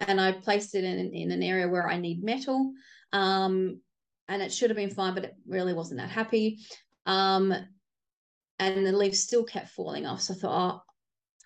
and 0.00 0.20
I 0.20 0.32
placed 0.32 0.74
it 0.74 0.84
in, 0.84 1.12
in 1.12 1.30
an 1.30 1.42
area 1.42 1.68
where 1.68 1.88
I 1.88 1.96
need 1.96 2.22
metal. 2.22 2.72
Um, 3.12 3.80
and 4.28 4.42
it 4.42 4.52
should 4.52 4.70
have 4.70 4.76
been 4.76 4.90
fine, 4.90 5.14
but 5.14 5.24
it 5.24 5.36
really 5.46 5.72
wasn't 5.72 6.00
that 6.00 6.10
happy. 6.10 6.58
Um, 7.06 7.54
and 8.58 8.86
the 8.86 8.92
leaves 8.92 9.22
still 9.22 9.44
kept 9.44 9.68
falling 9.68 10.06
off. 10.06 10.22
So 10.22 10.34
I 10.34 10.36
thought, 10.36 10.74
oh, 10.74 10.82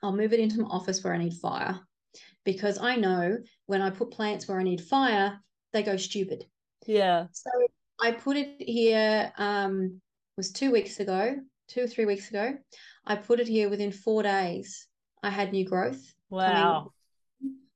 I'll 0.03 0.17
move 0.17 0.33
it 0.33 0.41
into 0.41 0.61
my 0.61 0.69
office 0.69 1.05
where 1.05 1.15
I 1.15 1.19
need 1.19 1.35
fire 1.35 1.79
because 2.45 2.79
I 2.79 2.97
know 2.97 3.39
when 3.67 3.83
I 3.83 3.91
put 3.91 4.11
plants 4.11 4.49
where 4.49 4.59
I 4.59 4.63
need 4.63 4.81
fire, 4.81 5.39
they 5.73 5.83
go 5.83 5.97
stupid. 5.97 6.45
Yeah. 6.87 7.27
So 7.33 7.51
I 8.01 8.13
put 8.13 8.37
it 8.37 8.57
here, 8.59 9.33
um, 9.37 10.01
was 10.37 10.53
two 10.53 10.73
weeks 10.73 11.01
ago, 11.01 11.37
two 11.69 11.83
or 11.83 11.87
three 11.87 12.07
weeks 12.07 12.31
ago. 12.31 12.55
I 13.05 13.17
put 13.17 13.41
it 13.41 13.49
here 13.49 13.69
within 13.69 13.93
four 13.93 14.23
days. 14.23 14.87
I 15.23 15.31
had 15.31 15.53
new 15.53 15.67
growth. 15.67 16.03
Wow. 16.31 16.93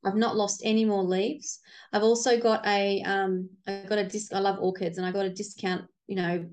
I've 0.04 0.16
not 0.16 0.36
lost 0.36 0.60
any 0.64 0.84
more 0.84 1.02
leaves. 1.02 1.60
I've 1.92 2.02
also 2.02 2.38
got 2.38 2.66
a 2.66 3.02
um 3.02 3.48
I 3.66 3.84
got 3.88 3.98
a 3.98 4.04
disc 4.04 4.32
I 4.32 4.38
love 4.38 4.58
orchids 4.60 4.98
and 4.98 5.06
I 5.06 5.12
got 5.12 5.26
a 5.26 5.30
discount, 5.30 5.84
you 6.06 6.16
know, 6.16 6.46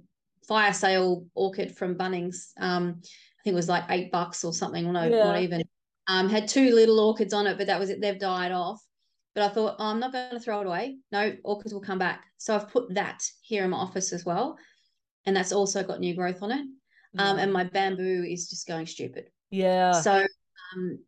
fire 0.48 0.74
sale 0.74 1.26
orchid 1.34 1.76
from 1.76 1.96
Bunnings. 1.96 2.52
Um 2.60 3.02
I 3.04 3.44
think 3.44 3.54
it 3.54 3.56
was 3.56 3.70
like 3.70 3.86
eight 3.90 4.12
bucks 4.12 4.44
or 4.44 4.54
something, 4.54 4.92
no, 4.92 5.04
yeah. 5.04 5.24
not 5.24 5.42
even. 5.42 5.64
Um, 6.08 6.30
had 6.30 6.48
two 6.48 6.76
little 6.76 7.00
orchids 7.00 7.34
on 7.34 7.48
it, 7.48 7.58
but 7.58 7.68
that 7.68 7.80
was 7.80 7.90
it. 7.90 8.00
They've 8.00 8.20
died 8.20 8.52
off. 8.52 8.80
But 9.34 9.44
I 9.46 9.50
thought, 9.50 9.78
oh, 9.80 9.86
I'm 9.86 10.00
not 10.00 10.12
going 10.12 10.32
to 10.32 10.40
throw 10.40 10.62
it 10.62 10.68
away. 10.68 10.98
No, 11.12 11.34
orchids 11.44 11.74
will 11.74 11.82
come 11.82 11.98
back. 11.98 12.26
So 12.38 12.54
I've 12.54 12.70
put 12.70 12.94
that 12.94 13.24
here 13.42 13.64
in 13.64 13.72
my 13.72 13.78
office 13.78 14.14
as 14.14 14.26
well, 14.26 14.58
and 15.26 15.36
that's 15.36 15.54
also 15.54 15.84
got 15.84 16.02
new 16.02 16.16
growth 16.16 16.44
on 16.44 16.52
it. 16.52 16.66
Um, 17.18 17.40
and 17.40 17.52
my 17.52 17.64
bamboo 17.64 18.26
is 18.28 18.50
just 18.50 18.68
going 18.68 18.86
stupid. 18.86 19.26
Yeah. 19.50 19.92
So 19.94 20.26
um, 20.76 21.00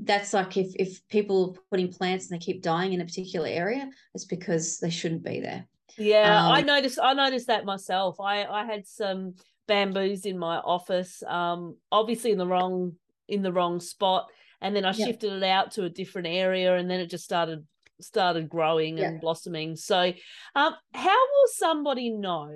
that's 0.00 0.32
like 0.32 0.56
if 0.56 0.74
if 0.76 1.06
people 1.08 1.56
are 1.56 1.60
putting 1.70 1.92
plants 1.92 2.30
and 2.30 2.38
they 2.38 2.44
keep 2.44 2.62
dying 2.62 2.92
in 2.92 3.00
a 3.00 3.04
particular 3.04 3.48
area, 3.48 3.88
it's 4.14 4.24
because 4.24 4.78
they 4.78 4.90
shouldn't 4.90 5.24
be 5.24 5.40
there. 5.40 5.66
Yeah, 5.96 6.46
um, 6.46 6.52
I 6.52 6.62
noticed. 6.62 6.98
I 7.02 7.14
noticed 7.14 7.46
that 7.46 7.64
myself. 7.64 8.20
I 8.20 8.44
I 8.44 8.64
had 8.64 8.86
some 8.86 9.34
bamboos 9.66 10.26
in 10.26 10.38
my 10.38 10.58
office, 10.58 11.22
um, 11.26 11.76
obviously 11.90 12.32
in 12.32 12.38
the 12.38 12.46
wrong 12.46 12.92
in 13.28 13.42
the 13.42 13.52
wrong 13.52 13.80
spot, 13.80 14.28
and 14.60 14.76
then 14.76 14.84
I 14.84 14.92
yep. 14.92 15.08
shifted 15.08 15.32
it 15.32 15.42
out 15.42 15.72
to 15.72 15.84
a 15.84 15.90
different 15.90 16.28
area, 16.28 16.76
and 16.76 16.90
then 16.90 17.00
it 17.00 17.10
just 17.10 17.24
started 17.24 17.66
started 18.00 18.48
growing 18.48 18.98
and 19.00 19.20
blossoming. 19.20 19.76
So, 19.76 20.12
um, 20.54 20.74
how 20.94 21.08
will 21.10 21.48
somebody 21.48 22.10
know? 22.10 22.52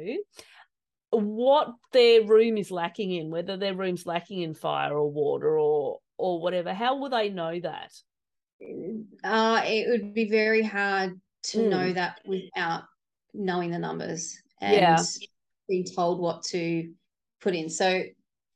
what 1.11 1.73
their 1.93 2.25
room 2.25 2.59
is 2.59 2.71
lacking 2.71 3.13
in 3.13 3.31
whether 3.31 3.57
their 3.57 3.75
room's 3.75 4.05
lacking 4.05 4.43
in 4.43 4.53
fire 4.53 4.93
or 4.93 5.11
water 5.11 5.59
or 5.59 6.01
or 6.19 6.41
whatever 6.41 6.73
how 6.73 6.97
will 6.99 7.11
they 7.11 7.29
know 7.29 7.59
that 7.61 7.93
uh 9.25 9.61
it 9.65 9.89
would 9.89 10.15
be 10.15 10.29
very 10.29 10.63
hard 10.63 11.21
to 11.43 11.59
mm. 11.59 11.69
know 11.69 11.93
that 11.93 12.21
without 12.27 12.85
knowing 13.35 13.71
the 13.71 13.79
numbers 13.79 14.39
and 14.61 14.75
yeah. 14.75 15.03
being 15.69 15.85
told 15.85 16.19
what 16.19 16.43
to 16.43 16.91
put 17.41 17.55
in. 17.55 17.69
So 17.69 18.03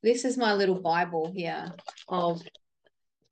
this 0.02 0.24
is 0.24 0.36
my 0.36 0.54
little 0.54 0.80
Bible 0.80 1.30
here 1.34 1.72
of 2.08 2.42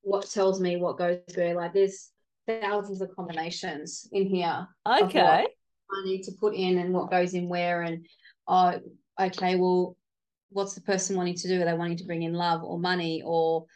what 0.03 0.31
tells 0.31 0.61
me 0.61 0.77
what 0.77 0.99
goes 0.99 1.19
where. 1.35 1.55
Like 1.55 1.73
there's 1.73 2.11
thousands 2.47 3.01
of 3.01 3.15
combinations 3.17 4.09
in 4.13 4.27
here. 4.27 4.67
Okay. 4.87 5.47
I 5.91 6.05
need 6.05 6.23
to 6.25 6.33
put 6.39 6.55
in 6.55 6.79
and 6.79 6.93
what 6.93 7.11
goes 7.11 7.35
in 7.35 7.49
where 7.49 7.83
and 7.83 8.07
oh 8.47 8.79
okay, 9.21 9.57
well, 9.57 9.97
what's 10.51 10.75
the 10.75 10.81
person 10.83 11.17
wanting 11.17 11.35
to 11.35 11.49
do? 11.49 11.61
Are 11.61 11.65
they 11.65 11.75
wanting 11.75 11.97
to 11.97 12.05
bring 12.05 12.23
in 12.23 12.35
love 12.35 12.63
or 12.63 12.79
money 12.79 13.23
or 13.25 13.67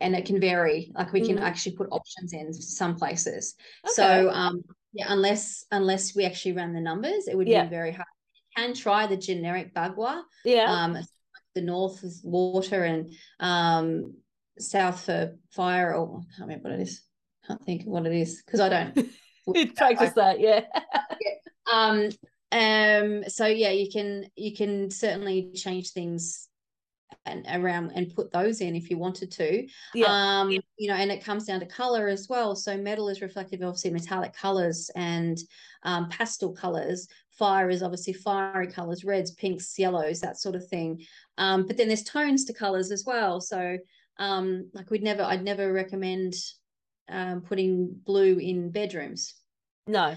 and 0.00 0.16
it 0.16 0.26
can 0.26 0.40
vary. 0.40 0.90
Like 0.94 1.12
we 1.12 1.24
can 1.26 1.38
mm. 1.38 1.42
actually 1.42 1.76
put 1.76 1.88
options 1.90 2.32
in 2.32 2.52
some 2.52 2.96
places. 2.96 3.54
Okay. 3.84 3.92
So 3.94 4.30
um 4.30 4.62
yeah, 4.94 5.06
unless 5.08 5.64
unless 5.72 6.14
we 6.14 6.24
actually 6.24 6.52
run 6.52 6.72
the 6.72 6.80
numbers, 6.80 7.26
it 7.26 7.36
would 7.36 7.48
yeah. 7.48 7.64
be 7.64 7.70
very 7.70 7.90
hard 7.90 8.06
You 8.34 8.64
can 8.64 8.74
try 8.74 9.06
the 9.06 9.16
generic 9.16 9.74
Bagua. 9.74 10.22
Yeah. 10.44 10.72
Um, 10.72 10.98
the 11.54 11.60
north 11.60 12.02
is 12.04 12.20
water 12.24 12.84
and 12.84 13.10
um, 13.40 14.14
south 14.58 15.04
for 15.04 15.36
fire. 15.50 15.94
Or 15.94 16.20
I 16.20 16.36
can't 16.36 16.48
remember 16.48 16.70
what 16.70 16.78
it 16.78 16.82
is. 16.82 17.02
I 17.44 17.48
Can't 17.48 17.64
think 17.64 17.82
of 17.82 17.88
what 17.88 18.06
it 18.06 18.12
is 18.12 18.42
because 18.44 18.60
I 18.60 18.68
don't. 18.68 18.94
practice 19.76 20.12
that, 20.12 20.38
yeah. 20.38 20.60
yeah. 21.20 21.72
Um. 21.72 22.08
Um. 22.52 23.24
So 23.28 23.46
yeah, 23.46 23.70
you 23.70 23.90
can 23.90 24.26
you 24.36 24.54
can 24.54 24.92
certainly 24.92 25.50
change 25.54 25.90
things 25.90 26.48
and 27.26 27.46
around 27.52 27.92
and 27.94 28.14
put 28.14 28.32
those 28.32 28.60
in 28.60 28.74
if 28.74 28.90
you 28.90 28.98
wanted 28.98 29.30
to. 29.32 29.66
Yeah. 29.94 30.06
Um, 30.08 30.50
you 30.50 30.88
know, 30.88 30.94
and 30.94 31.10
it 31.10 31.24
comes 31.24 31.44
down 31.44 31.60
to 31.60 31.66
color 31.66 32.08
as 32.08 32.28
well. 32.28 32.54
So 32.54 32.76
metal 32.76 33.08
is 33.08 33.22
reflective 33.22 33.62
obviously 33.62 33.90
metallic 33.90 34.34
colors 34.34 34.90
and 34.94 35.38
um, 35.82 36.08
pastel 36.08 36.52
colors. 36.52 37.08
Fire 37.30 37.70
is 37.70 37.82
obviously 37.82 38.12
fiery 38.12 38.68
colors, 38.68 39.04
reds, 39.04 39.32
pinks, 39.32 39.78
yellows, 39.78 40.20
that 40.20 40.38
sort 40.38 40.54
of 40.54 40.66
thing. 40.68 41.04
Um, 41.38 41.66
but 41.66 41.76
then 41.76 41.88
there's 41.88 42.04
tones 42.04 42.44
to 42.46 42.52
colors 42.52 42.90
as 42.90 43.04
well. 43.06 43.40
So 43.40 43.78
um, 44.18 44.70
like 44.72 44.90
we'd 44.90 45.02
never, 45.02 45.22
I'd 45.22 45.42
never 45.42 45.72
recommend 45.72 46.34
um, 47.08 47.40
putting 47.42 47.94
blue 48.04 48.38
in 48.38 48.70
bedrooms. 48.70 49.34
No. 49.86 50.16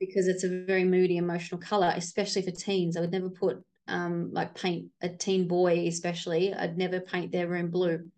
Because 0.00 0.28
it's 0.28 0.44
a 0.44 0.64
very 0.64 0.84
moody, 0.84 1.16
emotional 1.16 1.60
color, 1.60 1.92
especially 1.96 2.42
for 2.42 2.52
teens. 2.52 2.96
I 2.96 3.00
would 3.00 3.12
never 3.12 3.28
put 3.28 3.62
um, 3.88 4.32
like 4.32 4.54
paint 4.54 4.90
a 5.00 5.08
teen 5.08 5.48
boy, 5.48 5.86
especially, 5.88 6.54
I'd 6.54 6.78
never 6.78 7.00
paint 7.00 7.32
their 7.32 7.48
room 7.48 7.70
blue, 7.70 8.08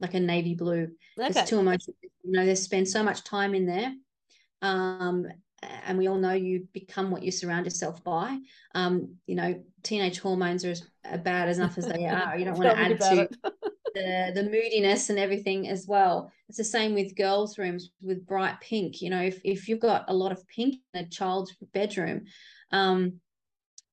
like 0.00 0.14
a 0.14 0.20
navy 0.20 0.54
blue. 0.54 0.90
Okay. 1.18 1.28
It's 1.28 1.48
too 1.48 1.58
emotional. 1.58 1.96
You 2.24 2.32
know, 2.32 2.46
they 2.46 2.54
spend 2.54 2.88
so 2.88 3.02
much 3.02 3.24
time 3.24 3.54
in 3.54 3.66
there. 3.66 3.92
Um, 4.62 5.26
and 5.62 5.98
we 5.98 6.08
all 6.08 6.16
know 6.16 6.32
you 6.32 6.66
become 6.72 7.10
what 7.10 7.22
you 7.22 7.30
surround 7.30 7.66
yourself 7.66 8.02
by. 8.02 8.38
Um, 8.74 9.16
you 9.26 9.34
know, 9.34 9.62
teenage 9.82 10.18
hormones 10.18 10.64
are 10.64 10.70
as 10.70 10.82
bad 11.22 11.48
enough 11.48 11.76
as 11.76 11.86
they 11.86 12.06
are. 12.08 12.38
You 12.38 12.44
don't 12.44 12.58
want 12.58 12.70
to 12.70 12.78
add 12.78 13.00
to 13.00 13.28
the 13.94 14.32
the 14.34 14.44
moodiness 14.44 15.10
and 15.10 15.18
everything 15.18 15.68
as 15.68 15.86
well. 15.86 16.32
It's 16.48 16.58
the 16.58 16.64
same 16.64 16.94
with 16.94 17.16
girls' 17.16 17.58
rooms 17.58 17.90
with 18.00 18.26
bright 18.26 18.60
pink. 18.60 19.02
You 19.02 19.10
know, 19.10 19.20
if 19.20 19.40
if 19.44 19.68
you've 19.68 19.80
got 19.80 20.04
a 20.08 20.14
lot 20.14 20.32
of 20.32 20.46
pink 20.48 20.76
in 20.94 21.04
a 21.04 21.08
child's 21.08 21.54
bedroom, 21.72 22.24
um, 22.72 23.20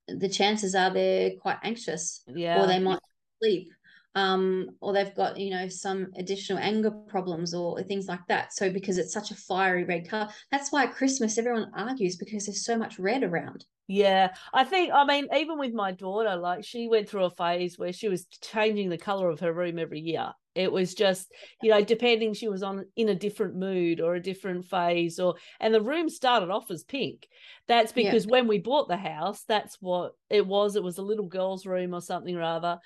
the 0.07 0.29
chances 0.29 0.75
are 0.75 0.91
they're 0.91 1.31
quite 1.41 1.57
anxious 1.63 2.23
yeah. 2.27 2.61
or 2.61 2.67
they 2.67 2.79
might 2.79 2.99
sleep 3.41 3.69
um, 4.17 4.71
or 4.81 4.93
they've 4.93 5.13
got 5.13 5.37
you 5.37 5.51
know 5.51 5.69
some 5.69 6.07
additional 6.17 6.57
anger 6.57 6.89
problems 6.89 7.53
or 7.53 7.81
things 7.83 8.07
like 8.07 8.25
that. 8.27 8.51
So 8.51 8.71
because 8.71 8.97
it's 8.97 9.13
such 9.13 9.29
a 9.29 9.35
fiery 9.35 9.83
red 9.83 10.09
color 10.09 10.27
that's 10.51 10.71
why 10.71 10.85
at 10.85 10.95
christmas 10.95 11.37
everyone 11.37 11.71
argues 11.75 12.15
because 12.15 12.45
there's 12.45 12.65
so 12.65 12.77
much 12.77 12.97
red 12.99 13.23
around. 13.23 13.65
Yeah 13.87 14.33
i 14.53 14.65
think 14.65 14.91
i 14.93 15.05
mean 15.05 15.27
even 15.33 15.57
with 15.57 15.73
my 15.73 15.93
daughter 15.93 16.35
like 16.35 16.65
she 16.65 16.89
went 16.89 17.07
through 17.07 17.23
a 17.23 17.29
phase 17.29 17.79
where 17.79 17.93
she 17.93 18.09
was 18.09 18.25
changing 18.25 18.89
the 18.89 18.97
color 18.97 19.29
of 19.29 19.39
her 19.39 19.53
room 19.53 19.79
every 19.79 20.01
year 20.01 20.33
it 20.57 20.71
was 20.71 20.93
just, 20.93 21.31
you 21.61 21.69
know, 21.69 21.83
depending 21.83 22.33
she 22.33 22.49
was 22.49 22.63
on 22.63 22.85
in 22.95 23.09
a 23.09 23.15
different 23.15 23.55
mood 23.55 24.01
or 24.01 24.15
a 24.15 24.21
different 24.21 24.65
phase 24.65 25.19
or 25.19 25.35
and 25.59 25.73
the 25.73 25.81
room 25.81 26.09
started 26.09 26.49
off 26.49 26.71
as 26.71 26.83
pink. 26.83 27.27
That's 27.67 27.91
because 27.91 28.25
yeah. 28.25 28.31
when 28.31 28.47
we 28.47 28.59
bought 28.59 28.87
the 28.87 28.97
house, 28.97 29.43
that's 29.47 29.77
what 29.79 30.13
it 30.29 30.45
was. 30.45 30.75
It 30.75 30.83
was 30.83 30.97
a 30.97 31.03
little 31.09 31.27
girl's 31.27 31.65
room 31.65 31.93
or 31.93 32.01
something 32.01 32.35
rather. 32.35 32.79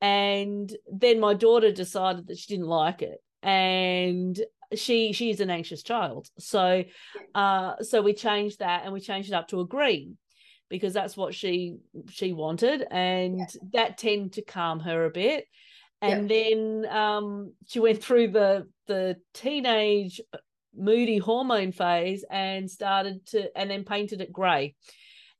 And 0.00 0.70
then 0.92 1.20
my 1.20 1.34
daughter 1.34 1.72
decided 1.72 2.26
that 2.26 2.38
she 2.38 2.54
didn't 2.54 2.68
like 2.68 3.02
it. 3.02 3.18
And 3.42 4.38
she 4.74 5.12
she's 5.12 5.40
an 5.40 5.50
anxious 5.50 5.82
child. 5.82 6.28
So 6.38 6.84
uh 7.34 7.74
so 7.82 8.02
we 8.02 8.14
changed 8.14 8.58
that 8.60 8.84
and 8.84 8.92
we 8.92 9.00
changed 9.00 9.30
it 9.30 9.34
up 9.34 9.48
to 9.48 9.60
a 9.60 9.66
green. 9.66 10.18
because 10.68 10.92
that's 10.92 11.16
what 11.16 11.34
she 11.34 11.76
she 12.10 12.32
wanted 12.32 12.84
and 12.90 13.38
yeah. 13.38 13.46
that 13.72 13.98
tended 13.98 14.32
to 14.34 14.42
calm 14.42 14.80
her 14.80 15.04
a 15.04 15.10
bit 15.10 15.46
and 16.02 16.28
then 16.28 16.86
um, 16.90 17.52
she 17.66 17.80
went 17.80 18.02
through 18.02 18.28
the 18.28 18.68
the 18.86 19.16
teenage 19.34 20.20
moody 20.76 21.18
hormone 21.18 21.72
phase 21.72 22.24
and 22.30 22.70
started 22.70 23.24
to 23.26 23.56
and 23.58 23.70
then 23.70 23.84
painted 23.84 24.20
it 24.20 24.32
gray 24.32 24.74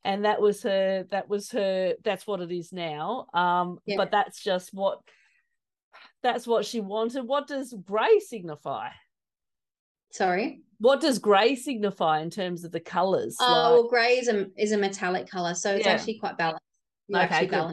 and 0.06 0.24
that 0.24 0.40
was 0.40 0.62
her 0.62 1.04
that 1.10 1.28
was 1.28 1.50
her 1.50 1.94
that's 2.04 2.26
what 2.26 2.40
it 2.40 2.52
is 2.52 2.72
now. 2.72 3.26
Um 3.34 3.78
yeah. 3.84 3.96
but 3.96 4.10
that's 4.12 4.42
just 4.42 4.72
what 4.72 5.00
that's 6.22 6.46
what 6.46 6.64
she 6.64 6.80
wanted. 6.80 7.24
What 7.24 7.48
does 7.48 7.74
gray 7.84 8.20
signify? 8.20 8.90
Sorry? 10.12 10.62
What 10.78 11.00
does 11.00 11.18
gray 11.18 11.56
signify 11.56 12.20
in 12.20 12.30
terms 12.30 12.64
of 12.64 12.70
the 12.70 12.80
colors 12.80 13.36
oh 13.40 13.44
like... 13.44 13.72
well 13.72 13.88
gray 13.88 14.18
is 14.18 14.28
a 14.28 14.46
is 14.56 14.72
a 14.72 14.78
metallic 14.78 15.28
color 15.28 15.54
so 15.54 15.74
it's 15.74 15.84
yeah. 15.84 15.92
actually 15.92 16.18
quite 16.18 16.38
balanced. 16.38 16.62
You're 17.08 17.24
okay 17.24 17.46
good. 17.46 17.56
yeah 17.56 17.72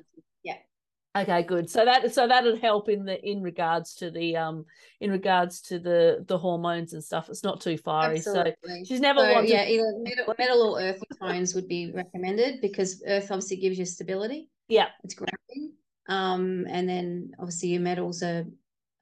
okay 1.15 1.43
good. 1.43 1.69
So 1.69 1.85
that 1.85 2.13
so 2.13 2.27
that'll 2.27 2.57
help 2.59 2.89
in 2.89 3.05
the 3.05 3.19
in 3.27 3.41
regards 3.41 3.95
to 3.95 4.11
the 4.11 4.35
um 4.37 4.65
in 4.99 5.11
regards 5.11 5.61
to 5.61 5.79
the 5.79 6.23
the 6.27 6.37
hormones 6.37 6.93
and 6.93 7.03
stuff. 7.03 7.29
It's 7.29 7.43
not 7.43 7.61
too 7.61 7.77
fiery 7.77 8.17
Absolutely. 8.17 8.53
so 8.63 8.83
she's 8.85 8.99
never 8.99 9.19
so, 9.19 9.33
wanted 9.33 9.49
yeah 9.49 9.65
either 9.65 9.93
metal, 9.99 10.35
metal 10.37 10.61
or 10.61 10.81
earthy 10.81 11.07
tones 11.19 11.55
would 11.55 11.67
be 11.67 11.91
recommended 11.91 12.61
because 12.61 13.03
earth 13.07 13.31
obviously 13.31 13.57
gives 13.57 13.77
you 13.77 13.85
stability. 13.85 14.49
Yeah. 14.67 14.87
It's 15.03 15.15
grounding 15.15 15.73
um 16.09 16.65
and 16.69 16.87
then 16.87 17.31
obviously 17.39 17.69
your 17.69 17.81
metals 17.81 18.21
are 18.23 18.45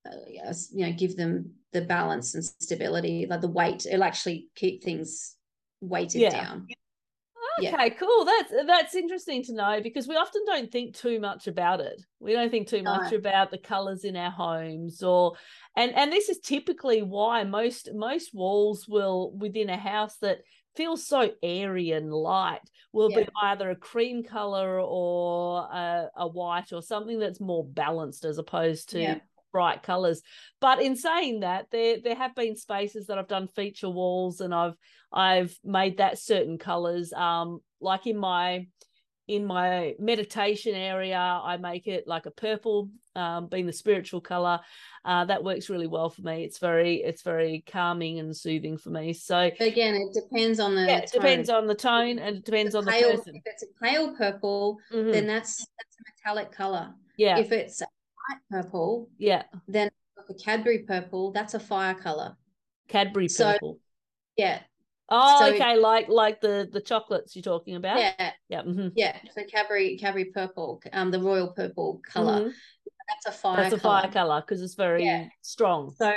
uh, 0.05 0.53
you 0.71 0.85
know 0.85 0.93
give 0.93 1.15
them 1.15 1.51
the 1.73 1.81
balance 1.81 2.35
and 2.35 2.43
stability 2.43 3.25
like 3.29 3.41
the 3.41 3.47
weight 3.47 3.85
it'll 3.85 4.03
actually 4.03 4.49
keep 4.55 4.83
things 4.83 5.35
weighted 5.79 6.21
yeah. 6.21 6.29
down 6.29 6.67
okay 7.59 7.71
yeah. 7.71 7.89
cool 7.89 8.25
that's 8.25 8.53
that's 8.67 8.95
interesting 8.95 9.43
to 9.43 9.53
know 9.53 9.79
because 9.81 10.07
we 10.07 10.15
often 10.15 10.41
don't 10.45 10.71
think 10.71 10.95
too 10.95 11.19
much 11.19 11.47
about 11.47 11.79
it 11.79 12.01
we 12.19 12.33
don't 12.33 12.49
think 12.49 12.67
too 12.67 12.83
much 12.83 13.11
no. 13.11 13.17
about 13.17 13.51
the 13.51 13.57
colors 13.57 14.03
in 14.03 14.15
our 14.15 14.31
homes 14.31 15.03
or 15.03 15.33
and 15.75 15.93
and 15.95 16.11
this 16.11 16.29
is 16.29 16.39
typically 16.39 17.01
why 17.01 17.43
most 17.43 17.89
most 17.93 18.33
walls 18.33 18.85
will 18.87 19.31
within 19.37 19.69
a 19.69 19.77
house 19.77 20.17
that 20.17 20.39
feels 20.75 21.05
so 21.05 21.31
airy 21.43 21.91
and 21.91 22.13
light 22.13 22.61
will 22.93 23.11
yeah. 23.11 23.19
be 23.19 23.27
either 23.43 23.71
a 23.71 23.75
cream 23.75 24.23
color 24.23 24.79
or 24.79 25.61
a, 25.71 26.07
a, 26.17 26.27
white 26.27 26.71
or 26.71 26.81
something 26.81 27.19
that's 27.19 27.41
more 27.41 27.65
balanced 27.65 28.23
as 28.23 28.37
opposed 28.37 28.89
to 28.89 29.01
yeah 29.01 29.17
bright 29.51 29.83
colors. 29.83 30.21
But 30.59 30.81
in 30.81 30.95
saying 30.95 31.41
that, 31.41 31.67
there 31.71 31.97
there 32.03 32.15
have 32.15 32.35
been 32.35 32.55
spaces 32.55 33.07
that 33.07 33.17
I've 33.17 33.27
done 33.27 33.47
feature 33.47 33.89
walls 33.89 34.41
and 34.41 34.53
I've 34.53 34.75
I've 35.11 35.55
made 35.63 35.97
that 35.97 36.19
certain 36.19 36.57
colors. 36.57 37.13
Um, 37.13 37.59
like 37.79 38.07
in 38.07 38.17
my 38.17 38.67
in 39.27 39.45
my 39.45 39.95
meditation 39.97 40.75
area, 40.75 41.17
I 41.17 41.55
make 41.57 41.87
it 41.87 42.05
like 42.05 42.25
a 42.25 42.31
purple, 42.31 42.89
um, 43.15 43.47
being 43.47 43.65
the 43.65 43.73
spiritual 43.73 44.19
color. 44.19 44.59
Uh, 45.05 45.25
that 45.25 45.43
works 45.43 45.69
really 45.69 45.87
well 45.87 46.09
for 46.09 46.21
me. 46.21 46.43
It's 46.43 46.59
very 46.59 46.95
it's 46.97 47.21
very 47.21 47.63
calming 47.65 48.19
and 48.19 48.35
soothing 48.35 48.77
for 48.77 48.89
me. 48.89 49.13
So 49.13 49.49
but 49.57 49.67
again, 49.67 49.95
it 49.95 50.13
depends 50.13 50.59
on 50.59 50.75
the 50.75 50.81
yeah, 50.81 50.97
it 50.97 51.11
depends 51.11 51.49
on 51.49 51.67
the 51.67 51.75
tone 51.75 52.19
and 52.19 52.37
it 52.37 52.45
depends 52.45 52.75
on 52.75 52.85
pale, 52.85 53.11
the 53.11 53.17
person. 53.17 53.35
If 53.35 53.43
it's 53.45 53.63
a 53.63 53.83
pale 53.83 54.15
purple, 54.15 54.79
mm-hmm. 54.91 55.11
then 55.11 55.27
that's 55.27 55.57
that's 55.59 55.97
a 55.99 56.29
metallic 56.29 56.51
color. 56.51 56.93
Yeah. 57.17 57.37
If 57.37 57.51
it's 57.51 57.81
purple, 58.49 59.09
yeah, 59.17 59.43
then 59.67 59.89
a 60.29 60.33
Cadbury 60.33 60.79
purple, 60.79 61.31
that's 61.31 61.53
a 61.53 61.59
fire 61.59 61.93
color. 61.93 62.37
Cadbury 62.87 63.27
purple. 63.27 63.73
So, 63.73 63.79
yeah. 64.37 64.59
Oh, 65.09 65.39
so, 65.39 65.53
okay, 65.53 65.77
like 65.77 66.07
like 66.07 66.39
the 66.39 66.69
the 66.71 66.79
chocolates 66.79 67.35
you're 67.35 67.43
talking 67.43 67.75
about. 67.75 67.97
Yeah, 67.97 68.31
yeah, 68.47 68.61
mm-hmm. 68.61 68.89
yeah. 68.95 69.17
So 69.35 69.43
Cadbury 69.43 69.97
Cadbury 69.97 70.25
purple, 70.25 70.81
um, 70.93 71.11
the 71.11 71.19
royal 71.19 71.49
purple 71.49 72.01
color. 72.07 72.39
Mm-hmm. 72.39 72.49
That's 73.09 73.25
a 73.25 73.31
fire. 73.37 73.57
That's 73.57 73.75
a 73.75 73.79
color. 73.79 74.01
fire 74.03 74.11
color 74.11 74.41
because 74.41 74.61
it's 74.61 74.75
very 74.75 75.03
yeah. 75.03 75.27
strong. 75.41 75.93
So, 75.97 76.13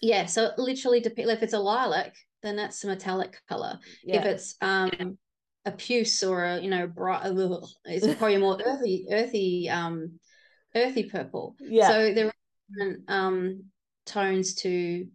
yeah. 0.00 0.26
So 0.26 0.50
literally, 0.56 1.00
depends. 1.00 1.32
If 1.32 1.42
it's 1.42 1.54
a 1.54 1.58
lilac, 1.58 2.14
then 2.42 2.54
that's 2.54 2.84
a 2.84 2.86
metallic 2.86 3.36
color. 3.48 3.80
Yeah. 4.04 4.20
If 4.20 4.26
it's 4.26 4.54
um 4.60 5.18
a 5.64 5.72
puce 5.72 6.22
or 6.22 6.44
a 6.44 6.60
you 6.60 6.70
know 6.70 6.86
bright, 6.86 7.26
a 7.26 7.30
little 7.30 7.68
it's 7.84 8.06
probably 8.14 8.38
more 8.38 8.60
earthy 8.64 9.06
earthy 9.10 9.68
um 9.68 10.20
earthy 10.74 11.04
purple. 11.04 11.56
Yeah. 11.60 11.88
So 11.88 12.14
there 12.14 12.26
are 12.26 12.32
different 12.70 13.04
um 13.08 13.64
tones 14.06 14.54
to 14.56 15.06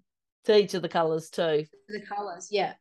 to 0.46 0.58
each 0.58 0.74
of 0.74 0.82
the 0.82 0.90
colors 0.90 1.30
too. 1.30 1.66
The 1.90 2.02
colors, 2.02 2.50
yeah. 2.52 2.74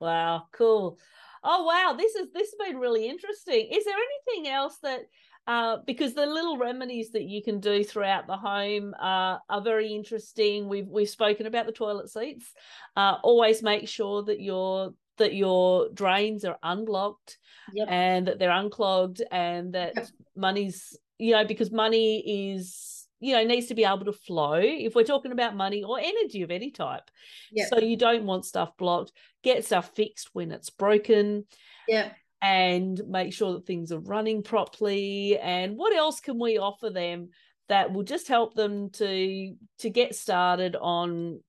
Wow, 0.00 0.44
cool. 0.52 0.98
Oh 1.42 1.64
wow, 1.64 1.94
this 1.96 2.14
is 2.14 2.28
this 2.32 2.54
has 2.58 2.68
been 2.68 2.78
really 2.78 3.08
interesting. 3.08 3.68
Is 3.70 3.84
there 3.84 3.94
anything 3.94 4.52
else 4.52 4.78
that 4.82 5.02
uh, 5.46 5.78
because 5.86 6.14
the 6.14 6.24
little 6.24 6.56
remedies 6.56 7.10
that 7.10 7.24
you 7.24 7.42
can 7.42 7.60
do 7.60 7.84
throughout 7.84 8.26
the 8.26 8.36
home 8.36 8.94
uh, 8.94 9.38
are 9.50 9.60
very 9.62 9.94
interesting. 9.94 10.68
We've 10.68 10.88
we've 10.88 11.08
spoken 11.08 11.46
about 11.46 11.66
the 11.66 11.72
toilet 11.72 12.08
seats. 12.08 12.50
Uh, 12.96 13.16
always 13.22 13.62
make 13.62 13.86
sure 13.88 14.22
that 14.22 14.40
your 14.40 14.94
that 15.18 15.34
your 15.34 15.90
drains 15.90 16.44
are 16.44 16.58
unblocked 16.62 17.38
yep. 17.72 17.88
and 17.90 18.26
that 18.26 18.38
they're 18.38 18.50
unclogged 18.50 19.22
and 19.30 19.74
that 19.74 19.92
yep. 19.94 20.08
money's 20.34 20.98
you 21.18 21.32
know, 21.32 21.44
because 21.44 21.70
money 21.70 22.54
is, 22.54 23.06
you 23.20 23.34
know, 23.34 23.44
needs 23.44 23.66
to 23.66 23.74
be 23.74 23.84
able 23.84 24.04
to 24.04 24.12
flow 24.12 24.60
if 24.60 24.94
we're 24.94 25.04
talking 25.04 25.32
about 25.32 25.56
money 25.56 25.82
or 25.84 25.98
energy 25.98 26.42
of 26.42 26.50
any 26.50 26.70
type. 26.70 27.10
Yep. 27.52 27.68
So 27.68 27.78
you 27.78 27.96
don't 27.96 28.24
want 28.26 28.44
stuff 28.44 28.76
blocked. 28.76 29.12
Get 29.42 29.64
stuff 29.64 29.92
fixed 29.94 30.30
when 30.32 30.50
it's 30.50 30.70
broken. 30.70 31.46
Yeah. 31.88 32.10
And 32.42 33.00
make 33.08 33.32
sure 33.32 33.54
that 33.54 33.66
things 33.66 33.92
are 33.92 34.00
running 34.00 34.42
properly. 34.42 35.38
And 35.38 35.76
what 35.76 35.94
else 35.94 36.20
can 36.20 36.38
we 36.38 36.58
offer 36.58 36.90
them 36.90 37.30
that 37.68 37.92
will 37.92 38.02
just 38.02 38.28
help 38.28 38.54
them 38.54 38.90
to 38.90 39.54
to 39.78 39.90
get 39.90 40.14
started 40.14 40.76
on 40.76 41.40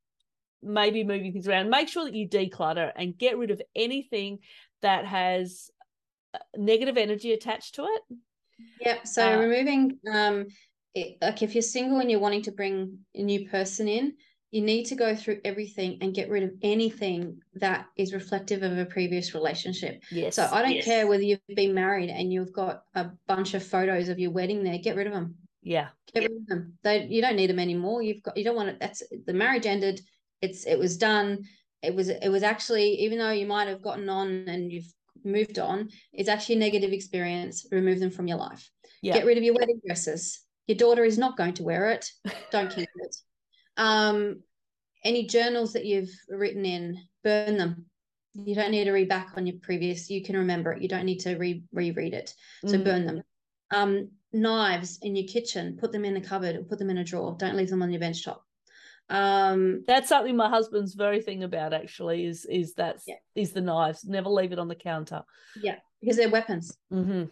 maybe 0.62 1.04
moving 1.04 1.34
things 1.34 1.48
around? 1.48 1.70
Make 1.70 1.90
sure 1.90 2.06
that 2.06 2.14
you 2.14 2.30
declutter 2.30 2.92
and 2.96 3.18
get 3.18 3.38
rid 3.38 3.52
of 3.52 3.62
anything 3.76 4.40
that 4.82 5.06
has 5.06 5.70
uh, 6.34 6.38
negative 6.56 6.98
energy 6.98 7.34
attached 7.34 7.76
to 7.76 7.84
it 7.84 8.02
Yep. 8.82 9.08
So 9.08 9.34
uh, 9.34 9.40
removing, 9.40 10.00
um, 10.12 10.48
it, 10.94 11.18
like 11.22 11.42
if 11.42 11.56
you're 11.56 11.62
single 11.62 12.00
and 12.00 12.10
you're 12.10 12.20
wanting 12.20 12.44
to 12.44 12.52
bring 12.52 13.00
a 13.14 13.22
new 13.22 13.48
person 13.50 13.88
in, 13.88 14.14
you 14.52 14.62
need 14.62 14.86
to 14.86 14.96
go 14.96 15.14
through 15.14 15.42
everything 15.44 15.98
and 16.00 16.14
get 16.14 16.30
rid 16.30 16.44
of 16.44 16.52
anything 16.62 17.40
that 17.56 17.88
is 17.98 18.14
reflective 18.14 18.64
of 18.64 18.78
a 18.78 18.86
previous 18.86 19.34
relationship. 19.34 20.02
Yes. 20.12 20.36
So 20.36 20.48
I 20.50 20.62
don't 20.62 20.76
yes. 20.76 20.86
care 20.86 21.08
whether 21.08 21.24
you've 21.24 21.42
been 21.56 21.74
married 21.74 22.10
and 22.10 22.32
you've 22.32 22.54
got 22.54 22.84
a 22.94 23.08
bunch 23.28 23.54
of 23.54 23.66
photos 23.66 24.08
of 24.08 24.18
your 24.18 24.32
wedding 24.32 24.64
there. 24.64 24.78
Get 24.78 24.96
rid 24.96 25.08
of 25.08 25.14
them. 25.14 25.36
Yeah. 25.62 25.90
Get 26.14 26.22
rid 26.22 26.32
of 26.32 26.48
them. 26.48 26.78
They 26.84 27.06
you 27.08 27.22
don't 27.22 27.36
need 27.36 27.50
them 27.50 27.60
anymore. 27.60 28.02
You've 28.02 28.24
got 28.24 28.38
you 28.38 28.46
don't 28.46 28.56
want 28.56 28.70
it. 28.70 28.80
That's 28.80 29.04
the 29.26 29.34
marriage 29.34 29.66
ended. 29.66 30.00
It's 30.42 30.66
it 30.66 30.80
was 30.80 30.98
done. 30.98 31.44
It 31.82 31.94
was 31.94 32.08
it 32.08 32.30
was 32.30 32.44
actually 32.44 33.02
even 33.02 33.18
though 33.18 33.32
you 33.32 33.48
might 33.48 33.68
have 33.68 33.82
gotten 33.82 34.08
on 34.08 34.46
and 34.48 34.72
you've 34.72 34.94
moved 35.26 35.60
on, 35.60 35.90
it's 36.14 36.30
actually 36.30 36.56
a 36.56 36.60
negative 36.60 36.92
experience. 36.92 37.66
Remove 37.72 38.00
them 38.00 38.12
from 38.12 38.28
your 38.28 38.38
life. 38.38 38.70
Yeah. 39.02 39.14
Get 39.14 39.26
rid 39.26 39.38
of 39.38 39.44
your 39.44 39.56
wedding 39.56 39.82
dresses. 39.86 40.42
Your 40.68 40.78
daughter 40.78 41.04
is 41.04 41.18
not 41.18 41.38
going 41.38 41.54
to 41.56 41.64
wear 41.64 41.92
it. 41.92 42.10
Don't 42.52 42.74
keep 42.74 42.90
it. 42.96 43.16
Um, 43.78 44.42
any 45.04 45.28
journals 45.28 45.74
that 45.74 45.86
you've 45.86 46.10
written 46.30 46.66
in, 46.66 46.98
burn 47.24 47.58
them. 47.58 47.86
You 48.34 48.56
don't 48.56 48.72
need 48.72 48.84
to 48.86 48.92
read 48.92 49.08
back 49.08 49.30
on 49.38 49.46
your 49.46 49.56
previous. 49.62 50.10
You 50.10 50.22
can 50.22 50.36
remember 50.36 50.74
it. 50.74 50.82
You 50.82 50.90
don't 50.90 51.06
need 51.06 51.20
to 51.20 51.38
re 51.38 51.64
reread 51.72 52.14
it. 52.14 52.34
So 52.66 52.78
mm. 52.78 52.84
burn 52.84 53.06
them. 53.06 53.22
Um, 53.72 54.10
knives 54.34 55.00
in 55.02 55.16
your 55.16 55.28
kitchen, 55.28 55.78
put 55.80 55.94
them 55.94 56.04
in 56.04 56.18
a 56.18 56.22
cupboard 56.22 56.56
or 56.58 56.64
put 56.64 56.80
them 56.80 56.90
in 56.90 56.98
a 56.98 57.04
drawer. 57.04 57.36
Don't 57.38 57.56
leave 57.56 57.70
them 57.70 57.82
on 57.82 57.92
your 57.92 58.02
bench 58.02 58.26
top 58.26 58.45
um 59.10 59.84
that's 59.86 60.10
something 60.10 60.36
my 60.36 60.50
husband's 60.50 60.96
very 60.96 61.22
thing 61.22 61.44
about 61.44 61.74
actually 61.74 62.26
is 62.26 62.46
is 62.46 62.74
that 62.74 62.98
yeah. 63.06 63.16
is 63.36 63.52
the 63.52 63.62
knives 63.62 64.04
never 64.04 64.30
leave 64.30 64.52
it 64.52 64.58
on 64.58 64.68
the 64.68 64.76
counter 64.76 65.22
yeah 65.62 65.76
because 66.02 66.18
they're 66.18 66.30
weapons 66.30 66.76
mm-hmm. 66.92 67.26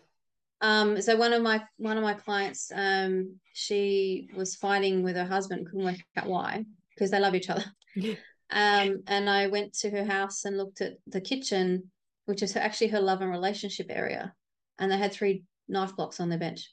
um 0.61 1.01
so 1.01 1.15
one 1.15 1.33
of 1.33 1.41
my 1.41 1.63
one 1.77 1.97
of 1.97 2.03
my 2.03 2.13
clients 2.13 2.71
um 2.75 3.35
she 3.53 4.29
was 4.35 4.55
fighting 4.55 5.01
with 5.01 5.15
her 5.15 5.25
husband 5.25 5.65
couldn't 5.65 5.85
work 5.85 5.95
out 6.15 6.27
why 6.27 6.63
because 6.93 7.09
they 7.09 7.19
love 7.19 7.33
each 7.33 7.49
other 7.49 7.65
Yeah. 7.95 8.15
um 8.51 9.01
and 9.07 9.27
i 9.27 9.47
went 9.47 9.73
to 9.79 9.89
her 9.89 10.05
house 10.05 10.45
and 10.45 10.57
looked 10.57 10.81
at 10.81 10.93
the 11.07 11.21
kitchen 11.21 11.89
which 12.25 12.43
is 12.43 12.55
actually 12.55 12.89
her 12.89 13.01
love 13.01 13.21
and 13.21 13.31
relationship 13.31 13.87
area 13.89 14.31
and 14.77 14.91
they 14.91 14.97
had 14.97 15.11
three 15.11 15.43
knife 15.67 15.95
blocks 15.95 16.19
on 16.19 16.29
their 16.29 16.39
bench 16.39 16.71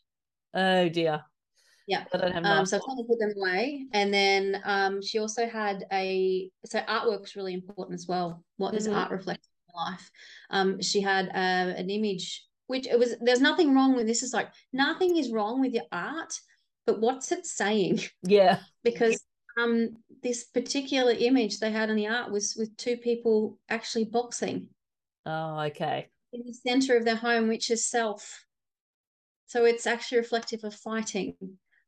oh 0.53 0.90
dear 0.90 1.22
yeah. 1.91 2.05
I 2.14 2.18
don't 2.18 2.32
have 2.32 2.45
um, 2.45 2.64
so 2.66 2.76
I 2.76 2.80
her 2.88 2.97
to 2.97 3.05
put 3.05 3.18
them 3.18 3.34
away. 3.36 3.86
And 3.93 4.14
then 4.14 4.62
um, 4.64 5.03
she 5.03 5.18
also 5.18 5.49
had 5.49 5.84
a 5.93 6.49
so 6.64 6.78
artwork 6.78 6.88
artwork's 6.88 7.34
really 7.34 7.53
important 7.53 7.99
as 7.99 8.07
well. 8.07 8.45
What 8.59 8.74
does 8.74 8.86
mm-hmm. 8.86 8.97
art 8.97 9.11
reflect 9.11 9.47
in 9.68 9.74
life? 9.74 10.11
Um, 10.51 10.80
she 10.80 11.01
had 11.01 11.28
uh, 11.30 11.74
an 11.76 11.91
image 11.91 12.47
which 12.68 12.86
it 12.86 12.97
was 12.97 13.16
there's 13.20 13.41
nothing 13.41 13.74
wrong 13.74 13.97
with 13.97 14.07
this 14.07 14.22
is 14.22 14.32
like 14.32 14.49
nothing 14.72 15.16
is 15.16 15.32
wrong 15.32 15.61
with 15.61 15.72
your 15.72 15.84
art, 15.91 16.32
but 16.86 17.01
what's 17.01 17.32
it 17.32 17.45
saying? 17.45 18.01
Yeah. 18.22 18.61
because 18.84 19.20
um 19.61 19.97
this 20.22 20.45
particular 20.45 21.11
image 21.11 21.59
they 21.59 21.72
had 21.72 21.91
in 21.91 21.97
the 21.97 22.07
art 22.07 22.30
was 22.30 22.55
with 22.57 22.76
two 22.76 22.97
people 22.97 23.59
actually 23.68 24.05
boxing. 24.05 24.68
Oh, 25.26 25.59
okay. 25.66 26.09
in 26.32 26.43
the 26.47 26.55
center 26.55 26.97
of 26.97 27.05
their 27.05 27.16
home, 27.16 27.49
which 27.49 27.70
is 27.72 27.84
self. 27.84 28.45
So 29.47 29.64
it's 29.64 29.88
actually 29.88 30.18
reflective 30.18 30.62
of 30.62 30.72
fighting. 30.72 31.34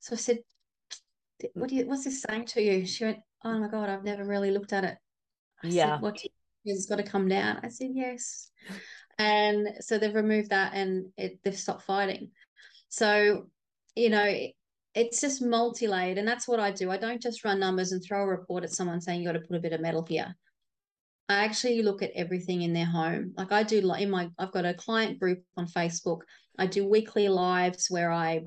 So 0.02 0.14
I 0.14 0.18
said, 0.18 0.38
"What 1.54 1.70
do 1.70 1.76
you? 1.76 1.86
What's 1.86 2.04
this 2.04 2.22
saying 2.22 2.46
to 2.46 2.60
you?" 2.60 2.84
She 2.86 3.04
went, 3.04 3.20
"Oh 3.44 3.56
my 3.56 3.68
god, 3.68 3.88
I've 3.88 4.02
never 4.02 4.24
really 4.24 4.50
looked 4.50 4.72
at 4.72 4.82
it." 4.84 4.98
I 5.62 5.68
yeah. 5.68 5.94
Said, 5.94 6.02
what 6.02 6.20
it's 6.64 6.86
got 6.86 6.96
to 6.96 7.04
come 7.04 7.28
down. 7.28 7.60
I 7.62 7.68
said, 7.68 7.90
"Yes." 7.94 8.50
And 9.18 9.68
so 9.80 9.98
they've 9.98 10.14
removed 10.14 10.50
that, 10.50 10.74
and 10.74 11.12
it, 11.16 11.38
they've 11.44 11.56
stopped 11.56 11.84
fighting. 11.84 12.32
So, 12.88 13.46
you 13.94 14.10
know, 14.10 14.26
it's 14.94 15.20
just 15.20 15.40
multi-layered, 15.40 16.18
and 16.18 16.26
that's 16.26 16.48
what 16.48 16.58
I 16.58 16.72
do. 16.72 16.90
I 16.90 16.96
don't 16.96 17.22
just 17.22 17.44
run 17.44 17.60
numbers 17.60 17.92
and 17.92 18.02
throw 18.02 18.22
a 18.22 18.26
report 18.26 18.64
at 18.64 18.70
someone 18.70 19.00
saying 19.00 19.20
you 19.20 19.28
got 19.28 19.32
to 19.34 19.46
put 19.46 19.56
a 19.56 19.60
bit 19.60 19.72
of 19.72 19.80
metal 19.80 20.04
here. 20.04 20.34
I 21.28 21.44
actually 21.44 21.80
look 21.82 22.02
at 22.02 22.10
everything 22.16 22.62
in 22.62 22.72
their 22.72 22.86
home. 22.86 23.34
Like 23.36 23.52
I 23.52 23.62
do 23.62 23.78
in 23.92 24.10
my 24.10 24.30
I've 24.36 24.50
got 24.50 24.64
a 24.64 24.74
client 24.74 25.20
group 25.20 25.44
on 25.56 25.68
Facebook. 25.68 26.22
I 26.58 26.66
do 26.66 26.88
weekly 26.88 27.28
lives 27.28 27.86
where 27.88 28.10
I 28.10 28.42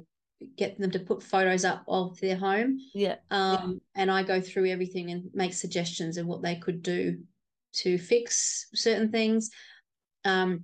get 0.58 0.80
them 0.80 0.92
to 0.92 1.00
put 1.00 1.24
photos 1.24 1.66
up 1.66 1.84
of 1.88 2.20
their 2.20 2.36
home. 2.36 2.80
Yeah. 2.94 3.16
Um, 3.32 3.82
yeah. 3.96 4.02
and 4.02 4.12
I 4.12 4.24
go 4.24 4.42
through 4.42 4.70
everything 4.70 5.12
and 5.12 5.30
make 5.34 5.54
suggestions 5.54 6.18
of 6.18 6.26
what 6.26 6.42
they 6.42 6.56
could 6.56 6.82
do 6.82 7.20
to 7.74 7.98
fix 7.98 8.68
certain 8.74 9.12
things. 9.12 9.50
Um, 10.24 10.64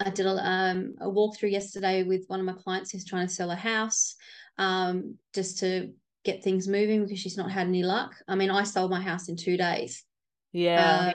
I 0.00 0.10
did 0.10 0.26
a, 0.26 0.30
um, 0.30 0.94
a 1.00 1.06
walkthrough 1.06 1.52
yesterday 1.52 2.02
with 2.02 2.24
one 2.26 2.40
of 2.40 2.46
my 2.46 2.54
clients 2.54 2.90
who's 2.90 3.04
trying 3.04 3.26
to 3.26 3.32
sell 3.32 3.50
a 3.50 3.56
house 3.56 4.16
um, 4.58 5.16
just 5.34 5.58
to 5.58 5.92
get 6.24 6.42
things 6.42 6.68
moving 6.68 7.02
because 7.02 7.18
she's 7.18 7.36
not 7.36 7.50
had 7.50 7.66
any 7.66 7.82
luck. 7.82 8.14
I 8.28 8.34
mean, 8.34 8.50
I 8.50 8.64
sold 8.64 8.90
my 8.90 9.00
house 9.00 9.28
in 9.28 9.36
two 9.36 9.56
days. 9.56 10.04
Yeah. 10.52 11.10
Uh, 11.10 11.12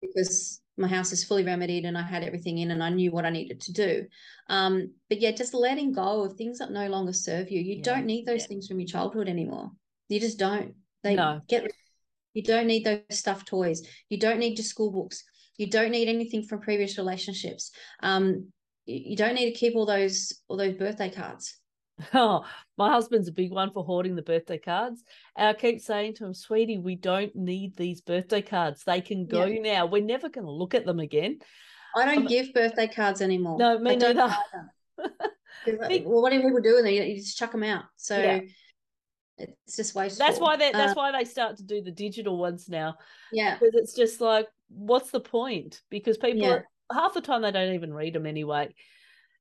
because 0.00 0.60
my 0.76 0.88
house 0.88 1.12
is 1.12 1.24
fully 1.24 1.44
remedied 1.44 1.84
and 1.84 1.96
I 1.96 2.02
had 2.02 2.22
everything 2.22 2.58
in 2.58 2.70
and 2.70 2.82
I 2.82 2.90
knew 2.90 3.10
what 3.10 3.24
I 3.24 3.30
needed 3.30 3.60
to 3.62 3.72
do. 3.72 4.06
Um, 4.48 4.92
but 5.08 5.20
yeah, 5.20 5.30
just 5.30 5.54
letting 5.54 5.92
go 5.92 6.24
of 6.24 6.34
things 6.34 6.58
that 6.58 6.70
no 6.70 6.88
longer 6.88 7.12
serve 7.12 7.50
you. 7.50 7.60
You 7.60 7.76
yeah. 7.76 7.82
don't 7.82 8.06
need 8.06 8.26
those 8.26 8.42
yeah. 8.42 8.48
things 8.48 8.68
from 8.68 8.80
your 8.80 8.86
childhood 8.86 9.28
anymore. 9.28 9.70
You 10.08 10.20
just 10.20 10.38
don't. 10.38 10.74
They 11.02 11.14
no. 11.14 11.40
get 11.48 11.70
you 12.34 12.42
don't 12.42 12.66
need 12.66 12.84
those 12.84 13.00
stuffed 13.10 13.48
toys. 13.48 13.82
You 14.10 14.18
don't 14.18 14.38
need 14.38 14.58
your 14.58 14.64
school 14.64 14.92
books. 14.92 15.24
You 15.56 15.70
don't 15.70 15.90
need 15.90 16.08
anything 16.08 16.42
from 16.42 16.60
previous 16.60 16.98
relationships. 16.98 17.70
Um, 18.02 18.52
you 18.84 19.16
don't 19.16 19.34
need 19.34 19.46
to 19.46 19.58
keep 19.58 19.74
all 19.74 19.86
those 19.86 20.34
all 20.48 20.56
those 20.56 20.74
birthday 20.74 21.10
cards. 21.10 21.58
Oh, 22.14 22.44
my 22.76 22.90
husband's 22.90 23.28
a 23.28 23.32
big 23.32 23.52
one 23.52 23.72
for 23.72 23.84
hoarding 23.84 24.16
the 24.16 24.22
birthday 24.22 24.58
cards. 24.58 25.02
And 25.34 25.48
I 25.48 25.54
keep 25.54 25.80
saying 25.80 26.14
to 26.14 26.26
him, 26.26 26.34
sweetie, 26.34 26.78
we 26.78 26.94
don't 26.94 27.34
need 27.34 27.76
these 27.76 28.00
birthday 28.00 28.42
cards. 28.42 28.84
They 28.84 29.00
can 29.00 29.26
go 29.26 29.46
yeah. 29.46 29.62
now. 29.62 29.86
We're 29.86 30.02
never 30.02 30.28
going 30.28 30.46
to 30.46 30.52
look 30.52 30.74
at 30.74 30.84
them 30.84 31.00
again. 31.00 31.38
I 31.96 32.04
don't 32.04 32.18
um, 32.18 32.26
give 32.26 32.52
birthday 32.52 32.86
cards 32.86 33.22
anymore. 33.22 33.58
No, 33.58 33.78
me 33.78 33.96
neither. 33.96 34.34
well, 34.98 36.22
what 36.22 36.32
do 36.32 36.42
people 36.42 36.60
do 36.60 36.74
with 36.74 36.84
them? 36.84 36.92
You 36.92 37.16
just 37.16 37.38
chuck 37.38 37.52
them 37.52 37.62
out. 37.62 37.84
So 37.96 38.18
yeah. 38.18 38.40
it's 39.38 39.76
just 39.76 39.94
wasteful. 39.94 40.26
That's 40.26 40.38
why 40.38 40.56
they 40.56 40.72
that's 40.72 40.92
uh, 40.92 40.94
why 40.94 41.12
they 41.12 41.24
start 41.24 41.56
to 41.56 41.64
do 41.64 41.80
the 41.80 41.90
digital 41.90 42.36
ones 42.36 42.68
now. 42.68 42.96
Yeah. 43.32 43.56
Because 43.58 43.74
it's 43.74 43.94
just 43.94 44.20
like, 44.20 44.46
what's 44.68 45.10
the 45.10 45.20
point? 45.20 45.80
Because 45.88 46.18
people 46.18 46.42
yeah. 46.42 46.58
half 46.92 47.14
the 47.14 47.22
time 47.22 47.42
they 47.42 47.52
don't 47.52 47.74
even 47.74 47.94
read 47.94 48.14
them 48.14 48.26
anyway. 48.26 48.74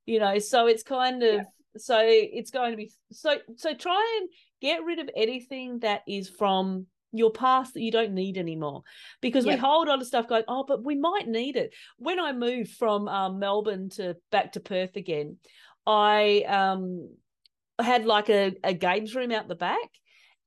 You 0.05 0.19
know, 0.19 0.39
so 0.39 0.67
it's 0.67 0.83
kind 0.83 1.23
of 1.23 1.41
so 1.77 1.99
it's 2.01 2.51
going 2.51 2.71
to 2.71 2.77
be 2.77 2.91
so 3.11 3.35
so 3.55 3.73
try 3.73 4.19
and 4.19 4.29
get 4.61 4.83
rid 4.83 4.99
of 4.99 5.09
anything 5.15 5.79
that 5.79 6.01
is 6.07 6.29
from 6.29 6.87
your 7.11 7.31
past 7.31 7.73
that 7.73 7.81
you 7.81 7.91
don't 7.91 8.13
need 8.13 8.37
anymore. 8.37 8.81
Because 9.21 9.45
yep. 9.45 9.55
we 9.55 9.59
hold 9.59 9.87
on 9.87 9.99
to 9.99 10.05
stuff 10.05 10.27
going 10.27 10.43
oh 10.47 10.65
but 10.67 10.83
we 10.83 10.95
might 10.95 11.27
need 11.27 11.55
it. 11.55 11.73
When 11.97 12.19
i 12.19 12.31
moved 12.31 12.71
from 12.71 13.07
um, 13.07 13.39
melbourne 13.39 13.89
to 13.91 14.15
back 14.31 14.53
to 14.53 14.59
perth 14.59 14.95
again 14.95 15.37
i 15.87 16.43
um 16.47 17.09
had 17.79 18.05
like 18.05 18.29
a, 18.29 18.53
a 18.63 18.73
games 18.73 19.13
room 19.13 19.31
out 19.31 19.47
the 19.47 19.55
back 19.55 19.89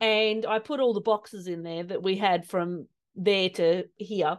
and 0.01 0.47
i 0.47 0.59
put 0.59 0.81
all 0.81 0.95
the 0.95 1.01
boxes 1.01 1.47
in 1.47 1.63
there 1.63 1.85
that 1.85 2.03
we 2.03 2.17
had 2.17 2.47
from 2.47 2.87
there 3.15 3.51
to 3.51 3.85
here. 3.97 4.39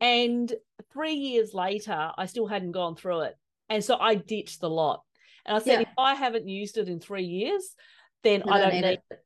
And 0.00 0.52
three 0.92 1.14
years 1.14 1.54
later 1.54 2.12
i 2.16 2.26
still 2.26 2.46
hadn't 2.46 2.72
gone 2.72 2.96
through 2.96 3.22
it. 3.22 3.34
And 3.68 3.82
so 3.82 3.96
i 3.98 4.14
ditched 4.14 4.60
the 4.60 4.70
lot 4.70 5.02
and 5.48 5.56
I 5.56 5.60
said, 5.60 5.80
yeah. 5.80 5.80
if 5.80 5.88
I 5.98 6.14
haven't 6.14 6.46
used 6.46 6.76
it 6.76 6.88
in 6.88 7.00
three 7.00 7.24
years, 7.24 7.74
then 8.22 8.42
I 8.48 8.60
don't, 8.60 8.74
need, 8.74 8.80
need 8.82 8.88
it. 8.88 9.02
it. 9.10 9.24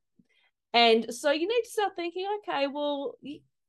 And 0.73 1.13
so 1.13 1.31
you 1.31 1.47
need 1.47 1.61
to 1.63 1.69
start 1.69 1.93
thinking, 1.95 2.25
okay, 2.39 2.67
well, 2.67 3.15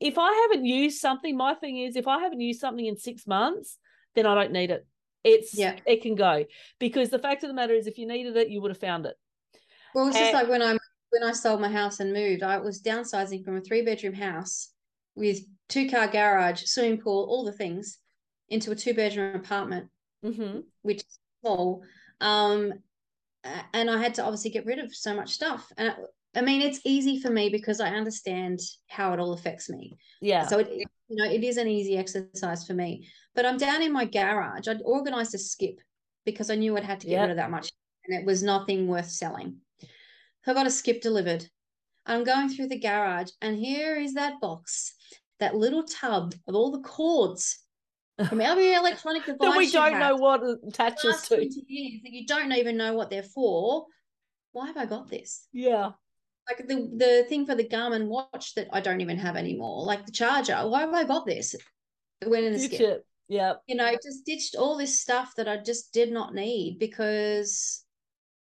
if 0.00 0.18
I 0.18 0.32
haven't 0.32 0.64
used 0.64 1.00
something, 1.00 1.36
my 1.36 1.54
thing 1.54 1.78
is 1.78 1.96
if 1.96 2.08
I 2.08 2.20
haven't 2.20 2.40
used 2.40 2.60
something 2.60 2.86
in 2.86 2.96
six 2.96 3.26
months, 3.26 3.78
then 4.14 4.26
I 4.26 4.34
don't 4.34 4.52
need 4.52 4.70
it. 4.70 4.86
It's 5.24 5.56
yeah. 5.56 5.76
it 5.86 6.02
can 6.02 6.14
go 6.14 6.44
because 6.78 7.10
the 7.10 7.18
fact 7.18 7.42
of 7.42 7.48
the 7.48 7.54
matter 7.54 7.74
is, 7.74 7.86
if 7.86 7.98
you 7.98 8.06
needed 8.06 8.36
it, 8.36 8.50
you 8.50 8.60
would 8.60 8.70
have 8.70 8.78
found 8.78 9.06
it. 9.06 9.16
Well, 9.94 10.08
it's 10.08 10.16
and, 10.16 10.24
just 10.24 10.34
like 10.34 10.48
when 10.48 10.62
I 10.62 10.76
when 11.10 11.22
I 11.22 11.32
sold 11.32 11.60
my 11.60 11.70
house 11.70 12.00
and 12.00 12.12
moved, 12.12 12.42
I 12.42 12.58
was 12.58 12.82
downsizing 12.82 13.44
from 13.44 13.56
a 13.56 13.60
three 13.60 13.82
bedroom 13.82 14.14
house 14.14 14.70
with 15.14 15.38
two 15.68 15.88
car 15.88 16.08
garage, 16.08 16.64
swimming 16.64 17.00
pool, 17.00 17.26
all 17.28 17.44
the 17.44 17.52
things, 17.52 17.98
into 18.50 18.70
a 18.70 18.74
two 18.74 18.92
bedroom 18.92 19.34
apartment, 19.34 19.88
mm-hmm. 20.24 20.60
which 20.82 20.98
is 20.98 21.18
small. 21.40 21.82
Um, 22.24 22.72
and 23.74 23.90
I 23.90 23.98
had 23.98 24.14
to 24.14 24.24
obviously 24.24 24.50
get 24.50 24.64
rid 24.64 24.78
of 24.78 24.94
so 24.94 25.14
much 25.14 25.30
stuff. 25.30 25.70
And 25.76 25.90
I, 25.90 26.38
I 26.38 26.40
mean, 26.40 26.62
it's 26.62 26.80
easy 26.84 27.20
for 27.20 27.30
me 27.30 27.50
because 27.50 27.80
I 27.80 27.90
understand 27.90 28.60
how 28.88 29.12
it 29.12 29.20
all 29.20 29.34
affects 29.34 29.68
me. 29.68 29.98
Yeah. 30.20 30.46
So 30.46 30.58
it, 30.58 30.70
you 30.72 30.86
know, 31.10 31.30
it 31.30 31.44
is 31.44 31.58
an 31.58 31.68
easy 31.68 31.96
exercise 31.98 32.66
for 32.66 32.72
me. 32.72 33.06
But 33.34 33.44
I'm 33.44 33.58
down 33.58 33.82
in 33.82 33.92
my 33.92 34.06
garage. 34.06 34.66
I'd 34.66 34.80
organized 34.84 35.34
a 35.34 35.38
skip 35.38 35.78
because 36.24 36.50
I 36.50 36.54
knew 36.54 36.76
I'd 36.76 36.84
had 36.84 37.00
to 37.00 37.06
get 37.06 37.12
yep. 37.12 37.22
rid 37.22 37.30
of 37.32 37.36
that 37.36 37.50
much, 37.50 37.70
and 38.06 38.18
it 38.18 38.24
was 38.24 38.42
nothing 38.42 38.88
worth 38.88 39.10
selling. 39.10 39.56
So 39.80 40.52
I 40.52 40.54
got 40.54 40.66
a 40.66 40.70
skip 40.70 41.02
delivered. 41.02 41.44
I'm 42.06 42.24
going 42.24 42.48
through 42.48 42.68
the 42.68 42.78
garage, 42.78 43.30
and 43.42 43.56
here 43.56 43.96
is 43.96 44.14
that 44.14 44.40
box, 44.40 44.94
that 45.40 45.54
little 45.54 45.84
tub 45.84 46.34
of 46.48 46.54
all 46.54 46.70
the 46.70 46.82
cords 46.88 47.58
from 48.28 48.40
every 48.40 48.74
electronic 48.74 49.24
device 49.26 49.38
that 49.40 49.56
we 49.56 49.70
don't 49.70 49.98
know 49.98 50.16
what 50.16 50.42
attaches 50.68 51.22
to. 51.28 51.36
Years, 51.36 52.02
that 52.02 52.12
you 52.12 52.26
don't 52.26 52.52
even 52.52 52.76
know 52.76 52.94
what 52.94 53.10
they're 53.10 53.22
for. 53.22 53.86
Why 54.52 54.68
have 54.68 54.76
I 54.76 54.86
got 54.86 55.10
this? 55.10 55.48
Yeah. 55.52 55.92
Like 56.48 56.68
the 56.68 56.90
the 56.96 57.26
thing 57.28 57.46
for 57.46 57.54
the 57.54 57.64
Garmin 57.64 58.06
watch 58.06 58.54
that 58.54 58.68
I 58.72 58.80
don't 58.80 59.00
even 59.00 59.18
have 59.18 59.36
anymore, 59.36 59.84
like 59.84 60.06
the 60.06 60.12
charger. 60.12 60.56
Why 60.68 60.80
have 60.80 60.94
I 60.94 61.04
got 61.04 61.26
this? 61.26 61.54
It 62.20 62.30
went 62.30 62.44
in 62.44 62.52
the 62.52 62.58
skip. 62.58 62.80
It. 62.80 63.06
Yeah. 63.28 63.54
You 63.66 63.76
know, 63.76 63.90
just 64.02 64.26
ditched 64.26 64.54
all 64.54 64.76
this 64.76 65.00
stuff 65.00 65.32
that 65.36 65.48
I 65.48 65.56
just 65.56 65.92
did 65.92 66.12
not 66.12 66.34
need 66.34 66.78
because, 66.78 67.84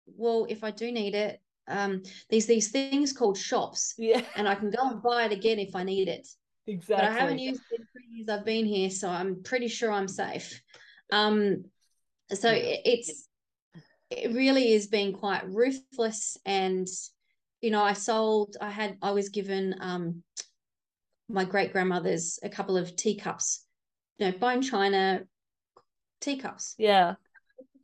well, 0.06 0.46
if 0.48 0.64
I 0.64 0.72
do 0.72 0.90
need 0.90 1.14
it, 1.14 1.40
um, 1.68 2.02
these 2.28 2.46
these 2.46 2.70
things 2.70 3.12
called 3.12 3.38
shops. 3.38 3.94
Yeah. 3.96 4.22
And 4.36 4.48
I 4.48 4.56
can 4.56 4.70
go 4.70 4.90
and 4.90 5.02
buy 5.02 5.24
it 5.24 5.32
again 5.32 5.58
if 5.58 5.76
I 5.76 5.84
need 5.84 6.08
it. 6.08 6.28
Exactly. 6.66 7.06
But 7.06 7.12
I 7.12 7.18
haven't 7.18 7.38
used 7.38 7.60
it 7.70 7.80
in 7.80 7.86
three 7.92 8.16
years 8.16 8.28
I've 8.28 8.44
been 8.44 8.64
here, 8.64 8.90
so 8.90 9.08
I'm 9.08 9.42
pretty 9.42 9.68
sure 9.68 9.90
I'm 9.90 10.08
safe. 10.08 10.60
Um, 11.10 11.64
so 12.30 12.50
it, 12.50 12.80
it's 12.84 13.28
it 14.10 14.32
really 14.32 14.72
is 14.72 14.86
being 14.86 15.12
quite 15.12 15.48
ruthless, 15.48 16.38
and 16.44 16.86
you 17.60 17.70
know, 17.70 17.82
I 17.82 17.94
sold. 17.94 18.56
I 18.60 18.70
had. 18.70 18.96
I 19.02 19.10
was 19.10 19.28
given 19.28 19.74
um, 19.80 20.22
my 21.28 21.44
great 21.44 21.72
grandmother's 21.72 22.38
a 22.42 22.48
couple 22.48 22.76
of 22.76 22.94
teacups, 22.94 23.64
you 24.18 24.26
know, 24.26 24.38
bone 24.38 24.62
china 24.62 25.22
teacups. 26.20 26.74
Yeah. 26.78 27.14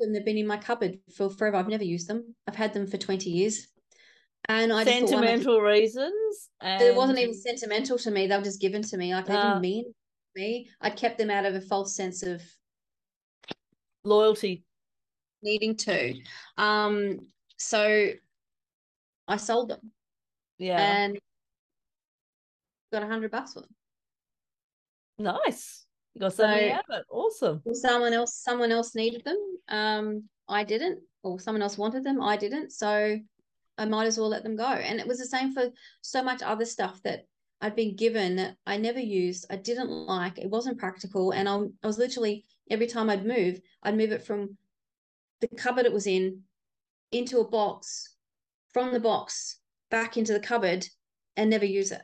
And 0.01 0.15
they've 0.15 0.25
been 0.25 0.39
in 0.39 0.47
my 0.47 0.59
cupboard 0.59 0.99
for 1.17 1.29
forever. 1.29 1.57
I've 1.57 1.69
never 1.69 1.85
used 1.85 2.09
them. 2.09 2.37
I've 2.47 2.55
had 2.55 2.73
them 2.73 2.87
for 2.87 2.99
20 2.99 3.31
years. 3.31 3.67
And 4.49 4.73
I 4.73 4.85
sentimental 4.85 5.61
reasons. 5.61 6.49
And... 6.61 6.83
It 6.83 6.95
wasn't 6.95 7.19
even 7.19 7.35
sentimental 7.35 7.99
to 7.99 8.11
me. 8.11 8.27
They 8.27 8.37
were 8.37 8.43
just 8.43 8.61
given 8.61 8.83
to 8.83 8.97
me. 8.97 9.15
Like 9.15 9.27
they 9.27 9.35
uh, 9.35 9.49
didn't 9.49 9.61
mean 9.61 9.95
me. 10.35 10.69
I'd 10.81 10.97
kept 10.97 11.19
them 11.19 11.31
out 11.31 11.45
of 11.45 11.55
a 11.55 11.61
false 11.61 11.95
sense 11.95 12.23
of 12.23 12.43
loyalty. 14.05 14.65
Needing 15.43 15.77
to. 15.77 16.15
Um, 16.57 17.21
so 17.59 18.11
I 19.29 19.37
sold 19.37 19.69
them. 19.71 19.93
Yeah. 20.59 20.81
And 20.81 21.19
got 22.93 23.03
a 23.03 23.07
hundred 23.07 23.31
bucks 23.31 23.53
for 23.53 23.61
them. 23.61 23.75
Nice. 25.19 25.85
You 26.15 26.23
got 26.23 26.33
something 26.33 26.71
so, 26.71 26.75
out 26.75 26.85
of 26.89 27.01
it. 27.01 27.05
Awesome. 27.11 27.63
Someone 27.75 28.13
else, 28.15 28.35
someone 28.35 28.73
else 28.73 28.95
needed 28.95 29.25
them. 29.25 29.37
Um, 29.69 30.25
I 30.49 30.65
didn't, 30.65 31.01
or 31.23 31.39
someone 31.39 31.63
else 31.63 31.77
wanted 31.77 32.03
them. 32.03 32.23
I 32.23 32.37
didn't. 32.37 32.73
So 32.73 33.19
I 33.79 33.85
might 33.85 34.07
as 34.07 34.19
well 34.19 34.29
let 34.29 34.43
them 34.43 34.57
go. 34.57 34.67
And 34.67 35.01
it 35.01 35.07
was 35.07 35.19
the 35.19 35.27
same 35.27 35.53
for 35.53 35.71
so 36.03 36.23
much 36.23 36.43
other 36.43 36.65
stuff 36.65 37.01
that 37.05 37.25
I'd 37.61 37.77
been 37.77 37.97
given 37.97 38.37
that 38.37 38.57
I 38.67 38.77
never 38.77 39.01
used, 39.01 39.47
I 39.51 39.57
didn't 39.57 39.91
like, 39.91 40.39
it 40.39 40.51
wasn't 40.51 40.79
practical. 40.79 41.33
And 41.33 41.49
I, 41.49 41.57
I 41.57 41.87
was 41.87 41.99
literally, 41.99 42.45
every 42.71 42.87
time 42.87 43.11
I'd 43.11 43.27
move, 43.27 43.61
I'd 43.83 43.97
move 43.97 44.13
it 44.13 44.25
from 44.25 44.57
the 45.41 45.49
cupboard 45.49 45.87
it 45.87 45.93
was 45.93 46.07
in 46.07 46.43
into 47.11 47.39
a 47.41 47.49
box, 47.49 48.15
from 48.73 48.93
the 48.93 49.01
box 49.01 49.59
back 49.91 50.17
into 50.17 50.33
the 50.33 50.41
cupboard 50.41 50.87
and 51.37 51.51
never 51.51 51.65
use 51.65 51.93
it. 51.93 52.03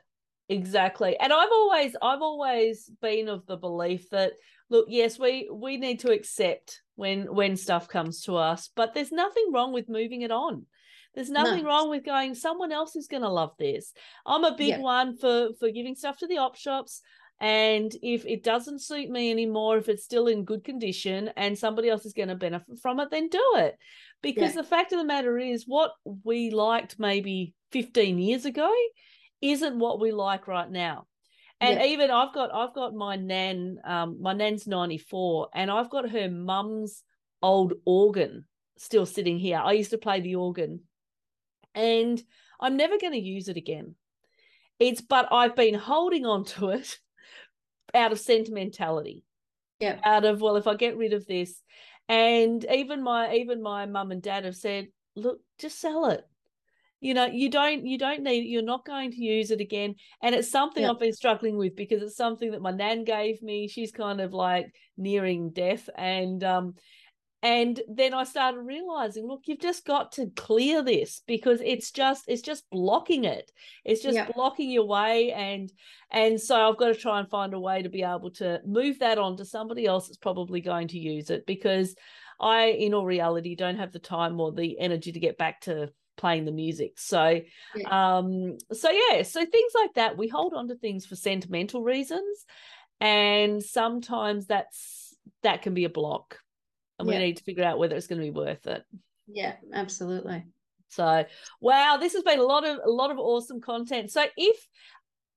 Exactly. 0.49 1.16
And 1.18 1.33
I've 1.33 1.51
always 1.53 1.97
I've 2.03 2.22
always 2.22 2.91
been 3.01 3.29
of 3.29 3.47
the 3.47 3.57
belief 3.57 4.11
that 4.11 4.33
look, 4.68 4.87
yes, 4.89 5.18
we 5.18 5.49
we 5.53 5.77
need 5.77 6.01
to 6.01 6.12
accept 6.12 6.83
when 6.97 7.35
when 7.35 7.57
stuff 7.57 7.89
comes 7.89 8.22
to 8.22 8.37
us, 8.37 8.70
but 8.75 8.93
there's 8.93 9.12
nothing 9.12 9.53
wrong 9.53 9.72
with 9.72 9.89
moving 9.89 10.22
it 10.22 10.31
on. 10.31 10.66
There's 11.15 11.31
nothing 11.31 11.62
no. 11.62 11.69
wrong 11.69 11.91
with 11.91 12.05
going 12.05 12.35
someone 12.35 12.73
else 12.73 12.97
is 12.97 13.07
going 13.07 13.23
to 13.23 13.29
love 13.29 13.53
this. 13.59 13.93
I'm 14.27 14.45
a 14.45 14.57
big 14.57 14.69
yeah. 14.69 14.79
one 14.79 15.17
for 15.17 15.51
for 15.59 15.71
giving 15.71 15.95
stuff 15.95 16.19
to 16.19 16.27
the 16.27 16.39
op 16.39 16.57
shops 16.57 17.03
and 17.41 17.93
if 18.03 18.25
it 18.27 18.45
doesn't 18.45 18.81
suit 18.81 19.11
me 19.11 19.31
anymore 19.31 19.77
if 19.77 19.89
it's 19.89 20.05
still 20.05 20.29
in 20.29 20.45
good 20.45 20.62
condition 20.62 21.31
and 21.37 21.59
somebody 21.59 21.89
else 21.89 22.07
is 22.07 22.12
going 22.12 22.29
to 22.29 22.37
benefit 22.37 22.79
from 22.81 23.01
it 23.01 23.11
then 23.11 23.29
do 23.29 23.43
it 23.57 23.77
because 24.23 24.55
yeah. 24.55 24.62
the 24.62 24.69
fact 24.69 24.93
of 24.93 24.99
the 24.99 25.05
matter 25.05 25.37
is 25.37 25.65
what 25.67 25.91
we 26.23 26.51
liked 26.51 26.97
maybe 27.01 27.55
15 27.73 28.19
years 28.19 28.45
ago 28.45 28.73
isn't 29.43 29.79
what 29.79 30.01
we 30.01 30.12
like 30.12 30.49
right 30.49 30.71
now. 30.71 31.07
And 31.61 31.79
yeah. 31.79 31.87
even 31.87 32.11
I've 32.11 32.35
got 32.35 32.53
I've 32.53 32.75
got 32.75 32.95
my 32.95 33.17
nan, 33.17 33.79
um, 33.85 34.21
my 34.21 34.33
nan's 34.33 34.67
94, 34.67 35.49
and 35.55 35.71
I've 35.71 35.91
got 35.91 36.11
her 36.11 36.29
mum's 36.29 37.03
old 37.43 37.75
organ 37.85 38.47
still 38.77 39.07
sitting 39.07 39.39
here. 39.39 39.59
I 39.59 39.73
used 39.73 39.91
to 39.91 39.99
play 39.99 40.21
the 40.21 40.35
organ. 40.35 40.81
And 41.75 42.22
I'm 42.61 42.77
never 42.77 42.99
going 42.99 43.12
to 43.12 43.18
use 43.18 43.49
it 43.49 43.57
again. 43.57 43.95
It's 44.79 45.01
but 45.01 45.29
I've 45.33 45.57
been 45.57 45.75
holding 45.75 46.27
on 46.27 46.45
to 46.47 46.70
it 46.70 46.99
out 47.95 48.12
of 48.12 48.20
sentimentality. 48.20 49.25
Yeah. 49.81 49.99
Out 50.05 50.25
of 50.25 50.41
well, 50.41 50.57
if 50.57 50.66
I 50.66 50.75
get 50.75 50.97
rid 50.97 51.12
of 51.12 51.27
this. 51.27 51.61
And 52.09 52.64
even 52.70 53.03
my 53.03 53.35
even 53.35 53.62
my 53.62 53.87
mum 53.87 54.11
and 54.11 54.22
dad 54.22 54.45
have 54.45 54.57
said, 54.57 54.89
look, 55.16 55.39
just 55.59 55.81
sell 55.81 56.07
it 56.07 56.25
you 57.05 57.12
know 57.12 57.27
you 57.27 57.51
don't 57.51 57.87
you 57.87 57.99
don't 57.99 58.22
need 58.22 58.49
you're 58.49 58.62
not 58.62 58.87
going 58.87 59.11
to 59.11 59.22
use 59.22 59.51
it 59.51 59.61
again 59.61 59.95
and 60.22 60.35
it's 60.35 60.51
something 60.51 60.85
yep. 60.85 60.93
i've 60.93 60.99
been 60.99 61.12
struggling 61.12 61.59
with 61.59 61.77
because 61.77 62.03
it's 62.03 62.16
something 62.16 62.51
that 62.51 62.62
my 62.62 62.70
nan 62.70 63.05
gave 63.05 63.43
me 63.43 63.68
she's 63.68 63.93
kind 63.93 64.22
of 64.22 64.33
like 64.33 64.75
nearing 64.97 65.51
death 65.51 65.91
and 65.99 66.43
um 66.43 66.75
and 67.45 67.80
then 67.88 68.14
i 68.14 68.24
started 68.24 68.59
realizing 68.61 69.28
look 69.28 69.42
you've 69.45 69.61
just 69.61 69.84
got 69.84 70.11
to 70.11 70.30
clear 70.34 70.82
this 70.82 71.22
because 71.26 71.61
it's 71.64 71.92
just 71.92 72.24
it's 72.26 72.42
just 72.42 72.68
blocking 72.70 73.24
it 73.24 73.53
it's 73.84 74.03
just 74.03 74.16
yep. 74.16 74.34
blocking 74.34 74.70
your 74.70 74.86
way 74.86 75.30
and 75.32 75.70
and 76.11 76.40
so 76.40 76.68
i've 76.68 76.78
got 76.78 76.88
to 76.88 76.95
try 76.95 77.20
and 77.20 77.28
find 77.28 77.55
a 77.55 77.61
way 77.61 77.82
to 77.82 77.90
be 77.90 78.03
able 78.03 78.30
to 78.30 78.61
move 78.66 78.99
that 78.99 79.18
on 79.18 79.36
to 79.36 79.45
somebody 79.45 79.86
else 79.86 80.09
that's 80.09 80.16
probably 80.16 80.61
going 80.61 80.88
to 80.88 80.99
use 80.99 81.30
it 81.30 81.47
because 81.47 81.95
i 82.40 82.64
in 82.64 82.95
all 82.95 83.05
reality 83.05 83.55
don't 83.55 83.78
have 83.78 83.92
the 83.92 83.99
time 83.99 84.40
or 84.40 84.51
the 84.51 84.80
energy 84.80 85.12
to 85.12 85.20
get 85.20 85.38
back 85.38 85.61
to 85.61 85.88
playing 86.16 86.45
the 86.45 86.53
music. 86.53 86.92
So 86.97 87.40
yeah. 87.74 88.16
um 88.16 88.57
so 88.72 88.88
yeah, 88.88 89.22
so 89.22 89.45
things 89.45 89.72
like 89.74 89.95
that 89.95 90.16
we 90.16 90.28
hold 90.28 90.55
on 90.55 90.68
to 90.68 90.76
things 90.76 91.05
for 91.07 91.16
sentimental 91.16 91.82
reasons 91.82 92.47
and 93.01 93.61
sometimes 93.61 94.47
that's 94.47 95.16
that 95.42 95.62
can 95.62 95.74
be 95.74 95.84
a 95.84 95.90
block 95.90 96.38
and 96.99 97.09
yeah. 97.09 97.14
we 97.14 97.24
need 97.24 97.36
to 97.36 97.45
figure 97.45 97.64
out 97.64 97.78
whether 97.78 97.97
it's 97.97 98.07
going 98.07 98.20
to 98.20 98.24
be 98.24 98.30
worth 98.30 98.66
it. 98.66 98.84
Yeah, 99.26 99.55
absolutely. 99.72 100.45
So, 100.88 101.24
wow, 101.61 101.97
this 101.99 102.12
has 102.12 102.22
been 102.22 102.38
a 102.38 102.45
lot 102.45 102.64
of 102.64 102.78
a 102.84 102.90
lot 102.90 103.11
of 103.11 103.18
awesome 103.18 103.61
content. 103.61 104.12
So 104.12 104.24
if 104.36 104.57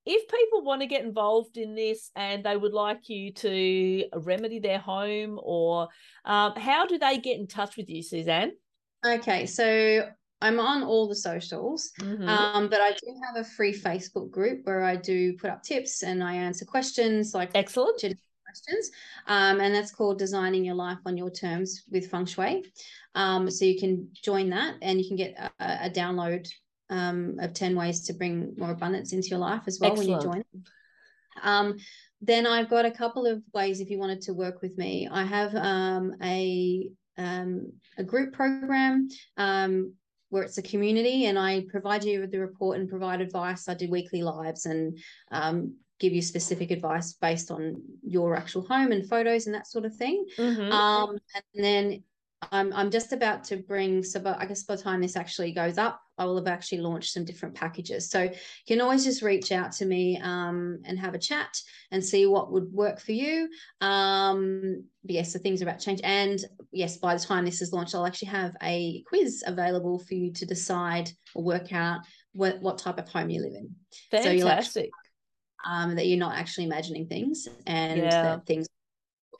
if 0.06 0.28
people 0.28 0.64
want 0.64 0.80
to 0.80 0.86
get 0.86 1.04
involved 1.04 1.58
in 1.58 1.74
this 1.74 2.10
and 2.16 2.42
they 2.42 2.56
would 2.56 2.72
like 2.72 3.08
you 3.08 3.32
to 3.34 4.04
remedy 4.14 4.58
their 4.58 4.78
home 4.78 5.38
or 5.42 5.88
um, 6.24 6.54
how 6.56 6.86
do 6.86 6.98
they 6.98 7.18
get 7.18 7.38
in 7.38 7.46
touch 7.46 7.76
with 7.76 7.90
you 7.90 8.02
suzanne 8.02 8.52
okay 9.04 9.44
so 9.44 10.08
I'm 10.40 10.60
on 10.60 10.84
all 10.84 11.08
the 11.08 11.16
socials, 11.16 11.90
mm-hmm. 12.00 12.28
um, 12.28 12.68
but 12.68 12.80
I 12.80 12.92
do 12.92 13.12
have 13.26 13.44
a 13.44 13.48
free 13.48 13.74
Facebook 13.74 14.30
group 14.30 14.60
where 14.64 14.84
I 14.84 14.94
do 14.94 15.36
put 15.36 15.50
up 15.50 15.64
tips 15.64 16.04
and 16.04 16.22
I 16.22 16.34
answer 16.34 16.64
questions 16.64 17.34
like 17.34 17.50
excellent 17.54 17.98
questions, 18.48 18.90
um, 19.26 19.60
and 19.60 19.74
that's 19.74 19.90
called 19.90 20.18
Designing 20.18 20.64
Your 20.64 20.74
Life 20.74 20.98
on 21.04 21.16
Your 21.16 21.30
Terms 21.30 21.84
with 21.90 22.10
Feng 22.10 22.24
Shui. 22.24 22.64
Um, 23.14 23.50
so 23.50 23.64
you 23.64 23.78
can 23.78 24.08
join 24.12 24.50
that, 24.50 24.76
and 24.80 25.00
you 25.00 25.06
can 25.06 25.16
get 25.16 25.52
a, 25.60 25.86
a 25.86 25.90
download 25.90 26.48
um, 26.90 27.36
of 27.40 27.52
ten 27.52 27.76
ways 27.76 28.06
to 28.06 28.14
bring 28.14 28.54
more 28.56 28.70
abundance 28.70 29.12
into 29.12 29.28
your 29.28 29.38
life 29.38 29.62
as 29.66 29.78
well 29.80 29.92
excellent. 29.92 30.24
when 30.24 30.36
you 30.36 30.42
join. 30.54 30.64
Um, 31.42 31.76
then 32.20 32.46
I've 32.46 32.70
got 32.70 32.84
a 32.84 32.90
couple 32.90 33.26
of 33.26 33.42
ways 33.52 33.80
if 33.80 33.90
you 33.90 33.98
wanted 33.98 34.22
to 34.22 34.34
work 34.34 34.62
with 34.62 34.76
me. 34.78 35.08
I 35.10 35.24
have 35.24 35.54
um, 35.54 36.14
a 36.22 36.90
um, 37.16 37.72
a 37.98 38.04
group 38.04 38.32
program 38.32 39.08
um, 39.36 39.92
where 40.30 40.42
it's 40.42 40.58
a 40.58 40.62
community 40.62 41.26
and 41.26 41.38
I 41.38 41.64
provide 41.68 42.04
you 42.04 42.20
with 42.20 42.30
the 42.30 42.38
report 42.38 42.78
and 42.78 42.88
provide 42.88 43.20
advice. 43.20 43.68
I 43.68 43.74
do 43.74 43.90
weekly 43.90 44.22
lives 44.22 44.66
and 44.66 44.98
um, 45.32 45.74
give 45.98 46.12
you 46.12 46.22
specific 46.22 46.70
advice 46.70 47.14
based 47.14 47.50
on 47.50 47.82
your 48.02 48.36
actual 48.36 48.66
home 48.66 48.92
and 48.92 49.08
photos 49.08 49.46
and 49.46 49.54
that 49.54 49.66
sort 49.66 49.84
of 49.84 49.94
thing. 49.94 50.24
Mm-hmm. 50.38 50.72
Um, 50.72 51.18
and 51.34 51.64
then 51.64 52.04
I'm 52.52 52.72
I'm 52.72 52.90
just 52.90 53.12
about 53.12 53.44
to 53.44 53.56
bring 53.56 54.04
so 54.04 54.20
but 54.20 54.38
I 54.40 54.46
guess 54.46 54.62
by 54.62 54.76
the 54.76 54.82
time 54.82 55.00
this 55.00 55.16
actually 55.16 55.52
goes 55.52 55.76
up, 55.76 56.00
I 56.18 56.24
will 56.24 56.36
have 56.36 56.46
actually 56.46 56.78
launched 56.78 57.12
some 57.12 57.24
different 57.24 57.54
packages. 57.54 58.10
So 58.10 58.22
you 58.22 58.30
can 58.66 58.80
always 58.80 59.04
just 59.04 59.22
reach 59.22 59.50
out 59.50 59.72
to 59.72 59.86
me 59.86 60.20
um, 60.22 60.78
and 60.84 60.98
have 60.98 61.14
a 61.14 61.18
chat 61.18 61.60
and 61.90 62.04
see 62.04 62.26
what 62.26 62.52
would 62.52 62.72
work 62.72 63.00
for 63.00 63.12
you. 63.12 63.48
Um, 63.80 64.84
yes, 65.02 65.32
the 65.32 65.40
things 65.40 65.62
about 65.62 65.80
change. 65.80 66.00
And 66.04 66.38
yes, 66.70 66.98
by 66.98 67.14
the 67.14 67.24
time 67.24 67.44
this 67.44 67.60
is 67.60 67.72
launched, 67.72 67.94
I'll 67.94 68.06
actually 68.06 68.28
have 68.28 68.54
a 68.62 69.02
quiz 69.08 69.42
available 69.46 69.98
for 69.98 70.14
you 70.14 70.32
to 70.34 70.46
decide 70.46 71.10
or 71.34 71.42
work 71.42 71.72
out 71.72 72.00
what, 72.32 72.60
what 72.60 72.78
type 72.78 72.98
of 72.98 73.08
home 73.08 73.30
you 73.30 73.40
live 73.42 73.54
in. 73.54 73.74
Fantastic. 74.10 74.40
So 74.42 74.48
actually, 74.48 74.90
um, 75.64 75.96
that 75.96 76.06
you're 76.06 76.18
not 76.18 76.36
actually 76.36 76.64
imagining 76.64 77.06
things 77.06 77.48
and 77.66 77.98
yeah. 77.98 78.22
that 78.22 78.46
things 78.46 78.68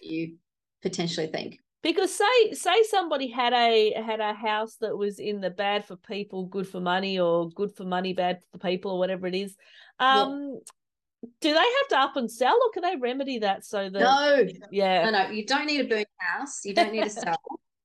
you 0.01 0.37
potentially 0.83 1.27
think 1.27 1.59
because 1.83 2.15
say 2.15 2.53
say 2.53 2.83
somebody 2.85 3.29
had 3.29 3.53
a 3.53 3.93
had 3.95 4.21
a 4.21 4.33
house 4.33 4.77
that 4.81 4.97
was 4.97 5.19
in 5.19 5.41
the 5.41 5.51
bad 5.51 5.85
for 5.85 5.97
people 5.97 6.47
good 6.47 6.67
for 6.67 6.81
money 6.81 7.19
or 7.19 7.49
good 7.51 7.75
for 7.75 7.85
money 7.85 8.13
bad 8.13 8.39
for 8.53 8.59
people 8.59 8.93
or 8.93 8.99
whatever 8.99 9.27
it 9.27 9.35
is 9.35 9.57
um 9.99 10.55
yeah. 10.55 11.29
do 11.41 11.53
they 11.53 11.59
have 11.59 11.89
to 11.89 11.99
up 11.99 12.17
and 12.17 12.31
sell 12.31 12.55
or 12.55 12.71
can 12.73 12.83
they 12.83 12.97
remedy 12.97 13.39
that 13.39 13.65
so 13.65 13.89
that 13.91 14.01
no 14.01 14.47
yeah 14.71 15.11
no 15.11 15.11
no 15.11 15.31
you 15.31 15.47
don't 15.47 15.67
need 15.67 15.81
a 15.81 15.89
burnt 15.89 16.09
house 16.19 16.65
you 16.65 16.75
don't 16.75 16.93
need 16.93 17.05
to 17.05 17.11
sell 17.11 17.39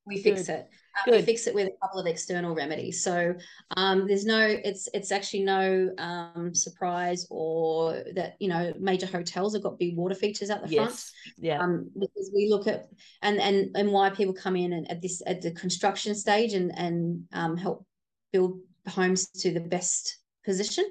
we 0.06 0.22
fix 0.22 0.48
Good. 0.48 0.54
it 0.54 0.70
um, 1.08 1.14
we 1.14 1.22
fix 1.22 1.48
it 1.48 1.56
with 1.56 1.68
a 1.68 1.78
couple 1.82 2.00
of 2.00 2.08
external 2.08 2.56
remedies. 2.56 3.04
So 3.04 3.34
um, 3.78 4.08
there's 4.08 4.26
no 4.26 4.40
it's 4.40 4.88
it's 4.94 5.12
actually 5.12 5.44
no 5.44 5.92
um, 5.98 6.54
surprise 6.54 7.28
or 7.30 8.04
that 8.16 8.36
you 8.40 8.48
know 8.48 8.74
major 8.80 9.06
hotels 9.06 9.54
have 9.54 9.64
got 9.64 9.80
big 9.80 9.96
water 9.96 10.16
features 10.16 10.50
at 10.50 10.64
the 10.64 10.70
yes. 10.70 10.84
front 10.84 11.04
yeah. 11.38 11.60
Um, 11.60 11.90
because 11.98 12.32
we 12.34 12.48
look 12.50 12.68
at 12.68 12.88
and 13.22 13.40
and 13.40 13.76
and 13.76 13.92
why 13.92 14.10
people 14.10 14.34
come 14.34 14.56
in 14.56 14.74
and 14.74 14.90
at 14.90 15.02
this 15.02 15.22
at 15.26 15.42
the 15.42 15.52
construction 15.52 16.16
stage 16.16 16.54
and 16.54 16.78
and 16.78 17.24
um, 17.34 17.58
help 17.58 17.86
build 18.32 18.60
homes 18.88 19.28
to 19.28 19.52
the 19.52 19.62
best 19.62 20.18
position. 20.46 20.86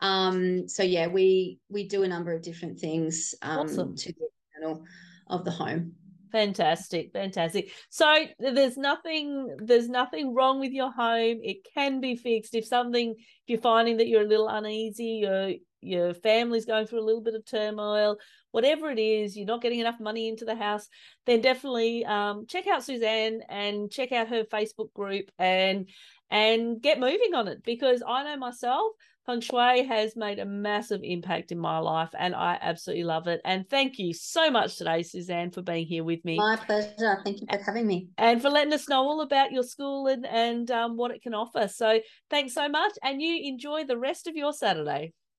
Um 0.00 0.68
so 0.68 0.82
yeah 0.82 1.06
we 1.06 1.60
we 1.68 1.86
do 1.86 2.02
a 2.02 2.08
number 2.08 2.32
of 2.32 2.42
different 2.42 2.78
things 2.78 3.34
um 3.42 3.60
awesome. 3.60 3.96
to 3.96 4.12
the 4.12 4.28
internal 4.56 4.84
of 5.28 5.44
the 5.44 5.50
home 5.50 5.94
fantastic 6.34 7.12
fantastic. 7.12 7.70
So 7.90 8.12
there's 8.40 8.76
nothing 8.76 9.56
there's 9.58 9.88
nothing 9.88 10.34
wrong 10.34 10.58
with 10.58 10.72
your 10.72 10.90
home. 10.90 11.38
It 11.42 11.58
can 11.74 12.00
be 12.00 12.16
fixed. 12.16 12.56
If 12.56 12.66
something 12.66 13.10
if 13.10 13.26
you're 13.46 13.60
finding 13.60 13.98
that 13.98 14.08
you're 14.08 14.22
a 14.22 14.28
little 14.28 14.48
uneasy 14.48 15.20
your 15.22 15.52
your 15.80 16.12
family's 16.14 16.64
going 16.64 16.86
through 16.86 17.00
a 17.00 17.04
little 17.04 17.20
bit 17.20 17.34
of 17.34 17.44
turmoil 17.44 18.16
whatever 18.52 18.90
it 18.90 18.98
is 18.98 19.36
you're 19.36 19.46
not 19.46 19.60
getting 19.60 19.80
enough 19.80 20.00
money 20.00 20.28
into 20.28 20.46
the 20.46 20.54
house 20.54 20.88
then 21.26 21.42
definitely 21.42 22.06
um, 22.06 22.46
check 22.48 22.66
out 22.66 22.82
suzanne 22.82 23.40
and 23.50 23.90
check 23.90 24.10
out 24.10 24.28
her 24.28 24.44
facebook 24.44 24.90
group 24.94 25.30
and 25.38 25.90
and 26.30 26.80
get 26.80 26.98
moving 26.98 27.34
on 27.34 27.48
it. 27.48 27.62
Because 27.62 28.02
i 28.08 28.24
know 28.24 28.38
myself 28.38 28.92
Feng 29.26 29.40
Shui 29.40 29.84
has 29.84 30.16
made 30.16 30.38
a 30.38 30.44
massive 30.44 31.00
impact 31.02 31.50
in 31.50 31.58
my 31.58 31.78
life 31.78 32.10
and 32.18 32.34
I 32.34 32.58
absolutely 32.60 33.04
love 33.04 33.26
it. 33.26 33.40
And 33.44 33.68
thank 33.70 33.98
you 33.98 34.12
so 34.12 34.50
much 34.50 34.76
today, 34.76 35.02
Suzanne, 35.02 35.50
for 35.50 35.62
being 35.62 35.86
here 35.86 36.04
with 36.04 36.22
me. 36.26 36.36
My 36.36 36.56
pleasure. 36.56 37.22
Thank 37.24 37.40
you 37.40 37.46
for 37.50 37.58
having 37.64 37.86
me. 37.86 38.08
And 38.18 38.42
for 38.42 38.50
letting 38.50 38.74
us 38.74 38.86
know 38.86 39.02
all 39.02 39.22
about 39.22 39.50
your 39.50 39.62
school 39.62 40.08
and, 40.08 40.26
and 40.26 40.70
um, 40.70 40.98
what 40.98 41.10
it 41.10 41.22
can 41.22 41.32
offer. 41.32 41.68
So 41.68 42.00
thanks 42.28 42.52
so 42.52 42.68
much. 42.68 42.92
And 43.02 43.22
you 43.22 43.40
enjoy 43.48 43.84
the 43.84 43.96
rest 43.96 44.26
of 44.26 44.36
your 44.36 44.52
Saturday. 44.52 45.14